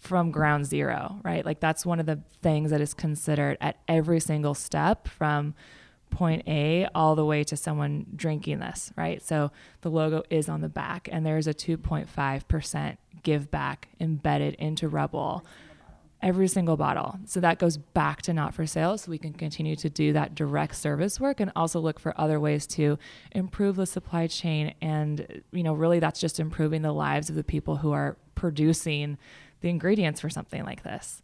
from 0.00 0.32
ground 0.32 0.66
zero, 0.66 1.20
right? 1.22 1.46
Like 1.46 1.60
that's 1.60 1.86
one 1.86 2.00
of 2.00 2.06
the 2.06 2.20
things 2.42 2.72
that 2.72 2.80
is 2.80 2.92
considered 2.92 3.56
at 3.60 3.78
every 3.86 4.18
single 4.18 4.54
step 4.54 5.06
from 5.06 5.54
point 6.12 6.46
A 6.46 6.86
all 6.94 7.16
the 7.16 7.24
way 7.24 7.42
to 7.42 7.56
someone 7.56 8.06
drinking 8.14 8.60
this, 8.60 8.92
right? 8.96 9.20
So 9.20 9.50
the 9.80 9.90
logo 9.90 10.22
is 10.30 10.48
on 10.48 10.60
the 10.60 10.68
back 10.68 11.08
and 11.10 11.26
there's 11.26 11.48
a 11.48 11.54
2.5% 11.54 12.96
give 13.24 13.50
back 13.50 13.88
embedded 13.98 14.54
into 14.54 14.88
Rebbl 14.88 15.42
every 16.20 16.46
single 16.46 16.76
bottle. 16.76 17.18
So 17.26 17.40
that 17.40 17.58
goes 17.58 17.76
back 17.76 18.22
to 18.22 18.32
not 18.32 18.54
for 18.54 18.64
sale. 18.64 18.96
So 18.96 19.10
we 19.10 19.18
can 19.18 19.32
continue 19.32 19.74
to 19.76 19.90
do 19.90 20.12
that 20.12 20.36
direct 20.36 20.76
service 20.76 21.18
work 21.18 21.40
and 21.40 21.50
also 21.56 21.80
look 21.80 21.98
for 21.98 22.18
other 22.18 22.38
ways 22.38 22.66
to 22.68 22.96
improve 23.32 23.74
the 23.74 23.86
supply 23.86 24.28
chain. 24.28 24.74
And, 24.80 25.42
you 25.50 25.64
know, 25.64 25.74
really 25.74 25.98
that's 25.98 26.20
just 26.20 26.38
improving 26.38 26.82
the 26.82 26.92
lives 26.92 27.28
of 27.28 27.34
the 27.34 27.42
people 27.42 27.76
who 27.76 27.90
are 27.90 28.16
producing 28.36 29.18
the 29.62 29.68
ingredients 29.68 30.20
for 30.20 30.30
something 30.30 30.64
like 30.64 30.84
this. 30.84 31.22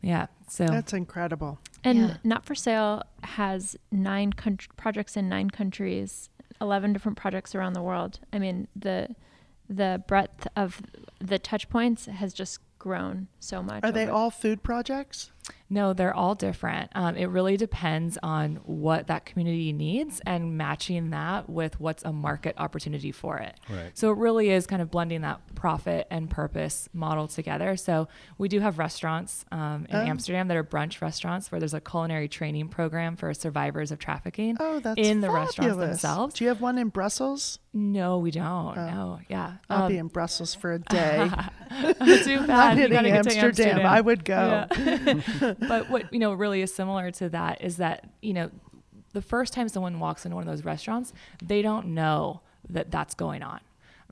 Yeah. 0.00 0.26
So 0.48 0.64
that's 0.66 0.94
incredible. 0.94 1.58
And 1.84 1.98
Yeah. 1.98 2.16
Not 2.24 2.44
for 2.44 2.54
Sale 2.54 3.02
has 3.22 3.76
nine 3.90 4.32
contr- 4.32 4.68
projects 4.76 5.16
in 5.16 5.28
nine 5.28 5.50
countries, 5.50 6.28
eleven 6.60 6.92
different 6.92 7.16
projects 7.18 7.54
around 7.54 7.72
the 7.72 7.82
world. 7.82 8.20
I 8.32 8.38
mean 8.38 8.68
the 8.76 9.14
the 9.68 10.02
breadth 10.06 10.46
of 10.56 10.82
the 11.20 11.38
touch 11.38 11.68
points 11.68 12.06
has 12.06 12.34
just 12.34 12.58
grown 12.78 13.28
so 13.38 13.62
much. 13.62 13.84
Are 13.84 13.92
they 13.92 14.06
all 14.06 14.30
food 14.30 14.62
projects? 14.62 15.30
No, 15.72 15.92
they're 15.92 16.12
all 16.14 16.34
different. 16.34 16.90
Um, 16.96 17.14
it 17.14 17.26
really 17.26 17.56
depends 17.56 18.18
on 18.24 18.56
what 18.64 19.06
that 19.06 19.24
community 19.24 19.72
needs 19.72 20.20
and 20.26 20.58
matching 20.58 21.10
that 21.10 21.48
with 21.48 21.78
what's 21.78 22.02
a 22.04 22.12
market 22.12 22.56
opportunity 22.58 23.12
for 23.12 23.38
it. 23.38 23.54
Right. 23.68 23.90
So 23.94 24.10
it 24.10 24.18
really 24.18 24.50
is 24.50 24.66
kind 24.66 24.82
of 24.82 24.90
blending 24.90 25.20
that 25.20 25.40
profit 25.54 26.08
and 26.10 26.28
purpose 26.28 26.88
model 26.92 27.28
together. 27.28 27.76
So 27.76 28.08
we 28.36 28.48
do 28.48 28.58
have 28.58 28.78
restaurants 28.80 29.44
um, 29.52 29.86
in 29.88 29.96
Oh. 29.96 30.00
Amsterdam 30.04 30.48
that 30.48 30.56
are 30.56 30.64
brunch 30.64 31.00
restaurants 31.00 31.52
where 31.52 31.60
there's 31.60 31.74
a 31.74 31.80
culinary 31.80 32.26
training 32.26 32.68
program 32.68 33.14
for 33.14 33.32
survivors 33.32 33.92
of 33.92 34.00
trafficking 34.00 34.56
Oh, 34.58 34.80
that's 34.80 34.98
in 34.98 35.20
the 35.20 35.28
fabulous. 35.28 35.46
restaurants 35.58 35.78
themselves. 35.78 36.34
Do 36.34 36.44
you 36.44 36.48
have 36.48 36.60
one 36.60 36.78
in 36.78 36.88
Brussels? 36.88 37.60
No, 37.72 38.18
we 38.18 38.32
don't. 38.32 38.74
no, 38.74 39.20
yeah. 39.28 39.52
I'll 39.68 39.84
Um, 39.84 39.92
be 39.92 39.98
in 39.98 40.08
Brussels 40.08 40.56
for 40.56 40.72
a 40.72 40.80
day. 40.80 41.30
too 42.24 42.36
Not 42.40 42.46
bad. 42.48 42.76
You 42.78 42.82
hitting 42.88 42.92
gotta 42.96 43.10
get 43.10 43.22
to 43.22 43.36
Amsterdam. 43.36 43.86
I 43.86 44.00
would 44.00 44.24
go. 44.24 44.66
Yeah. 44.76 45.54
but 45.68 45.90
what 45.90 46.12
you 46.12 46.18
know 46.18 46.32
really 46.32 46.62
is 46.62 46.74
similar 46.74 47.10
to 47.12 47.28
that 47.30 47.62
is 47.62 47.76
that 47.78 48.08
you 48.22 48.32
know 48.32 48.50
the 49.12 49.22
first 49.22 49.52
time 49.52 49.68
someone 49.68 49.98
walks 49.98 50.24
into 50.24 50.36
one 50.36 50.46
of 50.46 50.52
those 50.52 50.64
restaurants, 50.64 51.12
they 51.42 51.62
don't 51.62 51.88
know 51.88 52.40
that 52.68 52.90
that's 52.90 53.14
going 53.14 53.42
on, 53.42 53.60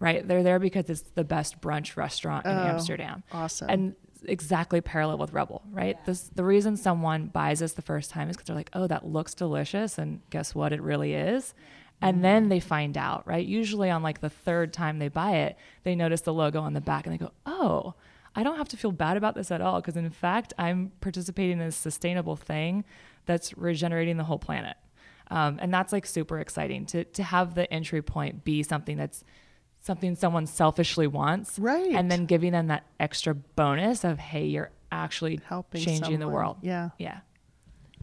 right? 0.01 0.27
They're 0.27 0.43
there 0.43 0.59
because 0.59 0.89
it's 0.91 1.03
the 1.15 1.25
best 1.25 1.61
brunch 1.61 1.97
restaurant 1.97 2.47
in 2.47 2.53
Oh, 2.53 2.67
Amsterdam. 2.67 3.23
awesome. 3.33 3.71
And 3.71 3.95
exactly 4.25 4.81
parallel 4.81 5.19
with 5.19 5.33
Rebbl, 5.33 5.63
right? 5.71 6.05
This, 6.05 6.23
the 6.35 6.45
reason 6.45 6.77
someone 6.77 7.27
buys 7.27 7.61
this 7.61 7.73
the 7.75 7.83
first 7.83 8.11
time 8.11 8.29
is 8.29 8.37
because 8.37 8.49
they're 8.49 8.57
like, 8.57 8.71
oh, 8.73 8.87
that 8.87 9.07
looks 9.07 9.35
delicious, 9.35 9.99
and 9.99 10.21
guess 10.31 10.55
what? 10.55 10.73
It 10.73 10.83
really 10.83 11.15
is. 11.15 11.55
And 12.01 12.19
mm. 12.19 12.23
then 12.23 12.49
they 12.49 12.61
find 12.61 12.97
out, 12.97 13.27
right? 13.27 13.45
Usually 13.45 13.91
on 13.91 14.03
like 14.03 14.21
the 14.21 14.31
third 14.31 14.73
time 14.73 14.99
they 14.99 15.09
buy 15.09 15.37
it, 15.37 15.57
they 15.83 15.95
notice 15.95 16.21
the 16.21 16.33
logo 16.33 16.61
on 16.61 16.73
the 16.73 16.81
back 16.81 17.07
and 17.07 17.13
they 17.13 17.19
go, 17.19 17.33
oh, 17.47 17.95
I 18.39 18.45
don't 18.45 18.57
have 18.57 18.69
to 18.69 18.77
feel 18.77 18.93
bad 18.93 19.17
about 19.17 19.35
this 19.35 19.51
at 19.51 19.61
all 19.61 19.81
because 19.81 19.97
in 19.97 20.09
fact, 20.11 20.55
I'm 20.57 20.93
participating 21.01 21.59
in 21.61 21.67
a 21.67 21.73
sustainable 21.73 22.37
thing 22.37 22.85
that's 23.27 23.59
regenerating 23.59 24.17
the 24.17 24.23
whole 24.23 24.39
planet. 24.39 24.77
Um, 25.29 25.59
and 25.61 25.75
that's 25.75 25.93
like 25.93 26.07
super 26.07 26.39
exciting 26.39 26.87
to 26.87 27.03
to 27.03 27.23
have 27.25 27.57
the 27.57 27.71
entry 27.73 28.01
point 28.01 28.45
be 28.45 28.63
something 28.63 28.97
that's 28.97 29.25
something 29.81 30.15
someone 30.15 30.47
selfishly 30.47 31.09
wants, 31.09 31.59
Right. 31.59 31.91
And 31.91 32.11
then 32.13 32.27
giving 32.27 32.53
them 32.53 32.69
that 32.69 32.85
extra 33.01 33.35
bonus 33.35 34.05
of 34.05 34.21
hey, 34.21 34.47
you're 34.47 34.71
actually 34.93 35.41
Helping 35.47 35.81
changing 35.81 36.21
the 36.21 36.29
world. 36.29 36.59
Yeah. 36.63 36.91
yeah. 36.97 37.21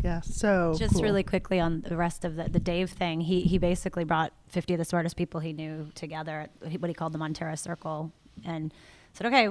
Yeah. 0.04 0.20
So 0.20 0.76
Just 0.78 0.96
cool. 0.96 1.04
really 1.04 1.24
quickly 1.24 1.62
on 1.62 1.80
the 1.88 1.96
rest 1.96 2.26
of 2.26 2.36
the, 2.36 2.50
the 2.50 2.60
Dave 2.60 2.90
thing, 2.90 3.22
he 3.22 3.40
he 3.40 3.58
basically 3.58 4.04
brought 4.04 4.34
50 4.50 4.74
of 4.74 4.80
the 4.80 4.86
smartest 4.86 5.16
people 5.16 5.40
he 5.40 5.54
knew 5.54 5.90
together 5.96 6.50
what 6.60 6.90
he 6.90 6.94
called 6.94 7.14
the 7.14 7.20
Montara 7.20 7.58
Circle 7.58 8.12
and 8.44 8.74
said, 9.14 9.28
okay, 9.28 9.50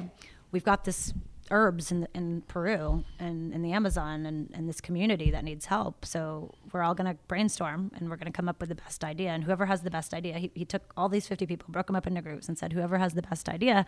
we've 0.54 0.64
got 0.64 0.84
this 0.84 1.12
herbs 1.50 1.90
in, 1.90 2.06
in 2.14 2.42
Peru 2.42 3.04
and 3.18 3.52
in 3.52 3.60
the 3.60 3.72
Amazon 3.72 4.24
and, 4.24 4.50
and 4.54 4.68
this 4.68 4.80
community 4.80 5.32
that 5.32 5.42
needs 5.42 5.66
help. 5.66 6.06
So 6.06 6.54
we're 6.72 6.82
all 6.82 6.94
going 6.94 7.12
to 7.12 7.18
brainstorm 7.26 7.90
and 7.96 8.08
we're 8.08 8.16
going 8.16 8.32
to 8.32 8.36
come 8.36 8.48
up 8.48 8.60
with 8.60 8.68
the 8.68 8.76
best 8.76 9.02
idea. 9.02 9.30
And 9.30 9.42
whoever 9.42 9.66
has 9.66 9.82
the 9.82 9.90
best 9.90 10.14
idea, 10.14 10.38
he, 10.38 10.52
he 10.54 10.64
took 10.64 10.92
all 10.96 11.08
these 11.08 11.26
50 11.26 11.44
people, 11.46 11.66
broke 11.68 11.88
them 11.88 11.96
up 11.96 12.06
into 12.06 12.22
groups 12.22 12.48
and 12.48 12.56
said, 12.56 12.72
whoever 12.72 12.98
has 12.98 13.14
the 13.14 13.22
best 13.22 13.48
idea, 13.48 13.84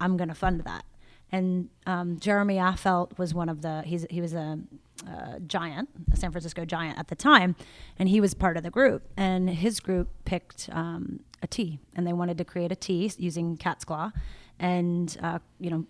I'm 0.00 0.16
going 0.16 0.28
to 0.28 0.34
fund 0.34 0.62
that. 0.62 0.86
And 1.30 1.68
um, 1.86 2.18
Jeremy 2.18 2.56
Affeldt 2.56 3.18
was 3.18 3.34
one 3.34 3.50
of 3.50 3.60
the, 3.60 3.82
he's, 3.82 4.06
he 4.08 4.22
was 4.22 4.32
a, 4.32 4.58
a 5.06 5.40
giant, 5.40 5.90
a 6.10 6.16
San 6.16 6.32
Francisco 6.32 6.64
giant 6.64 6.98
at 6.98 7.08
the 7.08 7.14
time, 7.14 7.54
and 7.98 8.08
he 8.08 8.18
was 8.18 8.32
part 8.32 8.56
of 8.56 8.62
the 8.62 8.70
group. 8.70 9.02
And 9.14 9.50
his 9.50 9.78
group 9.78 10.08
picked 10.24 10.70
um, 10.72 11.20
a 11.42 11.46
tea, 11.46 11.80
and 11.94 12.06
they 12.06 12.14
wanted 12.14 12.38
to 12.38 12.46
create 12.46 12.72
a 12.72 12.76
tea 12.76 13.12
using 13.18 13.58
cat's 13.58 13.84
claw 13.84 14.10
and, 14.58 15.16
uh, 15.22 15.38
you 15.60 15.70
know, 15.70 15.84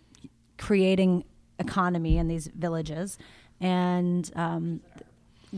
creating 0.58 1.24
economy 1.58 2.18
in 2.18 2.28
these 2.28 2.48
villages. 2.48 3.18
And 3.60 4.30
um, 4.36 4.80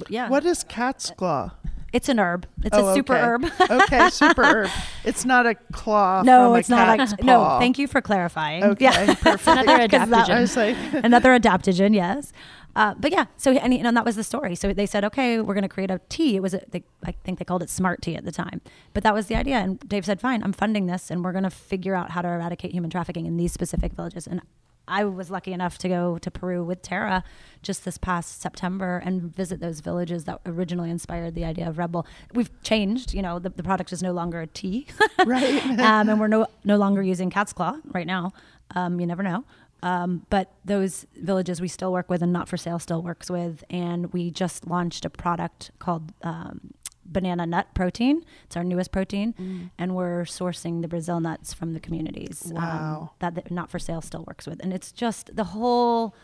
yeah, 0.08 0.28
What 0.28 0.44
is 0.46 0.62
cat's 0.64 1.10
claw? 1.10 1.50
it's 1.92 2.08
an 2.08 2.20
herb. 2.20 2.46
It's 2.62 2.76
Oh, 2.76 2.88
a 2.90 2.94
super 2.94 3.14
okay. 3.16 3.22
herb. 3.22 3.44
okay, 3.82 4.10
super 4.12 4.44
herb. 4.44 4.70
It's 5.04 5.24
not 5.24 5.44
a 5.46 5.56
claw. 5.72 6.22
no, 6.22 6.54
it's 6.54 6.68
a 6.68 6.72
not. 6.72 6.98
cat's 6.98 7.12
A, 7.14 7.24
no, 7.24 7.56
thank 7.58 7.78
you 7.78 7.88
for 7.88 8.00
clarifying. 8.00 8.62
Okay, 8.62 8.84
Yeah. 8.84 9.14
perfect. 9.20 9.46
Another 9.48 9.88
adaptogen. 9.88 10.56
Like, 10.56 11.04
another 11.04 11.38
adaptogen, 11.38 11.94
yes. 11.94 12.32
Uh, 12.76 12.94
but 13.00 13.10
yeah, 13.10 13.24
so 13.36 13.50
and, 13.50 13.74
and 13.74 13.96
that 13.96 14.04
was 14.04 14.14
the 14.14 14.22
story. 14.22 14.54
So 14.54 14.72
they 14.72 14.86
said, 14.86 15.04
okay, 15.06 15.40
we're 15.40 15.54
going 15.54 15.62
to 15.62 15.68
create 15.68 15.90
a 15.90 16.00
tea. 16.08 16.36
It 16.36 16.42
was, 16.42 16.54
a, 16.54 16.62
they, 16.70 16.84
I 17.04 17.10
think 17.24 17.40
they 17.40 17.44
called 17.44 17.64
it 17.64 17.68
smart 17.68 18.00
tea 18.00 18.14
at 18.14 18.24
the 18.24 18.30
time, 18.30 18.60
but 18.94 19.02
that 19.02 19.12
was 19.12 19.26
the 19.26 19.34
idea. 19.34 19.56
And 19.56 19.80
Dave 19.80 20.04
said, 20.06 20.20
fine, 20.20 20.44
I'm 20.44 20.52
funding 20.52 20.86
this, 20.86 21.10
and 21.10 21.24
we're 21.24 21.32
going 21.32 21.42
to 21.42 21.50
figure 21.50 21.96
out 21.96 22.12
how 22.12 22.22
to 22.22 22.28
eradicate 22.28 22.70
human 22.70 22.88
trafficking 22.88 23.26
in 23.26 23.36
these 23.36 23.52
specific 23.52 23.92
villages. 23.94 24.28
And 24.28 24.40
I 24.90 25.04
was 25.04 25.30
lucky 25.30 25.52
enough 25.52 25.78
to 25.78 25.88
go 25.88 26.18
to 26.18 26.30
Peru 26.30 26.64
with 26.64 26.82
Terra 26.82 27.24
just 27.62 27.84
this 27.84 27.98
past 27.98 28.40
September 28.40 29.02
and 29.04 29.34
visit 29.34 29.60
those 29.60 29.80
villages 29.80 30.24
that 30.24 30.40
originally 30.44 30.90
inspired 30.90 31.34
the 31.34 31.44
idea 31.44 31.68
of 31.68 31.76
Rebbl. 31.76 32.04
We've 32.34 32.50
changed, 32.62 33.14
you 33.14 33.22
know, 33.22 33.38
the, 33.38 33.50
the 33.50 33.62
product 33.62 33.92
is 33.92 34.02
no 34.02 34.12
longer 34.12 34.40
a 34.40 34.46
tea, 34.46 34.86
right. 35.24 35.64
um, 35.78 36.08
and 36.08 36.20
we're 36.20 36.28
no 36.28 36.46
no 36.64 36.76
longer 36.76 37.02
using 37.02 37.30
cat's 37.30 37.52
claw 37.52 37.76
right 37.92 38.06
now. 38.06 38.32
Um, 38.74 39.00
you 39.00 39.06
never 39.06 39.22
know. 39.22 39.44
Um, 39.82 40.26
but 40.28 40.52
those 40.64 41.06
villages 41.16 41.60
we 41.60 41.68
still 41.68 41.92
work 41.92 42.10
with, 42.10 42.22
and 42.22 42.32
not 42.32 42.48
for 42.48 42.56
sale 42.56 42.78
still 42.78 43.02
works 43.02 43.30
with, 43.30 43.64
and 43.70 44.12
we 44.12 44.30
just 44.30 44.66
launched 44.66 45.04
a 45.04 45.10
product 45.10 45.70
called 45.78 46.12
um, 46.22 46.74
banana 47.04 47.46
nut 47.46 47.68
protein. 47.74 48.24
It's 48.44 48.56
our 48.56 48.64
newest 48.64 48.92
protein, 48.92 49.70
and 49.78 49.94
we're 49.96 50.22
sourcing 50.24 50.82
the 50.82 50.88
Brazil 50.88 51.20
nuts 51.20 51.52
from 51.52 51.72
the 51.72 51.80
communities 51.80 52.46
um, 52.50 52.54
Wow. 52.54 53.10
that 53.20 53.34
the 53.34 53.42
not 53.50 53.70
for 53.70 53.78
sale 53.78 54.00
still 54.02 54.24
works 54.26 54.46
with, 54.46 54.60
and 54.62 54.72
it's 54.72 54.92
just 54.92 55.34
the 55.34 55.44
whole 55.44 56.14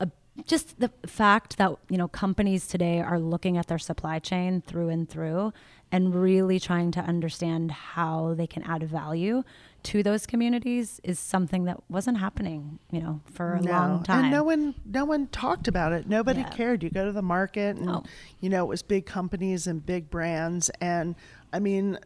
uh, 0.00 0.06
just 0.46 0.78
the 0.80 0.90
fact 1.06 1.56
that 1.58 1.72
you 1.88 1.96
know 1.98 2.08
companies 2.08 2.66
today 2.66 3.00
are 3.00 3.18
looking 3.18 3.56
at 3.56 3.66
their 3.66 3.78
supply 3.78 4.18
chain 4.18 4.60
through 4.60 4.88
and 4.88 5.08
through 5.08 5.52
and 5.90 6.14
really 6.14 6.58
trying 6.58 6.90
to 6.90 7.00
understand 7.00 7.70
how 7.70 8.32
they 8.34 8.46
can 8.46 8.62
add 8.62 8.82
value 8.82 9.42
to 9.84 10.02
those 10.02 10.26
communities 10.26 11.00
is 11.02 11.18
something 11.18 11.64
that 11.64 11.78
wasn't 11.88 12.16
happening 12.18 12.78
you 12.90 13.00
know 13.00 13.20
for 13.32 13.54
a 13.54 13.60
No. 13.60 13.70
long 13.72 14.02
time 14.04 14.24
And 14.24 14.30
no 14.32 14.42
one, 14.44 14.74
no 14.84 15.04
one 15.04 15.26
talked 15.28 15.66
about 15.68 15.92
it. 15.92 16.08
Nobody 16.08 16.40
Yeah. 16.40 16.50
cared. 16.50 16.82
You 16.82 16.90
go 16.90 17.04
to 17.04 17.12
the 17.12 17.22
market, 17.22 17.76
and 17.76 17.86
No. 17.86 18.04
you 18.40 18.48
know 18.48 18.64
it 18.64 18.68
was 18.68 18.82
big 18.82 19.06
companies 19.06 19.66
and 19.66 19.84
big 19.84 20.10
brands. 20.10 20.70
And 20.80 21.14
I 21.52 21.58
mean, 21.58 21.98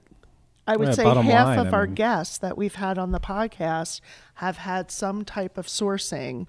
I 0.66 0.76
would 0.76 0.88
Yeah, 0.88 0.94
say 0.94 1.04
half 1.04 1.46
line, 1.48 1.58
of 1.58 1.72
I 1.72 1.76
our 1.76 1.86
mean- 1.86 1.94
guests 1.94 2.38
that 2.38 2.56
we've 2.58 2.74
had 2.74 2.98
on 2.98 3.12
the 3.12 3.20
podcast 3.20 4.00
have 4.34 4.56
had 4.58 4.90
some 4.90 5.24
type 5.24 5.56
of 5.58 5.66
sourcing 5.66 6.46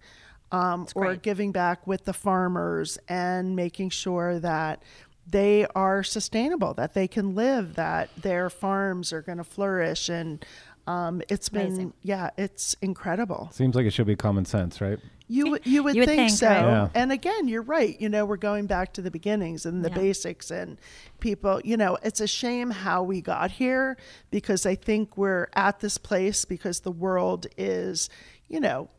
um, 0.52 0.88
or 0.96 1.06
great. 1.08 1.22
giving 1.24 1.52
back 1.52 1.86
with 1.86 2.06
the 2.06 2.14
farmers 2.14 2.98
and 3.10 3.56
making 3.56 3.90
sure 3.90 4.40
that 4.40 4.82
they 5.30 5.68
are 5.76 6.04
sustainable, 6.04 6.74
that 6.74 6.94
they 6.94 7.06
can 7.08 7.36
live, 7.36 7.76
that 7.76 8.10
their 8.16 8.50
farms 8.50 9.12
are 9.12 9.22
going 9.22 9.38
to 9.40 9.44
flourish. 9.44 10.08
And 10.08 10.44
um, 10.88 11.22
it's 11.30 11.50
been, 11.50 11.94
yeah, 12.02 12.30
it's 12.38 12.76
incredible. 12.82 13.50
Seems 13.52 13.76
like 13.76 13.86
it 13.86 13.92
should 13.92 14.08
be 14.08 14.16
common 14.16 14.46
sense, 14.46 14.80
right? 14.82 14.98
You 15.28 15.52
would- 15.52 15.66
you 15.66 15.84
would 15.84 15.96
You 15.96 16.02
would 16.04 16.08
think, 16.08 16.30
think, 16.30 16.32
so. 16.40 16.48
right? 16.48 16.62
Yeah. 16.62 16.90
And 16.96 17.12
again, 17.12 17.50
you're 17.50 17.62
right. 17.62 18.00
You 18.00 18.08
know, 18.08 18.26
we're 18.26 18.38
going 18.38 18.66
back 18.66 18.94
to 18.94 19.02
the 19.02 19.12
beginnings 19.12 19.66
and 19.66 19.84
the 19.84 19.90
Yeah. 19.90 19.96
basics 19.96 20.50
and 20.50 20.78
people, 21.20 21.60
you 21.66 21.76
know, 21.76 21.98
it's 22.02 22.22
a 22.22 22.28
shame 22.28 22.72
how 22.72 23.04
we 23.04 23.20
got 23.22 23.52
here 23.52 23.98
because 24.32 24.66
I 24.66 24.76
think 24.76 25.18
we're 25.18 25.48
at 25.54 25.82
this 25.82 25.98
place 25.98 26.46
because 26.46 26.80
the 26.80 26.92
world 26.92 27.46
is, 27.58 28.10
you 28.48 28.62
know, 28.62 28.90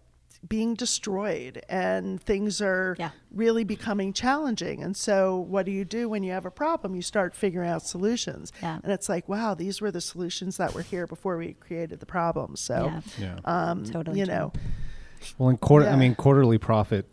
being 0.47 0.75
destroyed 0.75 1.61
and 1.69 2.23
things 2.23 2.61
are 2.63 2.95
Yeah. 2.99 3.11
really 3.33 3.65
becoming 3.65 4.13
challenging. 4.13 4.83
And 4.83 4.97
so 4.97 5.37
what 5.37 5.67
do 5.67 5.73
you 5.73 5.85
do 5.85 6.09
when 6.09 6.23
you 6.23 6.31
have 6.33 6.47
a 6.47 6.51
problem? 6.51 6.95
You 6.95 7.03
start 7.03 7.35
figuring 7.35 7.69
out 7.69 7.83
solutions. 7.83 8.53
Yeah. 8.63 8.79
And 8.83 8.93
it's 8.93 9.09
like, 9.09 9.29
wow, 9.29 9.55
these 9.55 9.81
were 9.81 9.91
the 9.91 10.01
solutions 10.01 10.57
that 10.59 10.75
were 10.75 10.83
here 10.83 11.07
before 11.09 11.37
we 11.39 11.55
created 11.55 11.99
the 11.99 12.07
problem. 12.07 12.55
So 12.55 12.87
yeah, 12.87 13.01
Yeah. 13.19 13.39
um, 13.45 13.85
Totally 13.85 14.21
you 14.21 14.27
true. 14.27 14.35
know, 14.35 14.53
Well, 15.39 15.49
in 15.49 15.57
quarter, 15.57 15.89
I 15.89 15.97
mean, 15.97 16.15
quarterly 16.15 16.59
profit 16.59 17.07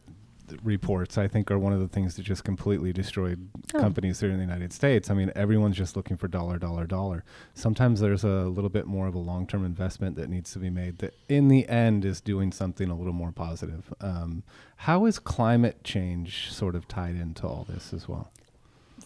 reports, 0.63 1.17
I 1.17 1.27
think, 1.27 1.49
are 1.51 1.59
one 1.59 1.73
of 1.73 1.79
the 1.79 1.87
things 1.87 2.15
that 2.15 2.23
just 2.23 2.43
completely 2.43 2.91
destroyed 2.93 3.47
Oh. 3.73 3.79
companies 3.79 4.19
here 4.19 4.29
in 4.29 4.37
the 4.37 4.43
United 4.43 4.71
States. 4.73 5.09
I 5.09 5.13
mean, 5.13 5.31
everyone's 5.35 5.75
just 5.77 5.95
looking 5.95 6.17
for 6.17 6.27
dollar, 6.27 6.57
dollar, 6.59 6.85
dollar. 6.85 7.23
Sometimes 7.53 7.99
there's 7.99 8.23
a 8.23 8.45
little 8.45 8.69
bit 8.69 8.85
more 8.87 9.07
of 9.07 9.15
a 9.15 9.19
long 9.19 9.47
term 9.47 9.65
investment 9.65 10.15
that 10.17 10.29
needs 10.29 10.51
to 10.53 10.59
be 10.59 10.69
made 10.69 10.99
that, 10.99 11.13
in 11.29 11.47
the 11.47 11.67
end, 11.67 12.05
is 12.05 12.21
doing 12.21 12.51
something 12.51 12.89
a 12.89 12.95
little 12.95 13.13
more 13.13 13.31
positive. 13.31 13.93
Um, 14.01 14.43
how 14.77 15.05
is 15.05 15.19
climate 15.19 15.83
change 15.83 16.51
sort 16.51 16.75
of 16.75 16.87
tied 16.87 17.15
into 17.15 17.47
all 17.47 17.65
this 17.69 17.93
as 17.93 18.07
well? 18.07 18.31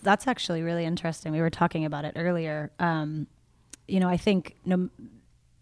that's 0.01 0.27
actually 0.27 0.61
really 0.61 0.85
interesting. 0.85 1.31
We 1.33 1.41
were 1.41 1.49
talking 1.49 1.83
about 1.83 2.05
it 2.05 2.13
earlier. 2.15 2.71
Um, 2.79 3.27
you 3.87 3.99
know, 3.99 4.07
I 4.07 4.15
think 4.17 4.55
no, 4.63 4.87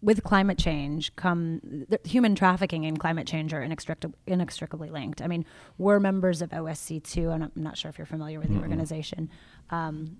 with 0.00 0.22
climate 0.22 0.58
change 0.58 1.14
come 1.16 1.86
human 2.04 2.34
trafficking 2.34 2.86
and 2.86 2.98
climate 3.00 3.26
change 3.26 3.52
are 3.52 3.62
inextricably, 3.62 4.18
inextricably 4.26 4.90
linked. 4.90 5.20
I 5.20 5.26
mean, 5.26 5.44
we're 5.76 5.98
members 5.98 6.40
of 6.40 6.50
OSC2, 6.50 7.34
and 7.34 7.44
I'm 7.44 7.52
not 7.56 7.76
sure 7.76 7.88
if 7.88 7.98
you're 7.98 8.06
familiar 8.06 8.38
with 8.38 8.48
the 8.48 8.60
organization. 8.60 9.28
Um, 9.70 10.18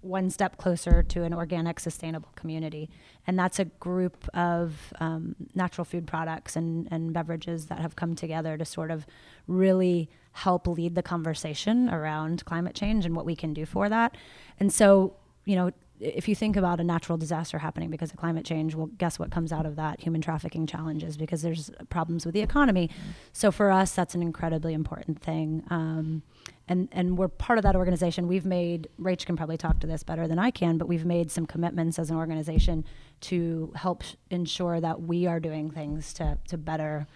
one 0.00 0.30
step 0.30 0.56
closer 0.56 1.02
to 1.02 1.24
an 1.24 1.34
organic, 1.34 1.80
sustainable 1.80 2.30
community. 2.36 2.88
And 3.26 3.38
that's 3.38 3.58
a 3.58 3.64
group 3.64 4.28
of 4.34 4.92
um, 5.00 5.34
natural 5.54 5.84
food 5.84 6.06
products 6.06 6.56
and, 6.56 6.88
and 6.90 7.12
beverages 7.12 7.66
that 7.66 7.80
have 7.80 7.96
come 7.96 8.14
together 8.14 8.56
to 8.56 8.64
sort 8.64 8.90
of 8.90 9.06
really 9.46 10.08
help 10.32 10.66
lead 10.68 10.94
the 10.94 11.02
conversation 11.02 11.88
around 11.88 12.44
climate 12.44 12.74
change 12.74 13.04
and 13.04 13.16
what 13.16 13.24
we 13.24 13.34
can 13.34 13.52
do 13.52 13.66
for 13.66 13.88
that. 13.88 14.16
And 14.60 14.72
so, 14.72 15.16
you 15.44 15.56
know, 15.56 15.72
if 16.00 16.28
you 16.28 16.34
think 16.34 16.56
about 16.56 16.80
a 16.80 16.84
natural 16.84 17.18
disaster 17.18 17.58
happening 17.58 17.90
because 17.90 18.10
of 18.10 18.16
climate 18.16 18.44
change, 18.44 18.74
well, 18.74 18.90
guess 18.98 19.18
what 19.18 19.30
comes 19.30 19.52
out 19.52 19.66
of 19.66 19.76
that? 19.76 20.00
Human 20.00 20.20
trafficking 20.20 20.66
challenges 20.66 21.16
because 21.16 21.42
there's 21.42 21.70
problems 21.90 22.24
with 22.24 22.34
the 22.34 22.40
economy. 22.40 22.90
So 23.32 23.50
for 23.50 23.70
us, 23.70 23.92
that's 23.92 24.14
an 24.14 24.22
incredibly 24.22 24.74
important 24.74 25.20
thing. 25.20 25.64
Um, 25.70 26.22
and 26.68 26.88
and 26.92 27.16
we're 27.16 27.28
part 27.28 27.58
of 27.58 27.62
that 27.62 27.76
organization. 27.76 28.28
We've 28.28 28.44
made 28.44 28.88
Rach 29.00 29.24
can 29.24 29.36
probably 29.36 29.56
talk 29.56 29.80
to 29.80 29.86
this 29.86 30.02
better 30.02 30.28
than 30.28 30.38
I 30.38 30.50
can, 30.50 30.78
but 30.78 30.86
we've 30.86 31.06
made 31.06 31.30
some 31.30 31.46
commitments 31.46 31.98
as 31.98 32.10
an 32.10 32.16
organization 32.16 32.84
to 33.22 33.72
help 33.74 34.02
ensure 34.30 34.80
that 34.80 35.02
we 35.02 35.26
are 35.26 35.40
doing 35.40 35.70
things 35.70 36.12
to 36.14 36.38
to 36.48 36.58
better 36.58 37.06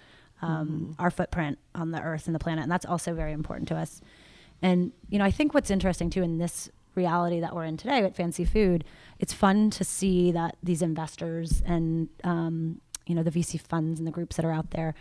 um, 0.41 0.97
our 0.99 1.11
footprint 1.11 1.59
on 1.74 1.93
the 1.93 2.01
earth 2.01 2.26
and 2.26 2.35
the 2.35 2.39
planet, 2.39 2.62
and 2.62 2.72
that's 2.72 2.87
also 2.87 3.14
very 3.14 3.33
important 3.33 3.68
to 3.68 3.76
us. 3.76 4.01
And 4.62 4.93
you 5.09 5.18
know, 5.18 5.24
I 5.24 5.30
think 5.30 5.55
what's 5.55 5.70
interesting 5.70 6.11
too 6.11 6.22
in 6.22 6.39
this 6.39 6.70
reality 6.95 7.40
that 7.40 7.55
we're 7.55 7.64
in 7.64 7.76
today 7.76 8.03
with 8.03 8.14
fancy 8.16 8.45
food, 8.45 8.84
it's 9.18 9.32
fun 9.32 9.70
to 9.70 9.84
see 9.84 10.32
that 10.32 10.57
these 10.62 10.82
investors 10.82 11.62
and 11.66 12.09
um, 12.24 12.80
you 13.07 13.14
know 13.14 13.22
the 13.22 13.30
VC 13.30 13.61
funds 13.61 13.99
and 13.99 14.07
the 14.07 14.12
groups 14.12 14.36
that 14.36 14.45
are 14.45 14.53
out 14.53 14.70
there 14.70 14.95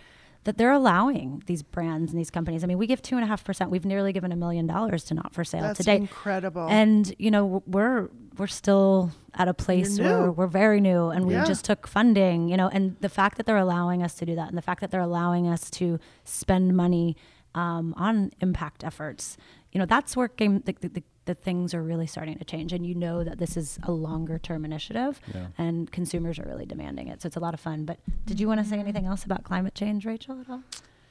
that 0.43 0.57
they're 0.57 0.71
allowing 0.71 1.43
these 1.45 1.61
brands 1.61 2.11
and 2.11 2.19
these 2.19 2.31
companies. 2.31 2.63
I 2.63 2.67
mean, 2.67 2.79
we 2.79 2.87
give 2.87 2.99
two 3.03 3.13
and 3.15 3.23
a 3.23 3.27
half 3.27 3.43
percent. 3.43 3.69
We've 3.69 3.85
nearly 3.85 4.11
given 4.11 4.31
a 4.31 4.35
million 4.35 4.65
dollars 4.65 5.03
to 5.05 5.13
not 5.13 5.35
for 5.35 5.43
sale 5.43 5.61
That's 5.61 5.77
today. 5.77 5.97
incredible. 5.97 6.67
And 6.67 7.13
you 7.19 7.29
know, 7.29 7.61
we're 7.67 8.09
we're 8.39 8.47
still 8.47 9.11
at 9.35 9.47
a 9.47 9.53
place 9.53 9.99
where 9.99 10.31
we're 10.31 10.47
very 10.47 10.81
new, 10.81 11.09
and 11.09 11.29
Yeah. 11.29 11.41
we 11.41 11.47
just 11.47 11.63
took 11.63 11.85
funding. 11.87 12.49
You 12.49 12.57
know, 12.57 12.69
and 12.69 12.95
the 13.01 13.09
fact 13.09 13.37
that 13.37 13.45
they're 13.45 13.57
allowing 13.57 14.01
us 14.01 14.15
to 14.15 14.25
do 14.25 14.33
that, 14.35 14.49
and 14.49 14.57
the 14.57 14.63
fact 14.63 14.81
that 14.81 14.89
they're 14.89 14.99
allowing 14.99 15.47
us 15.47 15.69
to 15.71 15.99
spend 16.23 16.75
money 16.75 17.15
um, 17.53 17.93
on 17.97 18.31
impact 18.39 18.83
efforts, 18.83 19.37
you 19.71 19.77
know, 19.79 19.85
that's 19.85 20.17
where 20.17 20.29
game 20.29 20.63
the, 20.65 20.73
the, 20.81 21.03
the, 21.25 21.33
the 21.33 21.35
things 21.35 21.73
are 21.73 21.81
really 21.83 22.07
starting 22.07 22.37
to 22.37 22.45
change. 22.45 22.73
And 22.73 22.85
you 22.85 22.95
know 22.95 23.23
that 23.23 23.37
this 23.37 23.57
is 23.57 23.79
a 23.83 23.91
longer 23.91 24.39
term 24.39 24.65
initiative, 24.65 25.19
Yeah. 25.33 25.47
and 25.57 25.91
consumers 25.91 26.39
are 26.39 26.45
really 26.45 26.65
demanding 26.65 27.07
it. 27.07 27.21
So 27.21 27.27
it's 27.27 27.35
a 27.35 27.39
lot 27.39 27.53
of 27.53 27.59
fun. 27.59 27.85
But 27.85 27.97
did 28.25 28.39
you 28.39 28.47
want 28.47 28.59
to 28.61 28.65
say 28.65 28.77
anything 28.79 29.05
else 29.05 29.23
about 29.23 29.43
climate 29.43 29.75
change, 29.75 30.05
Rachel, 30.05 30.39
at 30.41 30.49
all? 30.49 30.63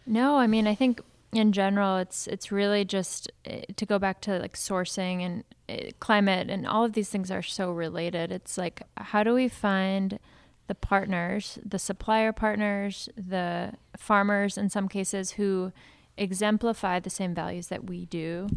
No, 0.07 0.37
I 0.39 0.47
mean, 0.47 0.67
I 0.67 0.75
think 0.75 1.01
in 1.33 1.53
general, 1.53 1.99
it's 1.99 2.27
it's 2.27 2.51
really 2.51 2.85
just 2.85 3.31
uh, 3.49 3.59
to 3.77 3.87
go 3.87 3.99
back 3.99 4.21
to 4.23 4.39
like 4.39 4.55
sourcing 4.57 5.21
and 5.25 5.45
uh, 5.69 5.91
climate, 6.01 6.51
and 6.51 6.67
all 6.67 6.85
of 6.85 6.93
these 6.95 7.09
things 7.09 7.31
are 7.31 7.43
so 7.43 7.71
related. 7.71 8.33
It's 8.33 8.59
like 8.59 8.83
how 8.97 9.23
do 9.23 9.33
we 9.35 9.49
find 9.49 10.19
the 10.67 10.75
partners, 10.75 11.59
the 11.65 11.79
supplier 11.79 12.33
partners, 12.33 13.09
the 13.17 13.73
farmers 13.97 14.59
in 14.59 14.71
some 14.71 14.89
cases 14.89 15.33
who 15.33 15.73
exemplify 16.17 16.99
the 17.01 17.11
same 17.11 17.35
values 17.35 17.69
that 17.69 17.85
we 17.85 18.07
do 18.07 18.49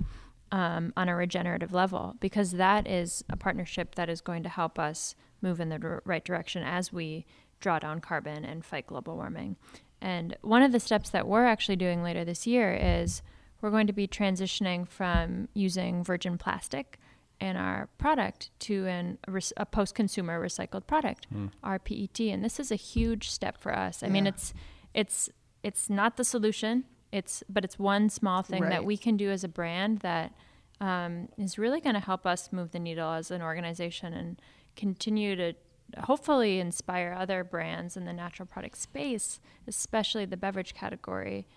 um, 0.53 0.93
on 0.95 1.09
a 1.09 1.15
regenerative 1.15 1.73
level, 1.73 2.15
because 2.19 2.51
that 2.51 2.87
is 2.87 3.23
a 3.27 3.35
partnership 3.35 3.95
that 3.95 4.07
is 4.07 4.21
going 4.21 4.43
to 4.43 4.49
help 4.49 4.77
us 4.77 5.15
move 5.41 5.59
in 5.59 5.69
the 5.69 5.99
right 6.05 6.23
direction 6.23 6.61
as 6.63 6.93
we 6.93 7.25
draw 7.59 7.79
down 7.79 7.99
carbon 7.99 8.45
and 8.45 8.63
fight 8.63 8.85
global 8.85 9.15
warming. 9.15 9.55
And 9.99 10.37
one 10.41 10.61
of 10.61 10.71
the 10.71 10.79
steps 10.79 11.09
that 11.09 11.27
we're 11.27 11.45
actually 11.45 11.77
doing 11.77 12.03
later 12.03 12.23
this 12.23 12.45
year 12.45 12.71
is 12.79 13.23
we're 13.61 13.71
going 13.71 13.87
to 13.87 13.93
be 13.93 14.07
transitioning 14.07 14.87
from 14.87 15.47
using 15.55 16.03
virgin 16.03 16.37
plastic 16.37 16.99
in 17.41 17.55
our 17.55 17.89
product 17.97 18.51
to 18.59 18.85
an, 18.85 19.17
a, 19.57 19.65
post-consumer 19.65 20.39
recycled 20.39 20.85
product, 20.85 21.25
our 21.63 21.79
PET. 21.79 22.19
And 22.19 22.45
this 22.45 22.59
is 22.59 22.71
a 22.71 22.75
huge 22.75 23.31
step 23.31 23.57
for 23.59 23.75
us. 23.75 24.03
I 24.03 24.07
mean, 24.07 24.27
it's 24.27 24.53
it's 24.93 25.29
it's 25.63 25.89
not 25.89 26.17
the 26.17 26.23
solution. 26.23 26.83
It's 27.13 27.43
but 27.47 27.63
it's 27.63 27.77
one 27.77 28.09
small 28.09 28.41
thing 28.41 28.63
Right. 28.63 28.69
that 28.71 28.85
we 28.85 28.97
can 28.97 29.15
do 29.17 29.29
as 29.29 29.43
a 29.43 29.47
brand 29.47 29.99
that 29.99 30.33
um, 30.81 31.29
is 31.37 31.57
really 31.59 31.79
going 31.79 31.93
to 31.93 31.99
help 32.01 32.25
us 32.25 32.51
move 32.51 32.71
the 32.71 32.79
needle 32.79 33.11
as 33.13 33.29
an 33.31 33.41
organization 33.41 34.13
and 34.13 34.41
continue 34.75 35.35
to 35.35 35.53
hopefully 36.01 36.59
inspire 36.59 37.15
other 37.17 37.43
brands 37.43 37.95
in 37.95 38.05
the 38.05 38.13
natural 38.13 38.47
product 38.47 38.77
space, 38.77 39.39
especially 39.67 40.25
the 40.25 40.35
beverage 40.35 40.73
category, 40.73 41.47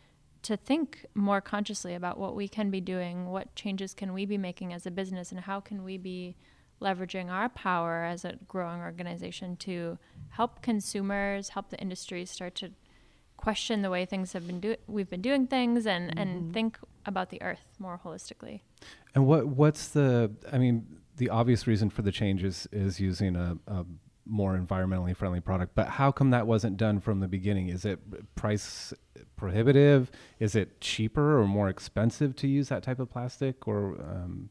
to 0.43 0.57
think 0.59 1.07
more 1.15 1.41
consciously 1.41 1.95
about 1.95 2.19
what 2.19 2.37
we 2.37 2.47
can 2.47 2.71
be 2.71 2.81
doing, 2.81 3.31
what 3.31 3.55
changes 3.57 3.95
can 3.95 4.13
we 4.13 4.27
be 4.27 4.37
making 4.37 4.75
as 4.75 4.85
a 4.87 4.91
business, 4.91 5.33
and 5.33 5.41
how 5.41 5.59
can 5.59 5.83
we 5.83 5.97
be 5.97 6.37
leveraging 6.83 7.31
our 7.31 7.49
power 7.49 8.05
as 8.05 8.27
a 8.27 8.35
growing 8.47 8.81
organization 8.83 9.57
to 9.57 9.99
help 10.29 10.61
consumers, 10.61 11.49
help 11.49 11.71
the 11.71 11.79
industry 11.79 12.27
start 12.27 12.55
to 12.55 12.71
question 13.37 13.83
the 13.83 13.91
way 13.91 14.05
things 14.05 14.33
have 14.33 14.47
been 14.47 14.61
do- 14.61 14.77
we've 14.87 15.11
been 15.11 15.23
doing 15.23 15.47
things 15.47 15.87
and, 15.87 16.19
and 16.19 16.53
think 16.53 16.79
about 17.05 17.31
the 17.31 17.41
earth 17.43 17.67
more 17.79 18.01
holistically. 18.05 18.61
And 19.15 19.27
what 19.27 19.47
what's 19.47 19.89
the? 19.89 20.33
I 20.53 20.59
mean, 20.59 20.87
the 21.17 21.31
obvious 21.31 21.67
reason 21.67 21.91
for 21.91 22.03
the 22.03 22.13
changes 22.13 22.67
is 22.73 23.01
using 23.01 23.37
a, 23.37 23.57
a 23.67 23.85
more 24.27 24.59
environmentally 24.59 25.17
friendly 25.17 25.41
product. 25.41 25.75
But 25.75 25.89
how 25.89 26.11
come 26.11 26.31
that 26.31 26.47
wasn't 26.47 26.77
done 26.77 27.01
from 27.01 27.21
the 27.21 27.29
beginning? 27.29 27.69
Is 27.69 27.85
it 27.85 28.01
price 28.35 28.93
prohibitive? 29.37 30.11
Is 30.41 30.55
it 30.57 30.81
cheaper 30.81 31.41
or 31.41 31.47
more 31.47 31.69
expensive 31.69 32.35
to 32.37 32.49
use 32.49 32.69
that 32.69 32.83
type 32.83 32.99
of 32.99 33.09
plastic? 33.11 33.69
Or 33.69 33.95
um, 34.01 34.51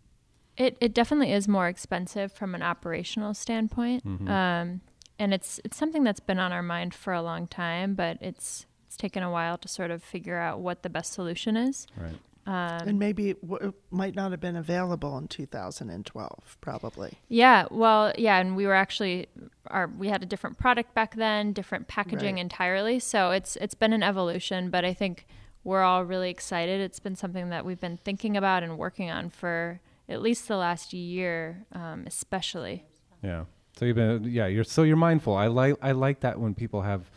It 0.57 0.77
it 0.79 0.93
definitely 0.93 1.33
is 1.33 1.47
more 1.47 1.67
expensive 1.67 2.31
from 2.31 2.55
an 2.55 2.61
operational 2.61 3.33
standpoint, 3.33 4.05
um, 4.05 4.81
and 5.19 5.33
it's 5.33 5.59
it's 5.65 5.75
something 5.77 6.03
that's 6.03 6.21
been 6.21 6.39
on 6.39 6.51
our 6.53 6.63
mind 6.63 6.93
for 6.93 7.13
a 7.13 7.21
long 7.21 7.45
time, 7.47 7.93
but 7.95 8.17
it's 8.21 8.65
it's 8.96 9.02
taken 9.02 9.24
a 9.24 9.30
while 9.30 9.58
to 9.58 9.68
sort 9.68 9.91
of 9.91 10.02
figure 10.02 10.38
out 10.38 10.60
what 10.62 10.82
the 10.82 10.89
best 10.89 11.12
solution 11.12 11.58
is. 11.58 11.86
right? 11.98 12.16
Um, 12.48 12.88
and 12.89 13.00
maybe 13.00 13.32
it, 13.32 13.41
w- 13.41 13.70
it 13.70 13.74
might 13.91 14.16
not 14.16 14.32
have 14.32 14.39
been 14.39 14.56
available 14.56 15.18
in 15.18 15.28
2012, 15.28 16.58
probably. 16.62 17.18
Yeah, 17.28 17.66
well, 17.72 18.14
yeah, 18.18 18.38
and 18.39 18.56
we 18.56 18.66
were 18.68 18.74
actually 18.76 19.28
our 19.68 19.88
we 19.88 20.08
had 20.10 20.22
a 20.24 20.26
different 20.26 20.58
product 20.60 20.93
back 20.93 21.16
then, 21.16 21.54
different 21.54 21.88
packaging 21.88 22.36
Right. 22.36 22.41
entirely. 22.41 23.00
So 23.00 23.32
it's 23.32 23.56
it's 23.58 23.74
been 23.74 23.93
an 23.93 24.04
evolution, 24.04 24.70
but 24.70 24.86
I 24.86 24.93
think 24.93 25.26
we're 25.64 25.82
all 25.82 26.06
really 26.06 26.30
excited. 26.30 26.80
It's 26.82 27.00
been 27.00 27.16
something 27.16 27.50
that 27.50 27.66
we've 27.66 27.82
been 27.82 27.98
thinking 27.98 28.38
about 28.38 28.62
and 28.64 28.78
working 28.78 29.10
on 29.10 29.30
for 29.32 29.82
at 30.08 30.22
least 30.22 30.48
the 30.48 30.56
last 30.58 30.93
year, 30.93 31.66
um, 31.74 32.04
especially. 32.06 32.86
Yeah. 33.24 33.46
So 33.76 33.86
you've 33.86 33.96
been 33.96 34.24
yeah, 34.26 34.46
you're 34.46 34.64
so 34.64 34.84
you're 34.84 34.96
mindful. 34.98 35.36
I 35.36 35.48
like 35.48 35.76
I 35.82 35.91
like 35.93 36.20
that 36.22 36.39
when 36.39 36.54
people 36.54 36.84
have 36.84 37.10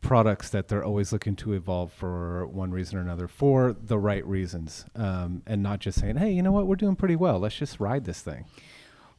products 0.00 0.48
that 0.50 0.68
they're 0.68 0.84
always 0.84 1.12
looking 1.12 1.36
to 1.36 1.52
evolve 1.52 1.92
for 1.92 2.46
one 2.46 2.70
reason 2.70 2.98
or 2.98 3.00
another 3.00 3.28
for 3.28 3.74
the 3.80 3.98
right 3.98 4.24
reasons 4.26 4.84
um, 4.94 5.42
and 5.46 5.62
not 5.62 5.80
just 5.80 6.00
saying 6.00 6.16
hey 6.16 6.30
you 6.30 6.42
know 6.42 6.52
what? 6.52 6.66
We're 6.66 6.76
doing 6.76 6.96
pretty 6.96 7.16
well. 7.16 7.38
Let's 7.38 7.56
just 7.56 7.80
ride 7.80 8.04
this 8.04 8.20
thing 8.20 8.44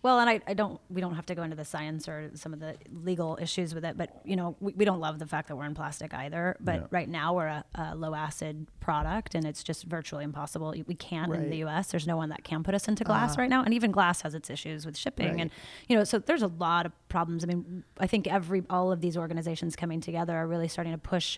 Well, 0.01 0.19
and 0.19 0.29
I, 0.29 0.39
I 0.47 0.53
don't, 0.53 0.79
we 0.89 1.01
don't 1.01 1.15
have 1.15 1.25
to 1.25 1.35
go 1.35 1.43
into 1.43 1.57
the 1.57 1.65
science 1.65 2.07
or 2.07 2.31
some 2.33 2.53
of 2.53 2.61
the 2.61 2.75
legal 2.89 3.37
issues 3.41 3.75
with 3.75 3.83
it, 3.83 3.97
but 3.97 4.21
you 4.23 4.37
know, 4.37 4.55
we, 4.61 4.71
we 4.73 4.85
don't 4.85 5.01
love 5.01 5.19
the 5.19 5.25
fact 5.25 5.49
that 5.49 5.57
we're 5.57 5.65
in 5.65 5.75
plastic 5.75 6.13
either. 6.13 6.55
But 6.61 6.75
Yeah. 6.75 6.87
right 6.89 7.09
now 7.09 7.33
we're 7.33 7.47
a, 7.47 7.65
a 7.75 7.95
low 7.95 8.15
acid 8.15 8.67
product 8.79 9.35
and 9.35 9.45
it's 9.45 9.61
just 9.61 9.83
virtually 9.83 10.23
impossible. 10.23 10.73
We 10.87 10.95
can't 10.95 11.33
in 11.33 11.49
the 11.49 11.57
US. 11.65 11.91
There's 11.91 12.07
no 12.07 12.15
one 12.15 12.29
that 12.29 12.45
can 12.45 12.63
put 12.63 12.73
us 12.73 12.87
into 12.87 13.03
glass 13.03 13.31
uh-huh. 13.33 13.41
right 13.41 13.49
now. 13.49 13.63
And 13.63 13.73
even 13.73 13.91
glass 13.91 14.21
has 14.21 14.33
its 14.33 14.49
issues 14.49 14.85
with 14.85 14.95
shipping. 14.95 15.31
Right. 15.31 15.41
And, 15.41 15.51
you 15.89 15.97
know, 15.97 16.05
so 16.05 16.19
there's 16.19 16.43
a 16.43 16.47
lot 16.47 16.85
of 16.85 16.93
problems. 17.09 17.43
I 17.43 17.47
mean, 17.47 17.83
I 17.99 18.07
think 18.07 18.25
every, 18.27 18.63
all 18.69 18.93
of 18.93 19.01
these 19.01 19.17
organizations 19.17 19.75
coming 19.75 19.99
together 19.99 20.35
are 20.35 20.47
really 20.47 20.69
starting 20.69 20.93
to 20.93 20.97
push 20.97 21.37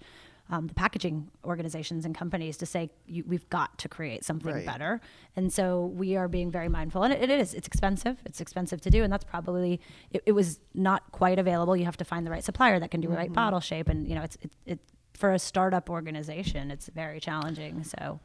um, 0.49 0.67
the 0.67 0.73
packaging 0.73 1.29
organizations 1.45 2.03
and 2.05 2.13
companies 2.15 2.57
to 2.57 2.65
say 2.65 2.89
you, 3.05 3.23
we've 3.27 3.49
got 3.49 3.77
to 3.79 3.87
create 3.87 4.25
something 4.25 4.53
Right. 4.53 4.65
better 4.65 4.99
and 5.35 5.51
so 5.53 5.85
we 5.85 6.15
are 6.17 6.27
being 6.27 6.51
very 6.51 6.67
mindful 6.69 7.03
and 7.03 7.13
it, 7.13 7.21
it 7.21 7.29
is 7.29 7.53
it's 7.53 7.67
expensive 7.67 8.17
it's 8.25 8.41
expensive 8.41 8.81
to 8.81 8.89
do 8.89 9.03
and 9.03 9.11
that's 9.13 9.23
probably 9.23 9.79
it, 10.11 10.23
it 10.25 10.31
was 10.33 10.59
not 10.73 11.11
quite 11.11 11.39
available 11.39 11.75
you 11.77 11.85
have 11.85 11.97
to 11.97 12.05
find 12.05 12.25
the 12.27 12.31
right 12.31 12.43
supplier 12.43 12.79
that 12.79 12.91
can 12.91 12.99
do 13.01 13.07
the 13.07 13.15
right 13.15 13.31
bottle 13.33 13.59
shape 13.59 13.87
and 13.87 14.07
you 14.07 14.15
know 14.15 14.23
it's 14.23 14.37
it, 14.41 14.51
it 14.65 14.79
for 15.13 15.31
a 15.33 15.39
startup 15.39 15.89
organization 15.89 16.71
it's 16.71 16.87
very 16.87 17.19
challenging 17.19 17.83
so 17.83 18.19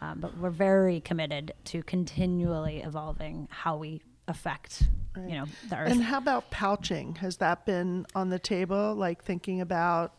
um, 0.00 0.20
but 0.20 0.36
we're 0.38 0.50
very 0.50 1.00
committed 1.00 1.54
to 1.64 1.82
continually 1.82 2.82
evolving 2.82 3.48
how 3.50 3.76
we 3.76 4.02
affect 4.28 4.84
you 5.28 5.36
know 5.36 5.44
the 5.68 5.76
earth 5.76 5.92
And 5.92 6.02
how 6.02 6.18
about 6.18 6.50
pouching? 6.50 7.14
Has 7.16 7.36
that 7.36 7.64
been 7.64 8.04
on 8.16 8.30
the 8.30 8.38
table? 8.40 8.94
Like 8.96 9.22
thinking 9.22 9.60
about 9.60 10.12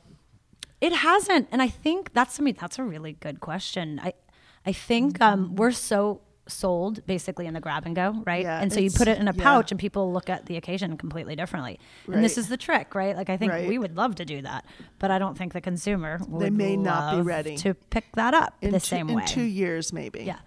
It 0.86 0.94
hasn't, 0.94 1.48
and 1.52 1.62
I 1.62 1.70
think 1.84 2.14
that's 2.14 2.40
I 2.40 2.44
mean 2.44 2.58
that's 2.60 2.78
a 2.80 2.84
really 2.84 3.14
good 3.14 3.40
question. 3.40 4.00
I 4.04 4.14
I 4.66 4.72
think 4.72 5.20
um, 5.22 5.56
we're 5.56 5.72
so 5.72 6.22
sold 6.48 7.04
basically 7.08 7.48
in 7.48 7.56
the 7.56 7.60
grab 7.60 7.84
and 7.88 7.96
go, 7.96 8.22
right? 8.24 8.44
Yeah, 8.44 8.62
and 8.62 8.72
so 8.72 8.80
you 8.80 8.92
put 8.92 9.08
it 9.08 9.18
in 9.18 9.28
a 9.28 9.34
yeah. 9.36 9.44
pouch, 9.44 9.72
and 9.72 9.80
people 9.80 10.14
look 10.14 10.30
at 10.30 10.46
the 10.46 10.58
occasion 10.58 10.96
completely 10.96 11.36
differently. 11.36 11.80
And 12.12 12.24
this 12.24 12.38
is 12.38 12.50
the 12.50 12.58
trick, 12.68 12.94
right? 12.94 13.16
Like 13.16 13.32
I 13.32 13.38
think 13.38 13.52
Right. 13.52 13.68
we 13.68 13.78
would 13.80 13.96
love 13.98 14.14
to 14.22 14.26
do 14.26 14.44
that, 14.44 14.64
but 15.00 15.10
I 15.10 15.18
don't 15.18 15.36
think 15.36 15.54
the 15.54 15.62
consumer 15.62 16.20
would 16.28 16.54
may 16.54 16.78
not 16.78 17.16
be 17.16 17.22
ready. 17.24 17.56
to 17.58 17.74
pick 17.74 18.06
that 18.14 18.34
up 18.36 18.54
in 18.62 18.72
the 18.72 18.80
two, 18.80 18.86
same 18.86 19.10
in 19.10 19.26
two 19.26 19.42
years, 19.62 19.92
maybe. 19.92 20.22
Yeah. 20.24 20.38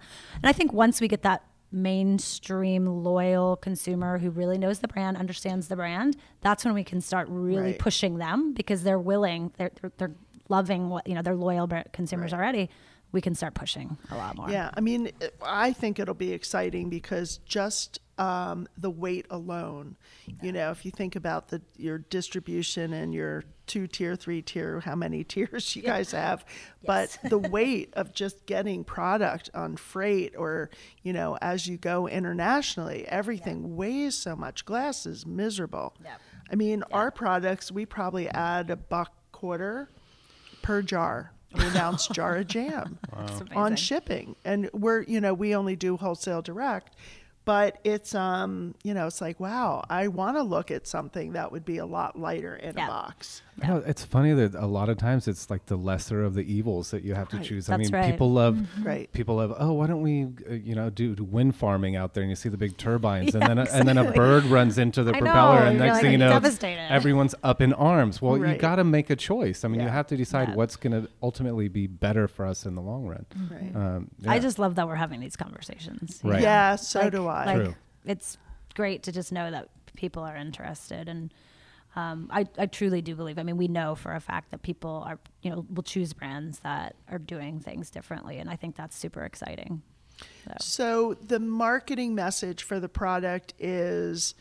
And 0.41 0.45
I 0.45 0.53
think 0.53 0.71
once 0.71 1.01
we 1.01 1.09
get 1.09 1.23
that 1.23 1.43
mainstream 1.71 2.85
loyal 3.03 3.55
consumer 3.57 4.17
who 4.19 4.29
really 4.29 4.57
knows 4.57 4.79
the 4.79 4.87
brand, 4.87 5.17
understands 5.17 5.67
the 5.67 5.75
brand, 5.75 6.15
that's 6.41 6.65
when 6.65 6.73
we 6.73 6.83
can 6.83 7.01
start 7.01 7.27
really 7.29 7.61
Right. 7.71 7.79
pushing 7.79 8.17
them 8.17 8.53
because 8.53 8.83
they're 8.83 8.99
willing, 8.99 9.51
they're, 9.57 9.71
they're, 9.81 9.91
they're 9.97 10.15
loving 10.49 10.89
what, 10.89 11.07
you 11.07 11.15
know, 11.15 11.21
they're 11.21 11.35
loyal 11.35 11.69
consumers 11.93 12.33
already. 12.33 12.69
We 13.11 13.21
can 13.21 13.33
start 13.33 13.55
pushing 13.55 13.97
a 14.11 14.15
lot 14.17 14.35
more. 14.35 14.51
Yeah, 14.51 14.69
I 14.75 14.81
mean, 14.81 15.11
I 15.41 15.73
think 15.73 15.97
it'll 15.97 16.13
be 16.13 16.31
exciting 16.31 16.89
because 16.89 17.37
just 17.37 17.99
um, 18.19 18.67
the 18.77 18.91
weight 18.91 19.25
alone, 19.31 19.97
you 20.43 20.51
know, 20.51 20.69
if 20.71 20.85
you 20.85 20.91
think 20.91 21.15
about 21.15 21.47
the 21.47 21.61
your 21.77 21.97
distribution 21.97 22.93
and 22.93 23.13
your 23.13 23.45
two 23.65 23.87
tier, 23.87 24.15
three 24.15 24.41
tier, 24.41 24.81
how 24.81 24.95
many 24.95 25.23
tiers 25.23 25.75
you 25.75 25.81
guys 25.81 26.11
have, 26.11 26.45
but 26.85 27.17
the 27.29 27.37
weight 27.37 27.93
of 27.93 28.13
just 28.13 28.45
getting 28.45 28.83
product 28.83 29.49
on 29.55 29.77
freight 29.77 30.35
or 30.37 30.69
you 31.01 31.13
know 31.13 31.37
as 31.41 31.65
you 31.65 31.77
go 31.77 32.07
internationally, 32.07 33.07
everything 33.07 33.75
weighs 33.75 34.15
so 34.15 34.35
much. 34.35 34.65
Glass 34.65 35.05
is 35.05 35.25
miserable. 35.25 35.95
I 36.51 36.55
mean, 36.55 36.83
our 36.91 37.09
products 37.09 37.71
we 37.71 37.85
probably 37.85 38.27
add 38.29 38.69
a 38.69 38.75
buck 38.75 39.13
quarter 39.31 39.89
per 40.61 40.81
jar. 40.81 41.31
An 41.55 41.75
ounce 41.77 42.07
jar 42.09 42.35
of 42.35 42.45
jam 42.47 42.99
It's 43.23 43.41
on 43.55 43.75
shipping 43.75 44.35
and 44.45 44.69
we're 44.71 45.01
you 45.01 45.19
know 45.19 45.33
we 45.33 45.55
only 45.55 45.75
do 45.75 45.97
wholesale 45.97 46.43
direct 46.43 46.95
but 47.43 47.79
it's 47.83 48.13
um 48.13 48.75
you 48.83 48.93
know 48.93 49.07
it's 49.07 49.19
like 49.19 49.39
wow 49.39 49.83
i 49.89 50.07
want 50.09 50.37
to 50.37 50.43
look 50.43 50.69
at 50.69 50.85
something 50.85 51.31
that 51.33 51.51
would 51.51 51.65
be 51.65 51.79
a 51.79 51.87
lot 51.87 52.19
lighter 52.19 52.55
in 52.55 52.77
Yeah. 52.77 52.85
a 52.85 52.87
box 52.87 53.41
I 53.63 53.67
know, 53.67 53.83
it's 53.85 54.03
funny 54.05 54.33
that 54.33 54.55
a 54.55 54.65
lot 54.65 54.89
of 54.89 54.97
times 54.97 55.27
it's 55.27 55.49
like 55.49 55.65
the 55.67 55.75
lesser 55.77 56.23
of 56.23 56.33
the 56.33 56.41
evils 56.41 56.91
that 56.91 57.03
you 57.03 57.15
have 57.15 57.29
to 57.29 57.37
Right. 57.37 57.45
choose. 57.45 57.69
I 57.69 57.77
That's 57.77 57.91
mean, 57.91 57.99
right. 58.01 58.11
people 58.11 58.31
love 58.31 58.67
Right. 58.85 59.11
people 59.13 59.35
love. 59.37 59.53
Oh, 59.57 59.73
why 59.73 59.87
don't 59.87 60.01
we, 60.01 60.25
uh, 60.49 60.53
you 60.53 60.75
know, 60.75 60.89
do, 60.89 61.15
do 61.15 61.23
wind 61.23 61.55
farming 61.55 61.95
out 61.95 62.13
there? 62.13 62.23
And 62.23 62.29
you 62.29 62.35
see 62.35 62.49
the 62.49 62.57
big 62.57 62.77
turbines, 62.77 63.33
and 63.35 63.41
then 63.47 63.57
a, 63.57 63.67
and 63.71 63.87
then 63.87 63.97
a 63.97 64.11
bird 64.13 64.45
runs 64.45 64.77
into 64.77 65.03
the 65.03 65.13
I 65.15 65.19
propeller, 65.19 65.59
know, 65.59 65.65
and 65.67 65.77
you're 65.77 65.85
next 65.85 65.93
like 65.95 66.01
thing 66.03 66.11
you 66.13 66.17
know, 66.17 66.41
everyone's 66.89 67.35
up 67.43 67.61
in 67.61 67.73
arms. 67.73 68.21
Well, 68.21 68.37
you 68.37 68.55
got 68.55 68.75
to 68.77 68.83
make 68.83 69.09
a 69.09 69.15
choice. 69.15 69.63
I 69.63 69.67
mean, 69.67 69.81
you 69.81 69.87
have 69.87 70.07
to 70.07 70.17
decide 70.17 70.49
Yeah. 70.49 70.55
what's 70.55 70.75
going 70.75 70.93
to 71.03 71.09
ultimately 71.21 71.67
be 71.67 71.87
better 71.87 72.27
for 72.27 72.45
us 72.45 72.65
in 72.65 72.75
the 72.75 72.81
long 72.81 73.05
run. 73.07 73.25
right 73.51 73.75
Um, 73.75 74.09
I 74.27 74.39
just 74.39 74.59
love 74.59 74.75
that 74.75 74.87
we're 74.87 74.95
having 74.95 75.19
these 75.19 75.35
conversations. 75.35 76.19
Right. 76.23 76.41
yeah 76.41 76.75
so 76.75 76.99
Like- 77.01 77.11
do 77.11 77.27
i 77.27 77.45
Like, 77.45 77.55
True. 77.57 77.75
It's 78.05 78.37
great 78.75 79.03
to 79.03 79.11
just 79.11 79.31
know 79.31 79.51
that 79.51 79.67
people 79.95 80.23
are 80.23 80.35
interested, 80.35 81.09
and 81.09 81.31
um, 81.95 82.27
I, 82.31 82.45
I 82.57 82.65
truly 82.67 83.01
do 83.01 83.15
believe. 83.15 83.37
I 83.39 83.43
mean, 83.43 83.57
we 83.57 83.67
know 83.67 83.95
for 83.95 84.13
a 84.13 84.19
fact 84.19 84.51
that 84.51 84.61
people 84.61 85.03
are, 85.07 85.19
you 85.41 85.49
know, 85.51 85.65
will 85.73 85.83
choose 85.83 86.13
brands 86.13 86.59
that 86.59 86.95
are 87.09 87.17
doing 87.19 87.59
things 87.59 87.89
differently, 87.89 88.37
and 88.37 88.49
I 88.49 88.55
think 88.55 88.75
that's 88.75 88.95
super 88.95 89.23
exciting. 89.23 89.81
so 90.59 91.13
the 91.21 91.39
marketing 91.39 92.13
message 92.15 92.63
for 92.63 92.79
the 92.79 92.89
product 92.89 93.53
is 93.57 94.35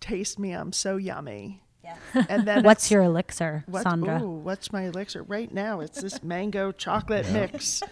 taste 0.00 0.38
me 0.38 0.52
i'm 0.52 0.72
so 0.72 0.96
yummy 0.96 1.62
Yeah. 1.84 1.96
and 2.30 2.46
then 2.48 2.62
What's 2.64 2.90
your 2.90 3.02
elixir, 3.02 3.64
what, 3.66 3.84
Sondra? 3.84 4.22
ooh, 4.22 4.30
what's 4.30 4.72
my 4.72 4.84
elixir 4.84 5.22
right 5.22 5.52
now 5.52 5.80
it's 5.80 6.00
this 6.00 6.22
mango 6.22 6.72
chocolate 6.72 7.30
mix 7.30 7.82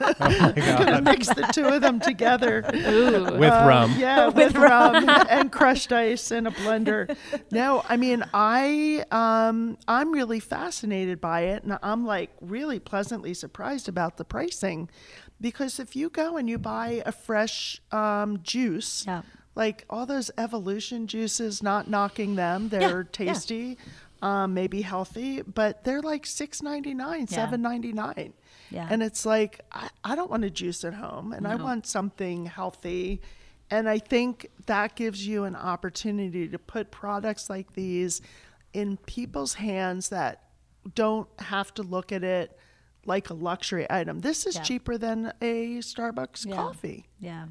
Oh 0.00 0.14
my 0.18 0.52
God. 0.52 0.78
gonna 0.78 1.02
mix 1.02 1.28
the 1.28 1.42
two 1.52 1.64
of 1.66 1.82
them 1.82 2.00
together 2.00 2.62
with 2.72 3.50
rum. 3.52 3.94
Yeah, 3.98 4.28
with 4.40 4.54
rum 4.54 5.08
and 5.28 5.52
crushed 5.52 5.92
ice 5.92 6.30
in 6.30 6.46
a 6.46 6.50
blender. 6.50 7.16
No, 7.50 7.82
I 7.88 7.96
mean 7.96 8.24
I 8.32 9.04
um 9.10 9.76
I'm 9.86 10.12
really 10.12 10.40
fascinated 10.40 11.20
by 11.20 11.42
it 11.42 11.62
and 11.64 11.78
I'm 11.82 12.06
like 12.06 12.30
really 12.40 12.78
pleasantly 12.78 13.34
surprised 13.34 13.88
about 13.88 14.16
the 14.16 14.24
pricing 14.24 14.88
because 15.40 15.78
if 15.78 15.94
you 15.96 16.08
go 16.10 16.36
and 16.36 16.48
you 16.48 16.58
buy 16.58 17.02
a 17.06 17.12
fresh 17.12 17.80
um 17.92 18.40
juice 18.42 19.04
Yeah. 19.06 19.22
like 19.54 19.84
all 19.90 20.06
those 20.06 20.30
evolution 20.38 21.06
juices 21.06 21.62
not 21.62 21.88
knocking 21.88 22.36
them 22.36 22.68
they're 22.68 23.00
yeah. 23.02 23.24
tasty 23.32 23.78
um, 24.22 24.52
maybe 24.52 24.82
healthy 24.82 25.40
but 25.42 25.82
they're 25.84 26.02
like 26.02 26.26
six 26.26 26.60
ninety 26.62 26.92
nine, 26.92 27.20
Yeah. 27.30 27.36
seven 27.36 27.62
ninety 27.62 27.92
nine. 27.92 28.34
Yeah. 28.70 28.86
And 28.90 29.02
it's 29.02 29.26
like, 29.26 29.60
I, 29.72 29.88
I 30.04 30.14
don't 30.14 30.30
want 30.30 30.42
to 30.44 30.50
juice 30.50 30.84
at 30.84 30.94
home 30.94 31.32
and 31.32 31.46
I 31.46 31.56
want 31.56 31.86
something 31.86 32.46
healthy. 32.46 33.20
And 33.70 33.88
I 33.88 33.98
think 33.98 34.48
that 34.66 34.94
gives 34.96 35.26
you 35.26 35.44
an 35.44 35.54
opportunity 35.56 36.48
to 36.48 36.58
put 36.58 36.90
products 36.90 37.50
like 37.50 37.74
these 37.74 38.20
in 38.72 38.96
people's 38.96 39.54
hands 39.54 40.08
that 40.10 40.44
don't 40.94 41.28
have 41.40 41.74
to 41.74 41.82
look 41.82 42.12
at 42.12 42.24
it 42.24 42.56
like 43.06 43.30
a 43.30 43.34
luxury 43.34 43.86
item. 43.90 44.20
This 44.20 44.46
is 44.46 44.56
Yeah. 44.56 44.62
cheaper 44.62 44.98
than 44.98 45.32
a 45.40 45.78
Starbucks 45.78 46.46
Yeah. 46.46 46.54
coffee. 46.56 47.06
Yeah. 47.18 47.46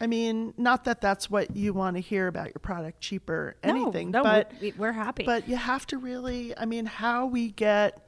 I 0.00 0.06
mean, 0.06 0.54
not 0.56 0.84
that 0.84 1.00
that's 1.00 1.30
what 1.30 1.56
you 1.56 1.72
want 1.72 1.96
to 1.96 2.00
hear 2.00 2.26
about 2.26 2.46
your 2.46 2.60
product 2.60 3.00
cheaper, 3.00 3.56
anything, 3.62 4.10
no, 4.10 4.22
but 4.22 4.52
we, 4.60 4.72
we're 4.76 4.92
happy. 4.92 5.24
but 5.24 5.48
you 5.48 5.56
have 5.56 5.86
to 5.86 5.98
really, 5.98 6.56
I 6.58 6.64
mean, 6.64 6.84
how 6.86 7.26
we 7.26 7.50
get, 7.52 8.03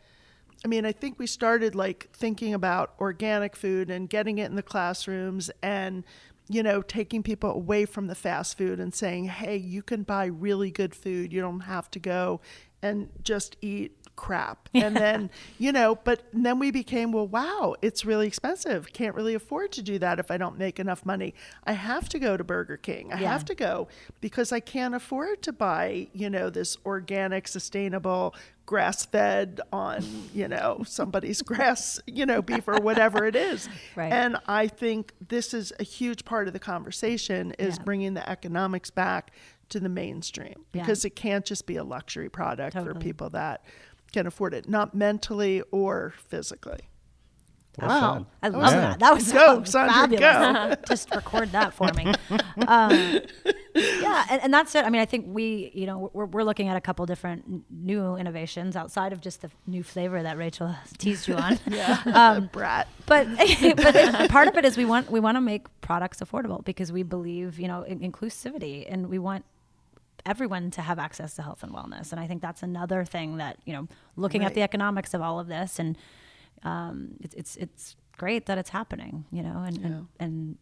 I 0.67 0.69
mean, 0.69 0.85
I 0.85 0.91
think 0.91 1.21
we 1.21 1.29
started 1.29 1.77
like 1.77 2.09
thinking 2.12 2.53
about 2.53 2.95
organic 2.99 3.55
food 3.55 3.89
and 3.89 4.11
getting 4.11 4.39
it 4.39 4.47
in 4.47 4.57
the 4.57 4.64
classrooms 4.64 5.49
and, 5.62 6.03
you 6.49 6.61
know, 6.61 6.83
taking 6.83 7.23
people 7.23 7.53
away 7.53 7.85
from 7.87 8.09
the 8.09 8.17
fast 8.17 8.59
food 8.59 8.81
and 8.81 8.93
saying, 8.93 9.27
hey, 9.27 9.57
you 9.57 9.81
can 9.81 10.03
buy 10.03 10.25
really 10.25 10.73
good 10.73 10.93
food. 10.93 11.33
You 11.33 11.41
don't 11.41 11.61
have 11.61 11.89
to 11.93 12.01
go 12.01 12.41
and 12.83 13.11
just 13.23 13.57
eat 13.62 13.97
crap. 14.17 14.69
And 14.75 14.95
then, 14.97 15.31
you 15.59 15.73
know, 15.73 15.95
but 16.05 16.23
then 16.33 16.59
we 16.59 16.71
became, 16.71 17.11
well, 17.12 17.27
wow, 17.27 17.77
it's 17.83 18.05
really 18.05 18.27
expensive. 18.27 18.93
Can't 18.93 19.14
really 19.14 19.35
afford 19.35 19.73
to 19.73 19.83
do 19.83 19.99
that 19.99 20.19
if 20.19 20.31
I 20.31 20.37
don't 20.37 20.59
make 20.59 20.79
enough 20.79 21.05
money. 21.07 21.35
I 21.64 21.73
have 21.73 22.09
to 22.11 22.19
go 22.19 22.37
to 22.37 22.45
Burger 22.45 22.77
King. 22.77 23.12
I 23.12 23.21
Yeah. 23.21 23.33
have 23.33 23.45
to 23.47 23.55
go 23.55 23.89
because 24.21 24.53
I 24.53 24.61
can't 24.61 24.95
afford 24.95 25.43
to 25.43 25.53
buy, 25.53 26.09
you 26.12 26.29
know, 26.31 26.51
this 26.51 26.77
organic, 26.85 27.49
sustainable, 27.49 28.35
grass 28.67 29.07
fed 29.07 29.61
on, 29.73 30.03
you 30.35 30.49
know, 30.49 30.83
somebody's 30.87 31.41
grass, 31.51 32.01
you 32.07 32.27
know, 32.27 32.43
beef 32.43 32.67
or 32.69 32.81
whatever 32.81 33.25
it 33.25 33.37
is. 33.37 33.69
Right. 33.97 34.12
And 34.12 34.37
I 34.47 34.67
think 34.67 35.12
this 35.29 35.55
is 35.55 35.73
a 35.81 35.85
huge 35.85 36.25
part 36.25 36.49
of 36.49 36.53
the 36.53 36.59
conversation 36.59 37.53
is 37.59 37.77
Yeah. 37.79 37.85
bringing 37.85 38.14
the 38.14 38.29
economics 38.29 38.91
back 38.91 39.31
to 39.71 39.81
the 39.81 39.89
mainstream 39.89 40.64
because 40.73 41.05
it 41.05 41.17
can't 41.17 41.45
just 41.45 41.67
be 41.67 41.77
a 41.77 41.83
luxury 41.85 42.29
product 42.29 42.75
for 42.77 42.95
people 42.95 43.31
that 43.31 43.64
can 44.12 44.26
afford 44.26 44.54
it, 44.54 44.68
not 44.68 44.94
mentally 44.94 45.62
or 45.70 46.14
physically. 46.28 46.80
Well 47.78 47.88
wow. 47.90 48.14
said. 48.14 48.26
I 48.42 48.48
love 48.48 48.62
was- 48.62 48.72
that. 48.72 48.98
That 49.00 49.14
was 49.14 49.32
Go, 49.32 49.57
that 49.61 49.64
Sondra, 49.66 49.88
fabulous. 49.88 50.76
Just 50.88 51.14
record 51.14 51.52
that 51.52 51.74
for 51.74 51.90
me. 51.92 52.12
Um, 52.68 53.20
yeah, 53.74 54.24
and, 54.30 54.42
and 54.44 54.54
that's 54.54 54.74
it. 54.74 54.86
I 54.86 54.88
mean, 54.90 55.02
I 55.02 55.04
think 55.04 55.26
we, 55.28 55.70
you 55.74 55.84
know, 55.84 56.11
we're, 56.14 56.24
we're 56.24 56.42
looking 56.42 56.68
at 56.68 56.76
a 56.76 56.80
couple 56.80 57.04
different 57.04 57.64
new 57.70 58.16
innovations 58.16 58.76
outside 58.76 59.12
of 59.12 59.20
just 59.20 59.42
the 59.42 59.50
new 59.66 59.82
flavor 59.82 60.22
that 60.22 60.38
Rachel 60.38 60.74
teased 60.96 61.28
you 61.28 61.34
on. 61.34 61.59
Yeah, 61.68 62.00
Um, 62.07 62.48
brat. 62.50 62.88
but 63.04 63.28
but 63.76 64.30
part 64.30 64.48
of 64.48 64.57
it 64.57 64.64
is 64.64 64.78
we 64.78 64.86
want 64.86 65.11
we 65.11 65.20
want 65.20 65.36
to 65.36 65.42
make 65.42 65.66
products 65.82 66.20
affordable 66.20 66.64
because 66.64 66.90
we 66.90 67.02
believe 67.02 67.59
you 67.61 67.68
know 67.68 67.82
in 67.82 68.00
inclusivity 68.00 68.90
and 68.90 69.09
we 69.11 69.18
want 69.18 69.44
everyone 70.27 70.70
to 70.72 70.83
have 70.83 70.99
access 70.99 71.35
to 71.37 71.43
health 71.43 71.62
and 71.62 71.72
wellness. 71.72 72.12
And 72.12 72.20
i 72.20 72.27
think 72.27 72.43
that's 72.43 72.62
another 72.62 73.05
thing 73.05 73.39
that 73.39 73.59
you 73.64 73.72
know 73.72 73.89
looking 74.16 74.45
at 74.45 74.55
the 74.55 74.62
economics 74.62 75.14
of 75.14 75.22
all 75.22 75.39
of 75.41 75.47
this 75.47 75.79
and 75.79 75.97
um, 76.62 77.12
it's 77.20 77.35
it's 77.35 77.57
it's 77.57 77.97
great 78.18 78.47
that 78.47 78.59
it's 78.59 78.70
happening 78.70 79.24
you 79.31 79.43
know 79.43 79.62
and 79.66 79.79
and, 79.79 80.07
and 80.18 80.59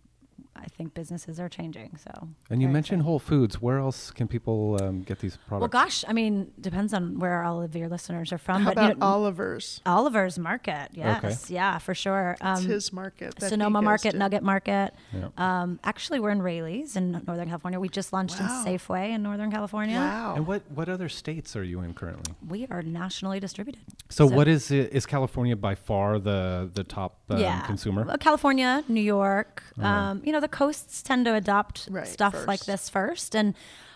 i 0.57 0.67
think 0.67 0.95
businesses 0.95 1.39
are 1.41 1.49
changing 1.49 1.97
so 1.97 2.29
And 2.51 2.61
you 2.63 2.69
mentioned 2.69 3.01
exciting. 3.01 3.05
Whole 3.05 3.19
Foods. 3.19 3.61
Where 3.61 3.79
else 3.79 4.11
can 4.11 4.29
people 4.29 4.79
um, 4.83 5.03
get 5.03 5.19
these 5.21 5.37
products? 5.49 5.61
well 5.61 5.69
gosh 5.85 6.05
i 6.09 6.13
mean 6.13 6.53
depends 6.61 6.93
on 6.95 7.19
where 7.19 7.43
all 7.43 7.63
of 7.63 7.75
your 7.77 7.89
listeners 7.89 8.33
are 8.33 8.39
from 8.39 8.63
How 8.63 8.75
but 8.75 8.81
you 8.81 8.87
about 8.91 8.99
know, 8.99 9.07
Oliver's? 9.07 9.81
oliver's 9.87 10.39
market 10.39 10.89
yes 10.93 11.51
yeah 11.51 11.79
for 11.79 11.95
sure 11.95 12.37
It's 12.41 12.61
um, 12.61 12.67
his 12.67 12.93
market. 12.93 13.35
that 13.37 13.49
Sonoma 13.51 13.81
Market, 13.83 14.13
to. 14.13 14.19
Nugget 14.19 14.43
Market. 14.43 14.95
Yeah. 15.13 15.29
Um, 15.39 15.79
actually, 15.85 16.19
we're 16.21 16.31
in 16.31 16.43
Raley's 16.43 16.97
in 16.97 17.07
Northern 17.27 17.49
California. 17.49 17.79
We 17.81 17.89
just 17.89 18.13
launched 18.13 18.39
Wow. 18.41 18.47
in 18.47 18.67
Safeway 18.67 19.07
in 19.15 19.23
Northern 19.23 19.51
California. 19.51 19.97
Wow. 19.99 20.35
And 20.37 20.47
what 20.47 20.63
what 20.79 20.89
other 20.89 21.09
states 21.09 21.57
are 21.57 21.65
you 21.65 21.81
in 21.81 21.95
currently? 21.95 22.35
We 22.55 22.67
are 22.71 22.83
nationally 22.83 23.41
distributed. 23.41 23.83
So, 24.11 24.29
So- 24.29 24.35
what 24.37 24.49
is 24.49 24.71
it? 24.71 24.93
Is 24.93 25.07
California 25.07 25.57
by 25.57 25.75
far 25.75 26.19
the 26.19 26.71
the 26.79 26.85
top 26.85 27.13
um, 27.31 27.39
yeah, 27.39 27.61
consumer? 27.67 28.03
California, 28.19 28.83
New 28.89 29.07
York. 29.19 29.63
Um, 29.81 30.23
you 30.25 30.33
know, 30.33 30.41
the 30.45 30.49
coasts 30.49 31.03
tend 31.03 31.25
to 31.25 31.35
adopt 31.35 31.89
Right, 31.91 32.07
stuff 32.07 32.47
like 32.47 32.65
this 32.67 32.89
first, 32.89 33.35
and 33.35 33.55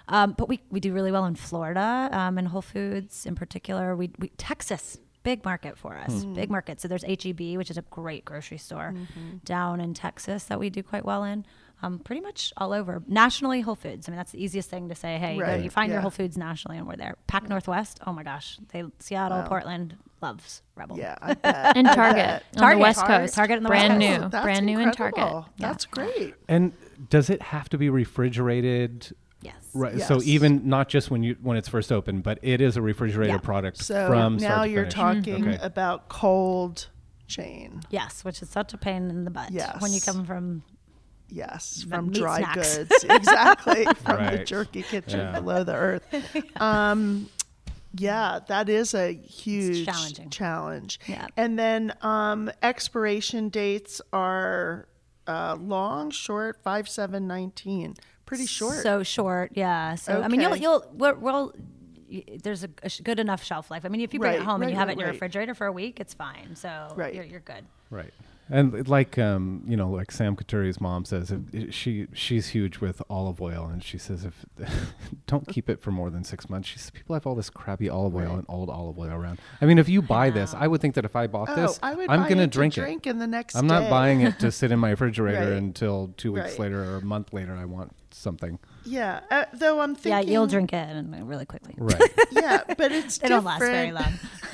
um, 0.09 0.33
but 0.33 0.49
we 0.49 0.61
we 0.71 0.81
do 0.81 0.93
really 0.95 1.13
well 1.13 1.27
in 1.27 1.35
Florida, 1.35 2.09
um, 2.13 2.39
in 2.39 2.47
Whole 2.47 2.63
Foods 2.63 3.27
in 3.27 3.35
particular. 3.35 3.95
We, 3.95 4.11
we 4.19 4.31
Texas. 4.31 4.99
Big 5.29 5.45
market 5.45 5.77
for 5.77 5.95
us, 5.95 6.23
Hmm. 6.23 6.33
big 6.33 6.51
market. 6.51 6.81
So 6.81 6.89
there's 6.89 7.05
HEB, 7.05 7.59
which 7.59 7.71
is 7.71 7.77
a 7.77 7.83
great 7.91 8.25
grocery 8.25 8.57
store 8.57 8.95
Mm-hmm. 8.97 9.37
down 9.45 9.79
in 9.81 9.93
Texas 9.93 10.45
that 10.45 10.59
we 10.59 10.71
do 10.71 10.83
quite 10.83 11.05
well 11.05 11.23
in. 11.25 11.45
Um, 11.83 11.99
pretty 11.99 12.23
much 12.23 12.53
all 12.57 12.73
over 12.73 13.03
nationally, 13.07 13.61
Whole 13.61 13.75
Foods. 13.77 14.09
I 14.09 14.11
mean, 14.11 14.17
that's 14.17 14.33
the 14.33 14.43
easiest 14.43 14.69
thing 14.71 14.89
to 14.89 14.95
say. 14.95 15.19
Hey, 15.19 15.37
you, 15.37 15.45
go- 15.45 15.55
you 15.55 15.69
find 15.71 15.93
your. 15.93 16.01
Whole 16.01 16.11
Foods 16.11 16.37
nationally, 16.39 16.79
and 16.79 16.89
we're 16.89 16.97
there. 16.97 17.15
Pac 17.27 17.49
Northwest. 17.49 18.01
Oh 18.07 18.13
my 18.13 18.23
gosh, 18.23 18.59
they 18.73 18.83
Seattle, 19.01 19.39
Wow. 19.39 19.47
Portland 19.49 19.97
loves 20.23 20.63
Rebbl. 20.79 20.97
Yeah, 20.97 21.15
I 21.23 21.35
bet. 21.45 21.77
And 21.77 21.87
Target 21.87 22.43
on 22.57 22.61
Target. 22.63 22.79
the 22.79 22.83
West 22.83 22.99
Target. 23.01 23.21
Coast. 23.21 23.35
Target 23.35 23.57
on 23.59 23.63
the 23.65 23.69
brand 23.69 23.99
West 23.99 24.09
Coast. 24.09 24.21
new, 24.23 24.29
That's 24.31 24.45
brand 24.45 24.67
new 24.67 24.79
in 24.81 24.91
Target. 24.93 25.19
incredible. 25.19 25.47
Yeah. 25.59 25.67
That's 25.69 25.85
great. 25.85 26.35
And 26.49 26.73
does 27.11 27.29
it 27.31 27.43
have 27.43 27.69
to 27.69 27.79
be 27.79 27.91
refrigerated? 27.91 29.13
Yes. 29.41 29.55
Right. 29.73 30.01
So 30.01 30.21
even 30.23 30.69
not 30.69 30.89
just 30.89 31.11
when 31.11 31.23
you 31.23 31.37
when 31.43 31.57
it's 31.57 31.69
first 31.69 31.93
open, 31.93 32.21
but 32.23 32.39
it 32.43 32.61
is 32.61 32.77
a 32.77 32.83
refrigerator 32.83 33.35
Yeah. 33.35 33.39
product 33.39 33.79
So 33.79 34.09
from 34.09 34.39
start 34.39 34.57
now 34.59 34.63
to 34.65 34.69
you're 34.71 34.83
finish. 34.91 34.95
talking 34.95 35.49
Okay. 35.49 35.59
about 35.63 36.09
cold 36.09 36.89
chain. 37.29 37.83
Yes, 37.91 38.25
which 38.25 38.43
is 38.43 38.49
such 38.51 38.75
a 38.75 38.79
pain 38.79 39.11
in 39.11 39.25
the 39.25 39.31
butt 39.31 39.51
Yes. 39.53 39.81
when 39.81 39.93
you 39.93 40.01
come 40.01 40.25
from 40.25 40.63
Yes, 41.31 41.85
from 41.89 42.11
dry 42.11 42.39
snacks. 42.39 42.79
goods. 42.79 43.05
Exactly. 43.09 43.85
from 44.05 44.25
the 44.27 44.45
jerky 44.45 44.83
kitchen 44.83 45.21
Yeah. 45.21 45.39
below 45.41 45.63
the 45.63 45.75
earth. 45.75 46.07
Um, 46.61 47.29
yeah, 47.95 48.41
that 48.49 48.69
is 48.69 48.93
a 48.95 49.13
huge 49.13 49.87
challenge. 50.31 50.99
Yeah. 51.07 51.27
And 51.37 51.59
then 51.59 51.93
um, 52.03 52.51
expiration 52.63 53.51
dates 53.51 54.01
are 54.13 54.89
uh, 55.27 55.57
long, 55.61 56.11
short, 56.11 56.63
5, 56.63 56.89
7, 56.89 57.27
19. 57.27 57.95
Pretty 58.29 58.47
short. 58.47 58.77
So 58.83 59.03
short, 59.03 59.53
yeah. 59.55 59.95
So 59.97 60.23
I 60.23 60.29
mean, 60.29 60.41
you'll 60.41 60.57
you'll 60.57 60.85
we'll, 60.93 61.15
we'll 61.17 61.55
there's 62.43 62.65
a, 62.65 62.71
a 62.83 62.91
good 63.03 63.19
enough 63.19 63.43
shelf 63.45 63.71
life. 63.71 63.85
I 63.85 63.89
mean, 63.89 64.01
if 64.01 64.15
you 64.15 64.21
bring 64.21 64.35
it 64.35 64.39
Right, 64.39 64.45
home 64.47 64.63
and 64.63 64.71
you 64.71 64.77
have 64.77 64.89
right, 64.89 64.93
it 64.93 64.95
in 64.95 64.99
your 65.01 65.09
right. 65.09 65.15
refrigerator 65.15 65.55
for 65.55 65.67
a 65.67 65.73
week, 65.73 66.01
it's 66.01 66.15
fine. 66.15 66.57
So 66.57 66.93
Right. 66.97 67.15
you're 67.15 67.25
you're 67.25 67.41
good. 67.41 67.65
Right. 67.91 68.13
And 68.51 68.89
like 68.89 69.19
um, 69.19 69.63
you 69.67 69.77
know, 69.77 69.91
like 69.91 70.11
Sam 70.11 70.35
Couturier's 70.35 70.81
mom 70.81 71.05
says, 71.05 71.31
if, 71.53 71.75
she 71.75 72.07
she's 72.15 72.49
huge 72.49 72.79
with 72.79 73.03
olive 73.11 73.43
oil, 73.43 73.69
and 73.71 73.85
she 73.85 73.99
says 73.99 74.25
if 74.25 74.47
don't 75.27 75.47
keep 75.49 75.69
it 75.69 75.83
for 75.83 75.91
more 75.91 76.09
than 76.09 76.25
six 76.25 76.49
months. 76.49 76.67
She 76.69 76.79
says 76.79 76.91
people 76.91 77.13
have 77.13 77.27
all 77.27 77.35
this 77.35 77.51
crappy 77.51 77.91
olive 77.91 78.15
oil 78.17 78.37
and 78.37 78.47
old 78.49 78.71
olive 78.71 78.99
oil 78.99 79.11
around. 79.11 79.39
I 79.61 79.67
mean, 79.67 79.79
if 79.79 79.89
you 79.91 80.01
buy 80.01 80.31
this. 80.31 80.55
I 80.55 80.67
would 80.67 80.81
think 80.81 80.95
that 80.95 81.05
if 81.05 81.15
I 81.15 81.27
bought 81.27 81.51
oh, 81.51 81.57
this, 81.57 81.79
I 81.83 81.95
would 81.95 82.09
I'm 82.09 82.27
gonna 82.27 82.47
drink 82.47 82.79
it. 82.79 82.81
drink 82.81 83.07
in 83.07 83.19
the 83.19 83.27
next 83.27 83.55
I'm 83.55 83.67
not 83.67 83.81
day. 83.83 83.91
buying 83.91 84.23
it 84.23 84.39
to 84.39 84.51
sit 84.61 84.73
in 84.73 84.79
my 84.79 84.91
refrigerator 84.91 85.51
Right. 85.51 85.53
until 85.59 86.15
two 86.17 86.33
weeks 86.33 86.53
Right. 86.53 86.59
later 86.61 86.83
or 86.85 86.97
a 86.97 87.03
month 87.05 87.35
later. 87.35 87.55
I 87.55 87.67
want 87.67 87.95
something. 88.19 88.59
Yeah, 88.85 89.21
uh, 89.31 89.45
though 89.53 89.81
I'm 89.81 89.95
thinking. 89.95 90.13
yeah, 90.13 90.21
you'll 90.21 90.47
drink 90.47 90.73
it 90.73 90.77
and 90.77 91.29
really 91.29 91.47
quickly. 91.47 91.75
Right. 91.77 92.01
Yeah, 92.31 92.63
but 92.77 92.93
it's 92.93 93.19
They 93.19 93.29
don't 93.29 93.45
last 93.45 93.59
very 93.59 93.91
long. 93.91 94.19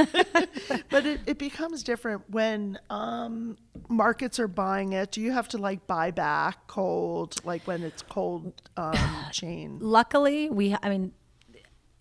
but 0.91 1.07
it, 1.07 1.21
it 1.27 1.39
becomes 1.39 1.83
different 1.83 2.23
when 2.31 2.79
um, 2.89 3.59
markets 3.89 4.39
are 4.39 4.49
buying 4.49 4.93
it. 4.93 5.11
Do 5.11 5.21
you 5.21 5.33
have 5.33 5.49
to 5.49 5.59
like 5.59 5.87
buy 5.87 6.11
back 6.11 6.67
cold, 6.67 7.45
like 7.45 7.67
when 7.67 7.83
it's 7.83 8.03
cold 8.03 8.53
um, 8.77 8.97
chain? 9.33 9.79
Luckily, 9.81 10.49
we 10.51 10.77
I 10.83 10.89
mean, 10.89 11.13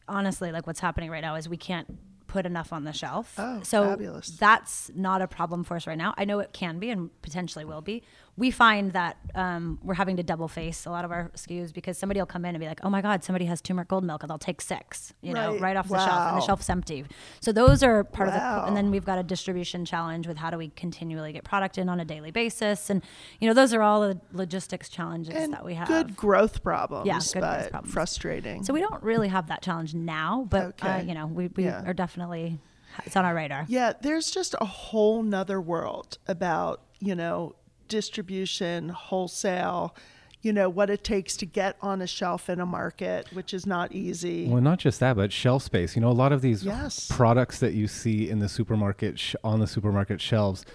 honestly, 0.08 0.52
like 0.52 0.68
what's 0.68 0.80
happening 0.80 1.10
right 1.10 1.22
now 1.22 1.36
is 1.36 1.50
we 1.50 1.58
can't 1.58 1.98
put 2.34 2.46
enough 2.48 2.74
on 2.74 2.84
the 2.84 2.92
shelf. 2.94 3.36
Oh, 3.38 3.62
so 3.62 3.90
fabulous. 3.90 4.30
that's 4.30 4.90
not 4.96 5.22
a 5.22 5.28
problem 5.28 5.64
for 5.64 5.76
us 5.76 5.86
right 5.86 5.98
now. 5.98 6.16
I 6.18 6.26
know 6.26 6.40
it 6.40 6.52
can 6.52 6.80
be 6.80 6.90
and 6.90 7.10
potentially 7.22 7.64
will 7.64 7.82
be. 7.82 8.02
We 8.36 8.50
find 8.50 8.94
that 8.94 9.18
um, 9.36 9.78
we're 9.84 9.94
having 9.94 10.18
to 10.18 10.24
double 10.24 10.48
face 10.48 10.88
a 10.88 10.90
lot 10.90 11.06
of 11.06 11.12
our 11.12 11.30
SKUs 11.36 11.72
because 11.72 12.00
somebody 12.00 12.20
will 12.20 12.26
come 12.26 12.46
in 12.46 12.56
and 12.56 12.60
be 12.60 12.66
like, 12.68 12.80
"Oh 12.84 12.90
my 12.90 13.00
God, 13.02 13.24
somebody 13.24 13.46
has 13.46 13.62
turmeric 13.62 13.90
gold 13.90 14.04
milk," 14.04 14.24
and 14.24 14.30
they'll 14.30 14.40
take 14.40 14.60
six, 14.60 15.14
you 15.22 15.36
know, 15.36 15.52
Right. 15.52 15.62
right 15.62 15.76
off 15.78 15.88
the 15.88 16.00
shelf, 16.04 16.28
and 16.30 16.38
the 16.38 16.42
shelf's 16.42 16.68
empty. 16.68 17.06
So 17.42 17.52
those 17.52 17.84
are 17.84 18.04
part 18.04 18.30
of 18.30 18.34
the. 18.34 18.42
And 18.66 18.76
then 18.76 18.90
we've 18.90 19.06
got 19.06 19.20
a 19.20 19.24
distribution 19.24 19.86
challenge 19.86 20.28
with 20.28 20.38
how 20.38 20.50
do 20.50 20.58
we 20.58 20.70
continually 20.70 21.32
get 21.32 21.44
product 21.44 21.78
in 21.78 21.90
on 21.90 22.00
a 22.00 22.06
daily 22.06 22.32
basis, 22.32 22.90
and 22.90 23.04
you 23.40 23.48
know, 23.48 23.54
those 23.54 23.72
are 23.72 23.84
all 23.84 24.02
the 24.02 24.20
logistics 24.32 24.90
challenges 24.90 25.36
And 25.36 25.54
that 25.54 25.64
we 25.64 25.76
have. 25.76 25.88
good 25.88 26.16
growth 26.16 26.64
problems, 26.64 27.06
Yeah, 27.06 27.20
good 27.20 27.40
growth 27.48 27.64
but 27.66 27.72
problems. 27.72 27.94
frustrating. 27.94 28.64
So 28.64 28.74
we 28.74 28.80
don't 28.80 29.04
really 29.04 29.28
have 29.28 29.48
that 29.48 29.62
challenge 29.62 29.94
now, 29.94 30.48
but 30.50 30.84
uh, 30.84 31.04
you 31.06 31.14
know, 31.14 31.28
we, 31.28 31.50
we 31.50 31.66
Yeah. 31.66 31.84
are 31.86 31.94
definitely 31.94 32.60
it's 33.06 33.16
on 33.16 33.26
our 33.26 33.36
radar. 33.36 33.66
Yeah, 33.68 33.94
there's 34.02 34.32
just 34.32 34.56
a 34.60 34.66
whole 34.66 35.22
nother 35.24 35.60
world 35.62 36.18
about, 36.28 36.82
you 37.00 37.16
know, 37.16 37.56
distribution, 37.98 38.90
wholesale, 38.90 39.96
you 40.42 40.52
know, 40.52 40.68
what 40.68 40.90
it 40.90 41.04
takes 41.04 41.38
to 41.38 41.46
get 41.46 41.78
on 41.82 42.02
a 42.02 42.08
shelf 42.08 42.50
in 42.50 42.60
a 42.60 42.66
market, 42.66 43.28
which 43.34 43.54
is 43.54 43.66
not 43.66 43.92
easy. 43.94 44.48
Well, 44.48 44.62
not 44.62 44.80
just 44.80 45.00
that, 45.00 45.16
but 45.16 45.32
shelf 45.32 45.64
space. 45.64 45.96
You 45.96 46.02
know, 46.02 46.10
a 46.10 46.20
lot 46.24 46.32
of 46.34 46.42
these 46.42 46.64
Yes. 46.66 47.08
products 47.10 47.60
that 47.60 47.74
you 47.74 47.88
see 47.88 48.30
in 48.30 48.40
the 48.40 48.50
supermarket 48.50 49.18
sh- 49.20 49.36
on 49.44 49.60
the 49.60 49.68
supermarket 49.68 50.20
shelves, 50.20 50.66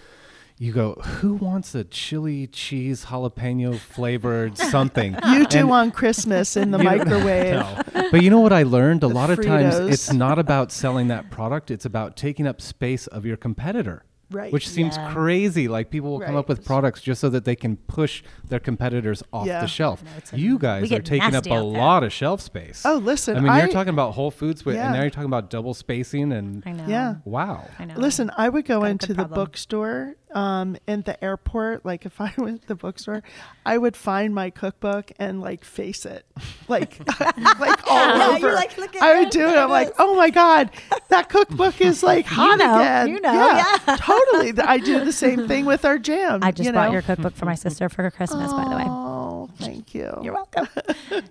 you 0.57 0.73
go, 0.73 0.93
who 0.95 1.33
wants 1.35 1.75
a 1.75 1.83
chili 1.83 2.47
cheese 2.47 3.05
jalapeno 3.05 3.77
flavored 3.77 4.57
something? 4.75 5.15
you 5.29 5.45
do 5.45 5.59
And- 5.59 5.71
on 5.71 5.91
Christmas 5.91 6.57
in 6.57 6.71
the 6.71 6.77
microwave. 6.91 7.53
No. 7.95 8.09
But 8.11 8.23
you 8.23 8.29
know 8.31 8.39
what 8.39 8.53
I 8.53 8.63
learned? 8.63 9.03
A 9.03 9.07
The 9.07 9.13
lot 9.13 9.29
of 9.29 9.39
times 9.45 9.75
it's 9.75 10.11
not 10.11 10.39
about 10.39 10.71
selling 10.71 11.09
that 11.09 11.29
product, 11.29 11.69
it's 11.69 11.85
about 11.85 12.15
taking 12.17 12.47
up 12.47 12.59
space 12.59 13.05
of 13.07 13.23
your 13.25 13.37
competitor. 13.37 14.03
Right. 14.31 14.53
Which 14.53 14.69
seems 14.69 14.95
Yeah. 14.95 15.11
crazy. 15.11 15.67
Like 15.67 15.89
people 15.89 16.11
will 16.11 16.19
come 16.19 16.35
up 16.35 16.47
with 16.47 16.63
products 16.63 17.01
just 17.01 17.19
so 17.19 17.29
that 17.29 17.45
they 17.45 17.55
can 17.55 17.77
push 17.77 18.21
their 18.47 18.59
competitors 18.59 19.23
off 19.33 19.47
Yeah. 19.47 19.61
the 19.61 19.67
shelf. 19.67 20.03
know, 20.03 20.11
it's 20.17 20.33
a- 20.33 20.39
you 20.39 20.59
guys 20.59 20.91
are 20.91 20.99
taking 21.01 21.33
up 21.35 21.45
a 21.45 21.49
there. 21.49 21.61
lot 21.63 22.03
of 22.03 22.13
shelf 22.13 22.39
space. 22.41 22.83
Oh, 22.85 22.97
listen, 22.97 23.37
I 23.37 23.39
mean, 23.39 23.55
you're 23.57 23.67
talking 23.69 23.93
about 23.93 24.13
Whole 24.13 24.29
Foods, 24.31 24.63
with, 24.65 24.75
Yeah. 24.75 24.85
and 24.85 24.93
now 24.95 25.01
you're 25.01 25.09
talking 25.09 25.25
about 25.29 25.49
double 25.49 25.73
spacing, 25.73 26.31
and 26.31 26.61
I 26.65 26.71
know. 26.73 26.85
Yeah. 26.87 27.15
wow. 27.25 27.65
I 27.79 27.85
know. 27.85 27.95
Listen, 27.97 28.29
I 28.37 28.49
would 28.49 28.65
go 28.65 28.81
Got 28.81 28.91
into 28.91 29.13
the 29.15 29.25
bookstore 29.25 30.15
um, 30.33 30.77
in 30.87 31.01
the 31.03 31.21
airport. 31.23 31.85
Like 31.85 32.05
if 32.05 32.19
I 32.21 32.33
went 32.37 32.61
to 32.63 32.67
the 32.67 32.75
bookstore, 32.75 33.23
I 33.65 33.77
would 33.77 33.95
find 33.97 34.33
my 34.33 34.49
cookbook 34.49 35.11
and 35.19 35.41
like 35.41 35.63
face 35.63 36.05
it, 36.05 36.25
like 36.67 36.99
like 37.59 37.87
all 37.87 38.17
Yeah, 38.17 38.35
over. 38.35 38.53
like, 38.53 38.77
"Look 38.77 38.95
at 38.95 39.01
I 39.01 39.19
would 39.19 39.29
do 39.31 39.47
it. 39.47 39.57
I'm 39.57 39.69
like, 39.69 39.93
oh 39.99 40.15
my 40.15 40.29
god, 40.29 40.71
that 41.09 41.29
cookbook 41.29 41.81
is 41.81 42.03
like 42.03 42.25
hot 42.25 42.59
know, 42.59 42.79
again. 42.79 43.09
you 43.09 43.21
know, 43.21 43.33
yeah. 43.33 43.97
totally. 43.97 44.53
I 44.61 44.77
do 44.77 45.03
the 45.03 45.11
same 45.11 45.47
thing 45.47 45.65
with 45.65 45.85
our 45.85 45.97
jam. 45.97 46.43
I 46.43 46.51
just 46.51 46.67
you 46.67 46.73
bought 46.73 46.91
your 46.91 47.01
cookbook 47.01 47.35
for 47.35 47.45
my 47.45 47.55
sister 47.55 47.89
for 47.89 48.03
her 48.03 48.11
Christmas, 48.11 48.51
by 48.53 48.65
the 48.69 48.75
way. 48.75 48.83
Oh, 48.87 49.49
thank 49.57 49.93
you. 49.95 50.11
You're 50.21 50.33
welcome. 50.33 50.67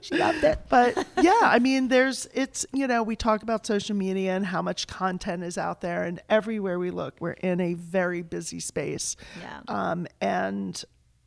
she 0.00 0.16
loved 0.16 0.42
it. 0.44 0.58
but 0.68 1.06
yeah, 1.20 1.38
I 1.42 1.58
mean, 1.58 1.88
there's 1.88 2.26
it's 2.34 2.66
you 2.72 2.86
know 2.86 3.02
we 3.02 3.16
talk 3.16 3.42
about 3.42 3.66
social 3.66 3.94
media 3.96 4.34
and 4.34 4.46
how 4.46 4.62
much 4.62 4.86
content 4.86 5.44
is 5.44 5.56
out 5.58 5.80
there, 5.80 6.04
and 6.04 6.20
everywhere 6.28 6.78
we 6.78 6.90
look, 6.90 7.14
we're 7.20 7.32
in 7.32 7.60
a 7.60 7.74
very 7.74 8.22
busy 8.22 8.60
space. 8.60 8.87
Yeah. 8.96 9.60
Um, 9.68 10.06
and 10.20 10.82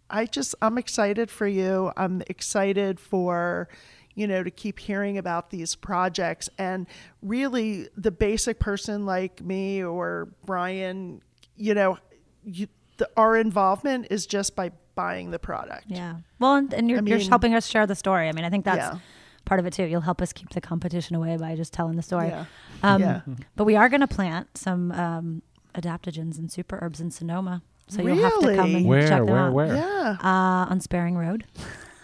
I 0.09 0.25
just 0.25 0.55
I'm 0.61 0.77
excited 0.77 1.29
for 1.31 1.47
you. 1.47 1.91
I'm 1.95 2.21
excited 2.27 2.99
for 2.99 3.67
you 4.13 4.27
know 4.27 4.43
to 4.43 4.51
keep 4.51 4.77
hearing 4.79 5.17
about 5.17 5.49
these 5.51 5.75
projects 5.75 6.49
and 6.57 6.85
really 7.21 7.87
the 7.95 8.11
basic 8.11 8.59
person 8.59 9.05
like 9.05 9.41
me 9.41 9.81
or 9.83 10.29
Brian, 10.45 11.21
you 11.55 11.73
know, 11.73 11.97
you, 12.43 12.67
the, 12.97 13.09
our 13.15 13.37
involvement 13.37 14.07
is 14.11 14.25
just 14.25 14.55
by 14.55 14.71
buying 14.95 15.31
the 15.31 15.39
product. 15.39 15.85
Yeah. 15.87 16.15
Well, 16.39 16.55
and, 16.55 16.73
and 16.73 16.89
you're, 16.89 16.99
I 16.99 17.03
you're 17.03 17.19
helping 17.19 17.55
us 17.55 17.65
share 17.67 17.87
the 17.87 17.95
story. 17.95 18.27
I 18.27 18.33
mean, 18.33 18.43
I 18.43 18.49
think 18.49 18.65
that's 18.65 18.77
Yeah. 18.93 18.99
part 19.45 19.59
of 19.61 19.65
it 19.65 19.71
too. 19.73 19.85
You'll 19.85 20.01
help 20.01 20.21
us 20.21 20.33
keep 20.33 20.49
the 20.49 20.59
competition 20.59 21.15
away 21.15 21.37
by 21.37 21.55
just 21.55 21.71
telling 21.71 21.95
the 21.95 22.01
story. 22.03 22.27
Yeah. 22.27 22.45
Um, 22.83 23.01
Yeah. 23.01 23.21
But 23.55 23.63
we 23.63 23.77
are 23.77 23.87
going 23.87 24.01
to 24.01 24.07
plant 24.07 24.49
some 24.57 24.91
um, 24.91 25.41
adaptogens 25.73 26.37
and 26.37 26.51
super 26.51 26.79
herbs 26.81 26.99
in 26.99 27.11
Sonoma. 27.11 27.61
So 27.87 28.01
you'll 28.01 28.17
have 28.23 28.39
to 28.41 28.55
come 28.55 28.73
and 28.75 28.85
Where, 28.85 29.01
check 29.07 29.19
them 29.25 29.27
where, 29.27 29.39
out. 29.39 29.53
where? 29.53 29.75
Yeah. 29.75 30.17
Uh, 30.23 30.65
on 30.71 30.79
Sparing 30.79 31.17
Road. 31.17 31.43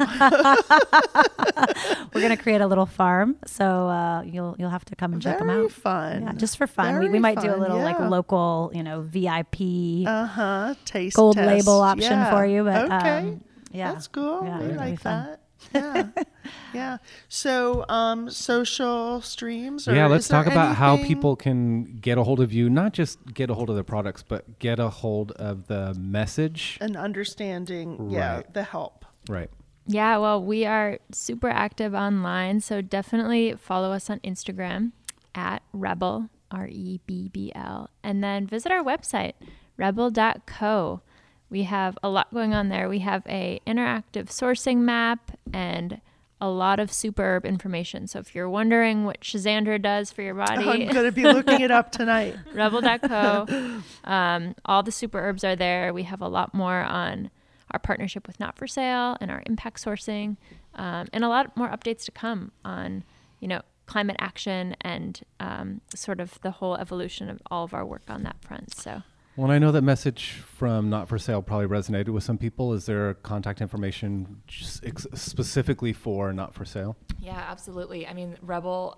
We're 2.12 2.20
gonna 2.22 2.36
create 2.36 2.60
a 2.60 2.66
little 2.66 2.86
farm, 2.86 3.36
so 3.46 3.88
uh, 3.88 4.22
you'll 4.22 4.56
you'll 4.58 4.70
have 4.70 4.84
to 4.86 4.96
come 4.96 5.12
and 5.12 5.22
check 5.22 5.38
them 5.38 5.48
out. 5.50 5.70
fun. 5.70 6.22
Yeah, 6.22 6.32
just 6.32 6.56
for 6.58 6.66
fun. 6.66 6.94
We, 6.94 7.00
we 7.00 7.06
Very 7.08 7.18
might 7.20 7.40
do 7.40 7.48
a 7.48 7.52
fun, 7.52 7.60
little 7.60 7.78
like 7.78 7.98
local, 8.00 8.70
you 8.74 8.82
know, 8.82 9.00
VIP 9.02 10.06
Uh 10.06 10.26
huh. 10.26 10.74
Taste 10.84 11.16
gold 11.16 11.36
test. 11.36 11.46
label 11.46 11.80
option 11.80 12.12
Yeah. 12.12 12.30
for 12.30 12.44
you. 12.46 12.64
But 12.64 12.90
okay. 12.92 13.18
um, 13.18 13.44
yeah, 13.72 13.92
That's 13.92 14.08
cool. 14.08 14.42
Yeah, 14.44 14.58
we 14.58 14.64
it'll 14.66 14.72
be 14.74 14.78
like 14.90 15.00
fun. 15.00 15.36
That. 15.72 16.12
Yeah. 16.14 16.26
yeah. 16.74 16.98
So, 17.28 17.84
um, 17.88 18.30
social 18.30 19.20
streams. 19.20 19.88
Or 19.88 19.94
yeah, 19.94 20.06
let's 20.06 20.28
talk 20.28 20.46
about 20.46 20.76
how 20.76 20.96
people 20.96 21.36
can 21.36 21.84
get 21.84 22.18
a 22.18 22.24
hold 22.24 22.40
of 22.40 22.52
you, 22.52 22.70
not 22.70 22.92
just 22.92 23.34
get 23.34 23.50
a 23.50 23.54
hold 23.54 23.70
of 23.70 23.76
the 23.76 23.84
products, 23.84 24.22
but 24.22 24.58
get 24.58 24.78
a 24.78 24.88
hold 24.88 25.32
of 25.32 25.66
the 25.66 25.94
message. 25.94 26.78
and 26.80 26.96
understanding. 26.96 28.10
Yeah, 28.10 28.42
the 28.52 28.62
help. 28.62 29.04
Right. 29.28 29.50
Yeah, 29.88 30.18
well, 30.18 30.42
we 30.42 30.66
are 30.66 30.98
super 31.12 31.48
active 31.48 31.94
online, 31.94 32.60
so 32.60 32.80
definitely 32.80 33.54
follow 33.54 33.92
us 33.92 34.10
on 34.10 34.18
Instagram 34.20 34.92
at 35.34 35.62
Rebbl, 35.74 36.28
R 36.50 36.66
E 36.68 37.00
B 37.06 37.28
B 37.32 37.52
L, 37.54 37.90
and 38.02 38.22
then 38.22 38.46
visit 38.46 38.72
our 38.72 38.82
website, 38.82 39.34
rebbl.co. 39.78 41.02
We 41.48 41.62
have 41.64 41.96
a 42.02 42.08
lot 42.08 42.32
going 42.34 42.54
on 42.54 42.68
there. 42.68 42.88
We 42.88 43.00
have 43.00 43.22
a 43.26 43.60
interactive 43.66 44.26
sourcing 44.26 44.78
map 44.78 45.30
and 45.52 46.00
a 46.40 46.48
lot 46.48 46.80
of 46.80 46.92
superb 46.92 47.46
information. 47.46 48.06
So 48.06 48.18
if 48.18 48.34
you're 48.34 48.48
wondering 48.48 49.04
what 49.04 49.20
Schisandra 49.20 49.80
does 49.80 50.12
for 50.12 50.22
your 50.22 50.34
body, 50.46 50.64
I'm 50.64 50.92
going 50.92 51.06
to 51.06 51.12
be 51.12 51.24
looking 51.24 51.60
it 51.60 51.70
up 51.70 51.92
tonight. 51.92 52.36
rebbl.co. 52.54 53.80
Um, 54.04 54.54
all 54.64 54.82
the 54.82 54.92
super 54.92 55.18
herbs 55.18 55.44
are 55.44 55.56
there. 55.56 55.94
We 55.94 56.02
have 56.02 56.20
a 56.20 56.28
lot 56.28 56.52
more 56.52 56.82
on 56.82 57.30
our 57.70 57.78
partnership 57.78 58.26
with 58.26 58.38
Not 58.38 58.56
for 58.56 58.66
Sale 58.66 59.16
and 59.20 59.30
our 59.30 59.42
impact 59.46 59.82
sourcing, 59.82 60.36
um, 60.74 61.08
and 61.12 61.24
a 61.24 61.28
lot 61.28 61.56
more 61.56 61.68
updates 61.68 62.04
to 62.04 62.12
come 62.12 62.52
on, 62.64 63.02
you 63.40 63.48
know, 63.48 63.62
climate 63.86 64.16
action 64.18 64.76
and 64.82 65.20
um, 65.40 65.80
sort 65.94 66.20
of 66.20 66.40
the 66.42 66.52
whole 66.52 66.76
evolution 66.76 67.28
of 67.30 67.40
all 67.50 67.64
of 67.64 67.72
our 67.72 67.84
work 67.84 68.02
on 68.08 68.22
that 68.24 68.36
front. 68.40 68.74
So. 68.74 69.02
Well, 69.36 69.50
I 69.50 69.58
know 69.58 69.70
that 69.72 69.82
message 69.82 70.42
from 70.46 70.88
Not 70.88 71.10
for 71.10 71.18
Sale 71.18 71.42
probably 71.42 71.66
resonated 71.66 72.08
with 72.08 72.24
some 72.24 72.38
people. 72.38 72.72
Is 72.72 72.86
there 72.86 73.12
contact 73.14 73.60
information 73.60 74.40
specifically 74.48 75.92
for 75.92 76.32
Not 76.32 76.54
for 76.54 76.64
Sale? 76.64 76.96
Yeah, 77.20 77.44
absolutely. 77.46 78.06
I 78.06 78.14
mean, 78.14 78.38
Rebbl 78.44 78.96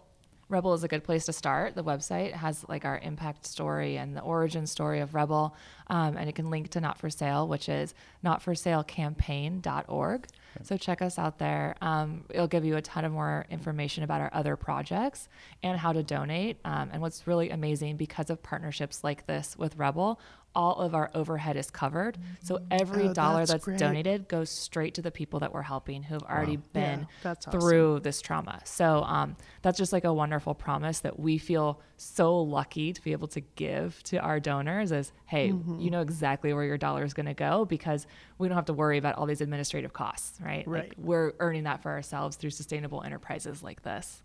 Rebbl 0.50 0.74
is 0.74 0.82
a 0.82 0.88
good 0.88 1.04
place 1.04 1.26
to 1.26 1.32
start. 1.32 1.74
The 1.74 1.84
website 1.84 2.32
has 2.32 2.64
like 2.68 2.84
our 2.84 2.98
impact 2.98 3.46
story 3.46 3.98
and 3.98 4.16
the 4.16 4.22
origin 4.22 4.66
story 4.66 5.00
of 5.00 5.12
Rebbl, 5.12 5.52
um, 5.88 6.16
and 6.16 6.28
it 6.28 6.34
can 6.34 6.50
link 6.50 6.70
to 6.70 6.80
Not 6.80 6.98
for 6.98 7.10
Sale, 7.10 7.46
which 7.48 7.68
is 7.68 7.94
notforsalecampaign.org. 8.24 10.26
So 10.62 10.76
check 10.76 11.02
us 11.02 11.18
out 11.18 11.38
there. 11.38 11.76
Um, 11.80 12.24
it'll 12.30 12.48
give 12.48 12.64
you 12.64 12.76
a 12.76 12.82
ton 12.82 13.04
of 13.04 13.12
more 13.12 13.46
information 13.50 14.02
about 14.02 14.20
our 14.20 14.30
other 14.32 14.56
projects 14.56 15.28
and 15.62 15.78
how 15.78 15.92
to 15.92 16.02
donate. 16.02 16.58
Um, 16.64 16.90
and 16.92 17.02
what's 17.02 17.26
really 17.26 17.50
amazing 17.50 17.96
because 17.96 18.30
of 18.30 18.42
partnerships 18.42 19.04
like 19.04 19.26
this 19.26 19.56
with 19.56 19.76
Rebbl, 19.76 20.16
all 20.58 20.80
of 20.80 20.92
our 20.92 21.08
overhead 21.14 21.56
is 21.56 21.70
covered. 21.70 22.18
So 22.42 22.58
every 22.70 23.06
Oh, 23.06 23.12
dollar 23.14 23.46
that's 23.46 23.64
that's 23.64 23.78
donated 23.78 24.26
goes 24.28 24.50
straight 24.50 24.94
to 24.94 25.02
the 25.02 25.12
people 25.12 25.38
that 25.40 25.54
we're 25.54 25.62
helping 25.62 26.02
who 26.02 26.14
have 26.14 26.24
already 26.24 26.56
been 26.56 27.00
Yeah, 27.00 27.06
that's 27.22 27.46
awesome. 27.46 27.60
through 27.60 28.00
this 28.00 28.20
trauma. 28.20 28.60
So 28.64 29.04
um, 29.04 29.36
that's 29.62 29.78
just 29.78 29.92
like 29.92 30.02
a 30.04 30.12
wonderful 30.12 30.54
promise 30.54 30.98
that 31.00 31.18
we 31.20 31.38
feel 31.38 31.80
so 31.96 32.40
lucky 32.40 32.92
to 32.92 33.00
be 33.02 33.12
able 33.12 33.28
to 33.28 33.40
give 33.40 34.02
to 34.04 34.16
our 34.18 34.40
donors 34.40 34.90
is, 34.90 35.12
hey, 35.26 35.50
Mm-hmm. 35.52 35.78
you 35.78 35.90
know 35.90 36.00
exactly 36.00 36.52
where 36.52 36.64
your 36.64 36.76
dollar 36.78 37.04
is 37.04 37.14
going 37.14 37.26
to 37.26 37.34
go 37.34 37.64
because 37.64 38.06
we 38.38 38.48
don't 38.48 38.56
have 38.56 38.64
to 38.66 38.72
worry 38.72 38.98
about 38.98 39.14
all 39.14 39.26
these 39.26 39.40
administrative 39.40 39.92
costs, 39.92 40.40
right? 40.40 40.66
Like 40.66 40.82
Right. 40.82 40.94
we're 40.98 41.32
earning 41.38 41.64
that 41.64 41.82
for 41.82 41.92
ourselves 41.92 42.34
through 42.36 42.50
sustainable 42.50 43.02
enterprises 43.04 43.62
like 43.62 43.82
this. 43.82 44.22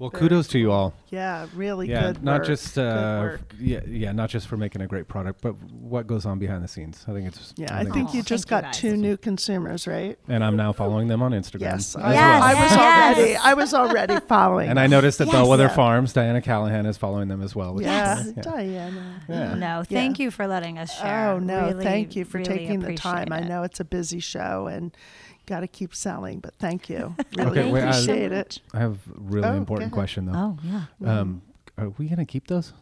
Well, 0.00 0.08
kudos 0.10 0.48
to 0.48 0.58
you 0.58 0.72
all. 0.72 0.94
Yeah, 1.10 1.46
really 1.54 1.90
Yeah, 1.90 2.06
good. 2.12 2.22
not 2.24 2.38
work. 2.40 2.46
just 2.46 2.74
Good 2.74 2.86
uh, 2.88 3.20
work. 3.20 3.54
yeah, 3.60 3.80
yeah, 3.86 4.12
not 4.12 4.30
just 4.30 4.46
for 4.48 4.56
making 4.56 4.80
a 4.80 4.86
great 4.86 5.08
product, 5.08 5.42
but 5.42 5.52
what 5.70 6.06
goes 6.06 6.24
on 6.24 6.38
behind 6.38 6.64
the 6.64 6.68
scenes. 6.68 7.04
I 7.06 7.12
think 7.12 7.26
it's 7.28 7.52
Yeah, 7.58 7.76
I 7.76 7.84
think 7.84 8.08
Aw, 8.08 8.12
you 8.14 8.22
just 8.22 8.48
thank 8.48 8.62
you 8.64 8.68
got 8.68 8.72
guys. 8.72 8.78
two 8.78 8.96
new 8.96 9.18
consumers, 9.18 9.86
right? 9.86 10.18
and 10.26 10.42
I'm 10.42 10.56
now 10.56 10.72
following 10.72 11.08
them 11.08 11.20
on 11.22 11.32
Instagram. 11.32 11.60
Yes, 11.60 11.94
as 11.94 12.02
I, 12.02 12.12
well. 12.14 12.42
I 12.42 12.54
was 12.54 12.70
Yes. 12.72 13.16
already. 13.18 13.36
I 13.36 13.54
was 13.54 13.74
already 13.74 14.16
following. 14.26 14.70
And 14.70 14.80
I 14.80 14.86
noticed 14.86 15.18
that 15.18 15.26
Yes. 15.26 15.34
Bellwether 15.34 15.64
Yeah. 15.64 15.68
Farms, 15.76 16.14
Diana 16.14 16.40
Callahan 16.40 16.86
is 16.86 16.96
following 16.96 17.28
them 17.28 17.42
as 17.42 17.54
well. 17.54 17.74
Which 17.74 17.84
yeah. 17.84 18.24
Diana. 18.40 19.20
Yeah. 19.28 19.54
No, 19.54 19.82
thank 19.86 20.18
you 20.18 20.30
for 20.30 20.46
letting 20.46 20.78
us 20.78 20.96
share. 20.98 21.28
Oh 21.32 21.38
no, 21.38 21.66
Really, 21.66 21.84
thank 21.84 22.16
you 22.16 22.24
for 22.24 22.38
really 22.38 22.48
taking 22.56 22.80
the 22.80 22.94
time. 22.94 23.24
appreciate 23.24 23.44
I 23.44 23.48
know 23.48 23.64
it's 23.64 23.80
a 23.80 23.84
busy 23.84 24.20
show 24.20 24.66
and 24.66 24.96
got 25.50 25.60
to 25.60 25.68
keep 25.68 25.94
selling, 25.94 26.40
but 26.40 26.54
thank 26.58 26.88
you. 26.88 27.14
Really 27.36 27.50
Okay, 27.60 27.70
wait, 27.72 27.82
I- 27.84 27.90
appreciate 27.90 28.32
it. 28.32 28.60
I 28.72 28.78
have 28.78 28.94
a 28.94 29.20
really 29.34 29.48
Oh, 29.48 29.56
important 29.56 29.92
question 29.92 30.24
though. 30.26 30.32
Oh 30.34 30.56
yeah, 30.64 30.84
Um, 31.20 31.42
are 31.76 31.90
we 31.98 32.08
gonna 32.08 32.24
keep 32.24 32.46
those 32.46 32.72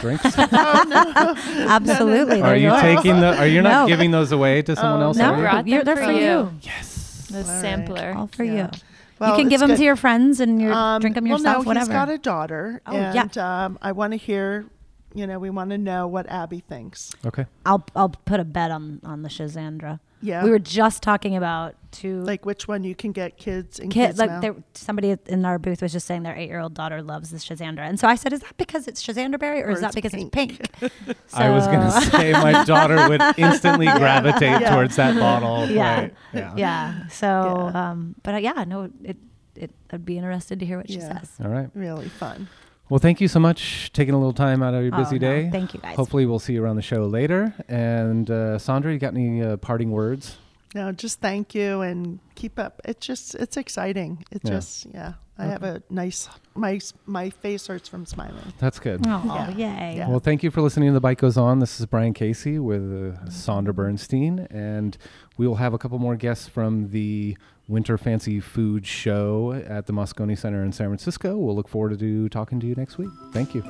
drinks? 0.00 0.24
absolutely. 0.38 2.40
are 2.40 2.48
they're 2.48 2.56
you 2.56 2.68
yours. 2.70 2.80
taking 2.80 3.20
the? 3.20 3.36
Are 3.38 3.46
you 3.46 3.62
not 3.62 3.82
No. 3.82 3.86
giving 3.88 4.10
those 4.10 4.32
away 4.32 4.62
to 4.62 4.76
someone 4.76 5.02
Oh, 5.02 5.06
else? 5.06 5.16
no. 5.16 5.32
are 5.32 5.36
you? 5.36 5.42
Brought 5.42 5.66
You're, 5.66 5.84
them 5.84 5.94
they're 5.96 6.04
for 6.04 6.12
for 6.12 6.18
you. 6.18 6.20
you. 6.20 6.52
Yes. 6.62 7.28
The 7.30 7.38
All 7.38 7.44
right. 7.44 7.60
sampler. 7.60 8.14
All 8.16 8.26
for 8.28 8.44
Yeah. 8.44 8.70
you. 8.72 8.80
Well, 9.18 9.30
you 9.30 9.36
can 9.42 9.48
give 9.48 9.60
them 9.60 9.70
good. 9.70 9.78
to 9.78 9.84
your 9.84 9.96
friends 9.96 10.40
and 10.40 10.60
you 10.60 10.72
Um, 10.72 11.00
drink 11.00 11.14
them 11.14 11.24
well, 11.24 11.38
yourself. 11.38 11.64
no, 11.64 11.68
whatever. 11.68 11.86
he's 11.92 11.94
got 11.94 12.08
a 12.08 12.18
daughter, 12.18 12.80
Oh, 12.86 12.92
yeah. 12.92 13.20
and 13.22 13.38
um, 13.38 13.78
I 13.80 13.92
want 13.92 14.12
to 14.12 14.16
hear. 14.16 14.66
You 15.14 15.26
know, 15.26 15.38
we 15.38 15.50
want 15.50 15.68
to 15.70 15.78
know 15.78 16.06
what 16.08 16.26
Abby 16.30 16.60
thinks. 16.60 17.12
Okay. 17.26 17.44
I'll 17.66 17.84
I'll 17.94 18.08
put 18.08 18.40
a 18.40 18.44
bet 18.44 18.70
on 18.70 19.00
on 19.04 19.22
the 19.22 19.28
Schisandra. 19.28 20.00
Yeah, 20.22 20.44
We 20.44 20.50
were 20.50 20.58
just 20.60 21.02
talking 21.02 21.36
about 21.36 21.74
two 21.90 22.22
like 22.22 22.46
which 22.46 22.66
one 22.68 22.84
you 22.84 22.94
can 22.94 23.12
get 23.12 23.36
kids 23.36 23.78
in 23.78 23.90
kids. 23.90 24.16
kids 24.16 24.18
Like 24.18 24.40
there, 24.40 24.54
somebody 24.72 25.16
in 25.26 25.44
our 25.44 25.58
booth 25.58 25.82
was 25.82 25.92
just 25.92 26.06
saying 26.06 26.22
their 26.22 26.34
eight 26.34 26.48
year 26.48 26.60
old 26.60 26.74
daughter 26.74 27.02
loves 27.02 27.30
this 27.30 27.44
Schisandra, 27.44 27.80
and 27.80 27.98
so 28.00 28.08
I 28.08 28.14
said, 28.14 28.32
"Is 28.32 28.40
that 28.40 28.56
because 28.56 28.88
it's 28.88 29.02
Schisandra 29.04 29.38
berry, 29.38 29.62
or, 29.62 29.66
Or 29.66 29.70
is 29.72 29.80
that 29.80 29.94
because 29.94 30.12
pink." 30.12 30.34
it's 30.60 30.68
pink?" 30.80 31.16
I 31.34 31.50
was 31.50 31.66
gonna 31.66 31.90
say 31.90 32.32
my 32.32 32.64
daughter 32.72 33.08
would 33.08 33.20
instantly 33.36 33.86
gravitate 33.86 34.60
Yeah. 34.62 34.74
towards 34.74 34.96
that 34.96 35.18
bottle. 35.18 35.66
Yeah. 35.68 36.00
Right. 36.00 36.14
Yeah. 36.32 36.52
yeah. 36.56 37.06
So, 37.08 37.70
Yeah. 37.74 37.90
um, 37.90 38.14
but 38.22 38.34
uh, 38.34 38.38
yeah, 38.38 38.64
no, 38.66 38.90
it, 39.02 39.16
it. 39.56 39.70
I'd 39.92 40.04
be 40.06 40.16
interested 40.16 40.60
to 40.60 40.64
hear 40.66 40.78
what 40.78 40.88
she 40.88 40.98
Yeah. 40.98 41.18
says. 41.18 41.32
All 41.42 41.48
right. 41.50 41.68
really 41.74 42.08
fun. 42.08 42.48
Well, 42.88 42.98
thank 42.98 43.20
you 43.20 43.28
so 43.28 43.40
much 43.40 43.90
taking 43.92 44.12
a 44.14 44.18
little 44.18 44.34
time 44.34 44.62
out 44.62 44.74
of 44.74 44.82
your 44.84 44.94
Oh, 44.94 44.98
busy 44.98 45.18
no, 45.18 45.28
day. 45.28 45.50
thank 45.50 45.72
you, 45.72 45.80
guys. 45.80 45.96
Hopefully, 45.96 46.26
we'll 46.26 46.38
see 46.38 46.52
you 46.54 46.62
around 46.62 46.76
the 46.76 46.82
show 46.82 47.06
later. 47.06 47.54
And 47.68 48.30
uh, 48.30 48.58
Sondra, 48.58 48.92
you 48.92 48.98
got 48.98 49.14
any 49.14 49.42
uh, 49.42 49.56
parting 49.56 49.90
words? 49.92 50.36
No, 50.74 50.90
just 50.92 51.20
thank 51.20 51.54
you 51.54 51.80
and 51.82 52.18
keep 52.34 52.58
up. 52.58 52.80
It's 52.84 53.06
just 53.06 53.34
it's 53.34 53.56
exciting. 53.56 54.24
It 54.30 54.42
Yeah. 54.44 54.50
just 54.50 54.86
yeah. 54.92 55.12
I 55.38 55.46
have 55.46 55.62
a 55.64 55.82
nice 55.90 56.28
my 56.54 56.78
my 57.06 57.30
face 57.30 57.66
hurts 57.66 57.88
from 57.88 58.04
smiling. 58.06 58.52
That's 58.58 58.78
good. 58.78 59.00
Oh, 59.06 59.22
Yeah. 59.56 59.88
yay! 59.90 59.96
Yeah. 59.96 60.08
Well, 60.08 60.20
thank 60.20 60.42
you 60.42 60.50
for 60.50 60.60
listening 60.60 60.90
to 60.90 60.92
The 60.92 61.00
Bite 61.00 61.18
Goes 61.18 61.36
On. 61.36 61.58
This 61.58 61.80
is 61.80 61.86
Brian 61.86 62.12
Casey 62.14 62.58
with 62.58 62.82
uh, 62.82 63.18
Sondra 63.28 63.74
Bernstein, 63.74 64.46
and 64.50 64.96
we 65.38 65.48
will 65.48 65.56
have 65.56 65.74
a 65.74 65.78
couple 65.78 65.98
more 65.98 66.14
guests 66.16 66.48
from 66.48 66.90
the 66.90 67.36
Winter 67.72 67.96
Fancy 67.96 68.38
Food 68.38 68.86
Show 68.86 69.52
at 69.66 69.86
the 69.86 69.94
Moscone 69.94 70.36
Center 70.36 70.62
in 70.62 70.72
San 70.72 70.88
Francisco. 70.88 71.38
We'll 71.38 71.56
look 71.56 71.68
forward 71.68 71.98
to 71.98 72.28
talking 72.28 72.60
to 72.60 72.66
you 72.66 72.74
next 72.74 72.98
week. 72.98 73.10
Thank 73.32 73.54
you. 73.54 73.62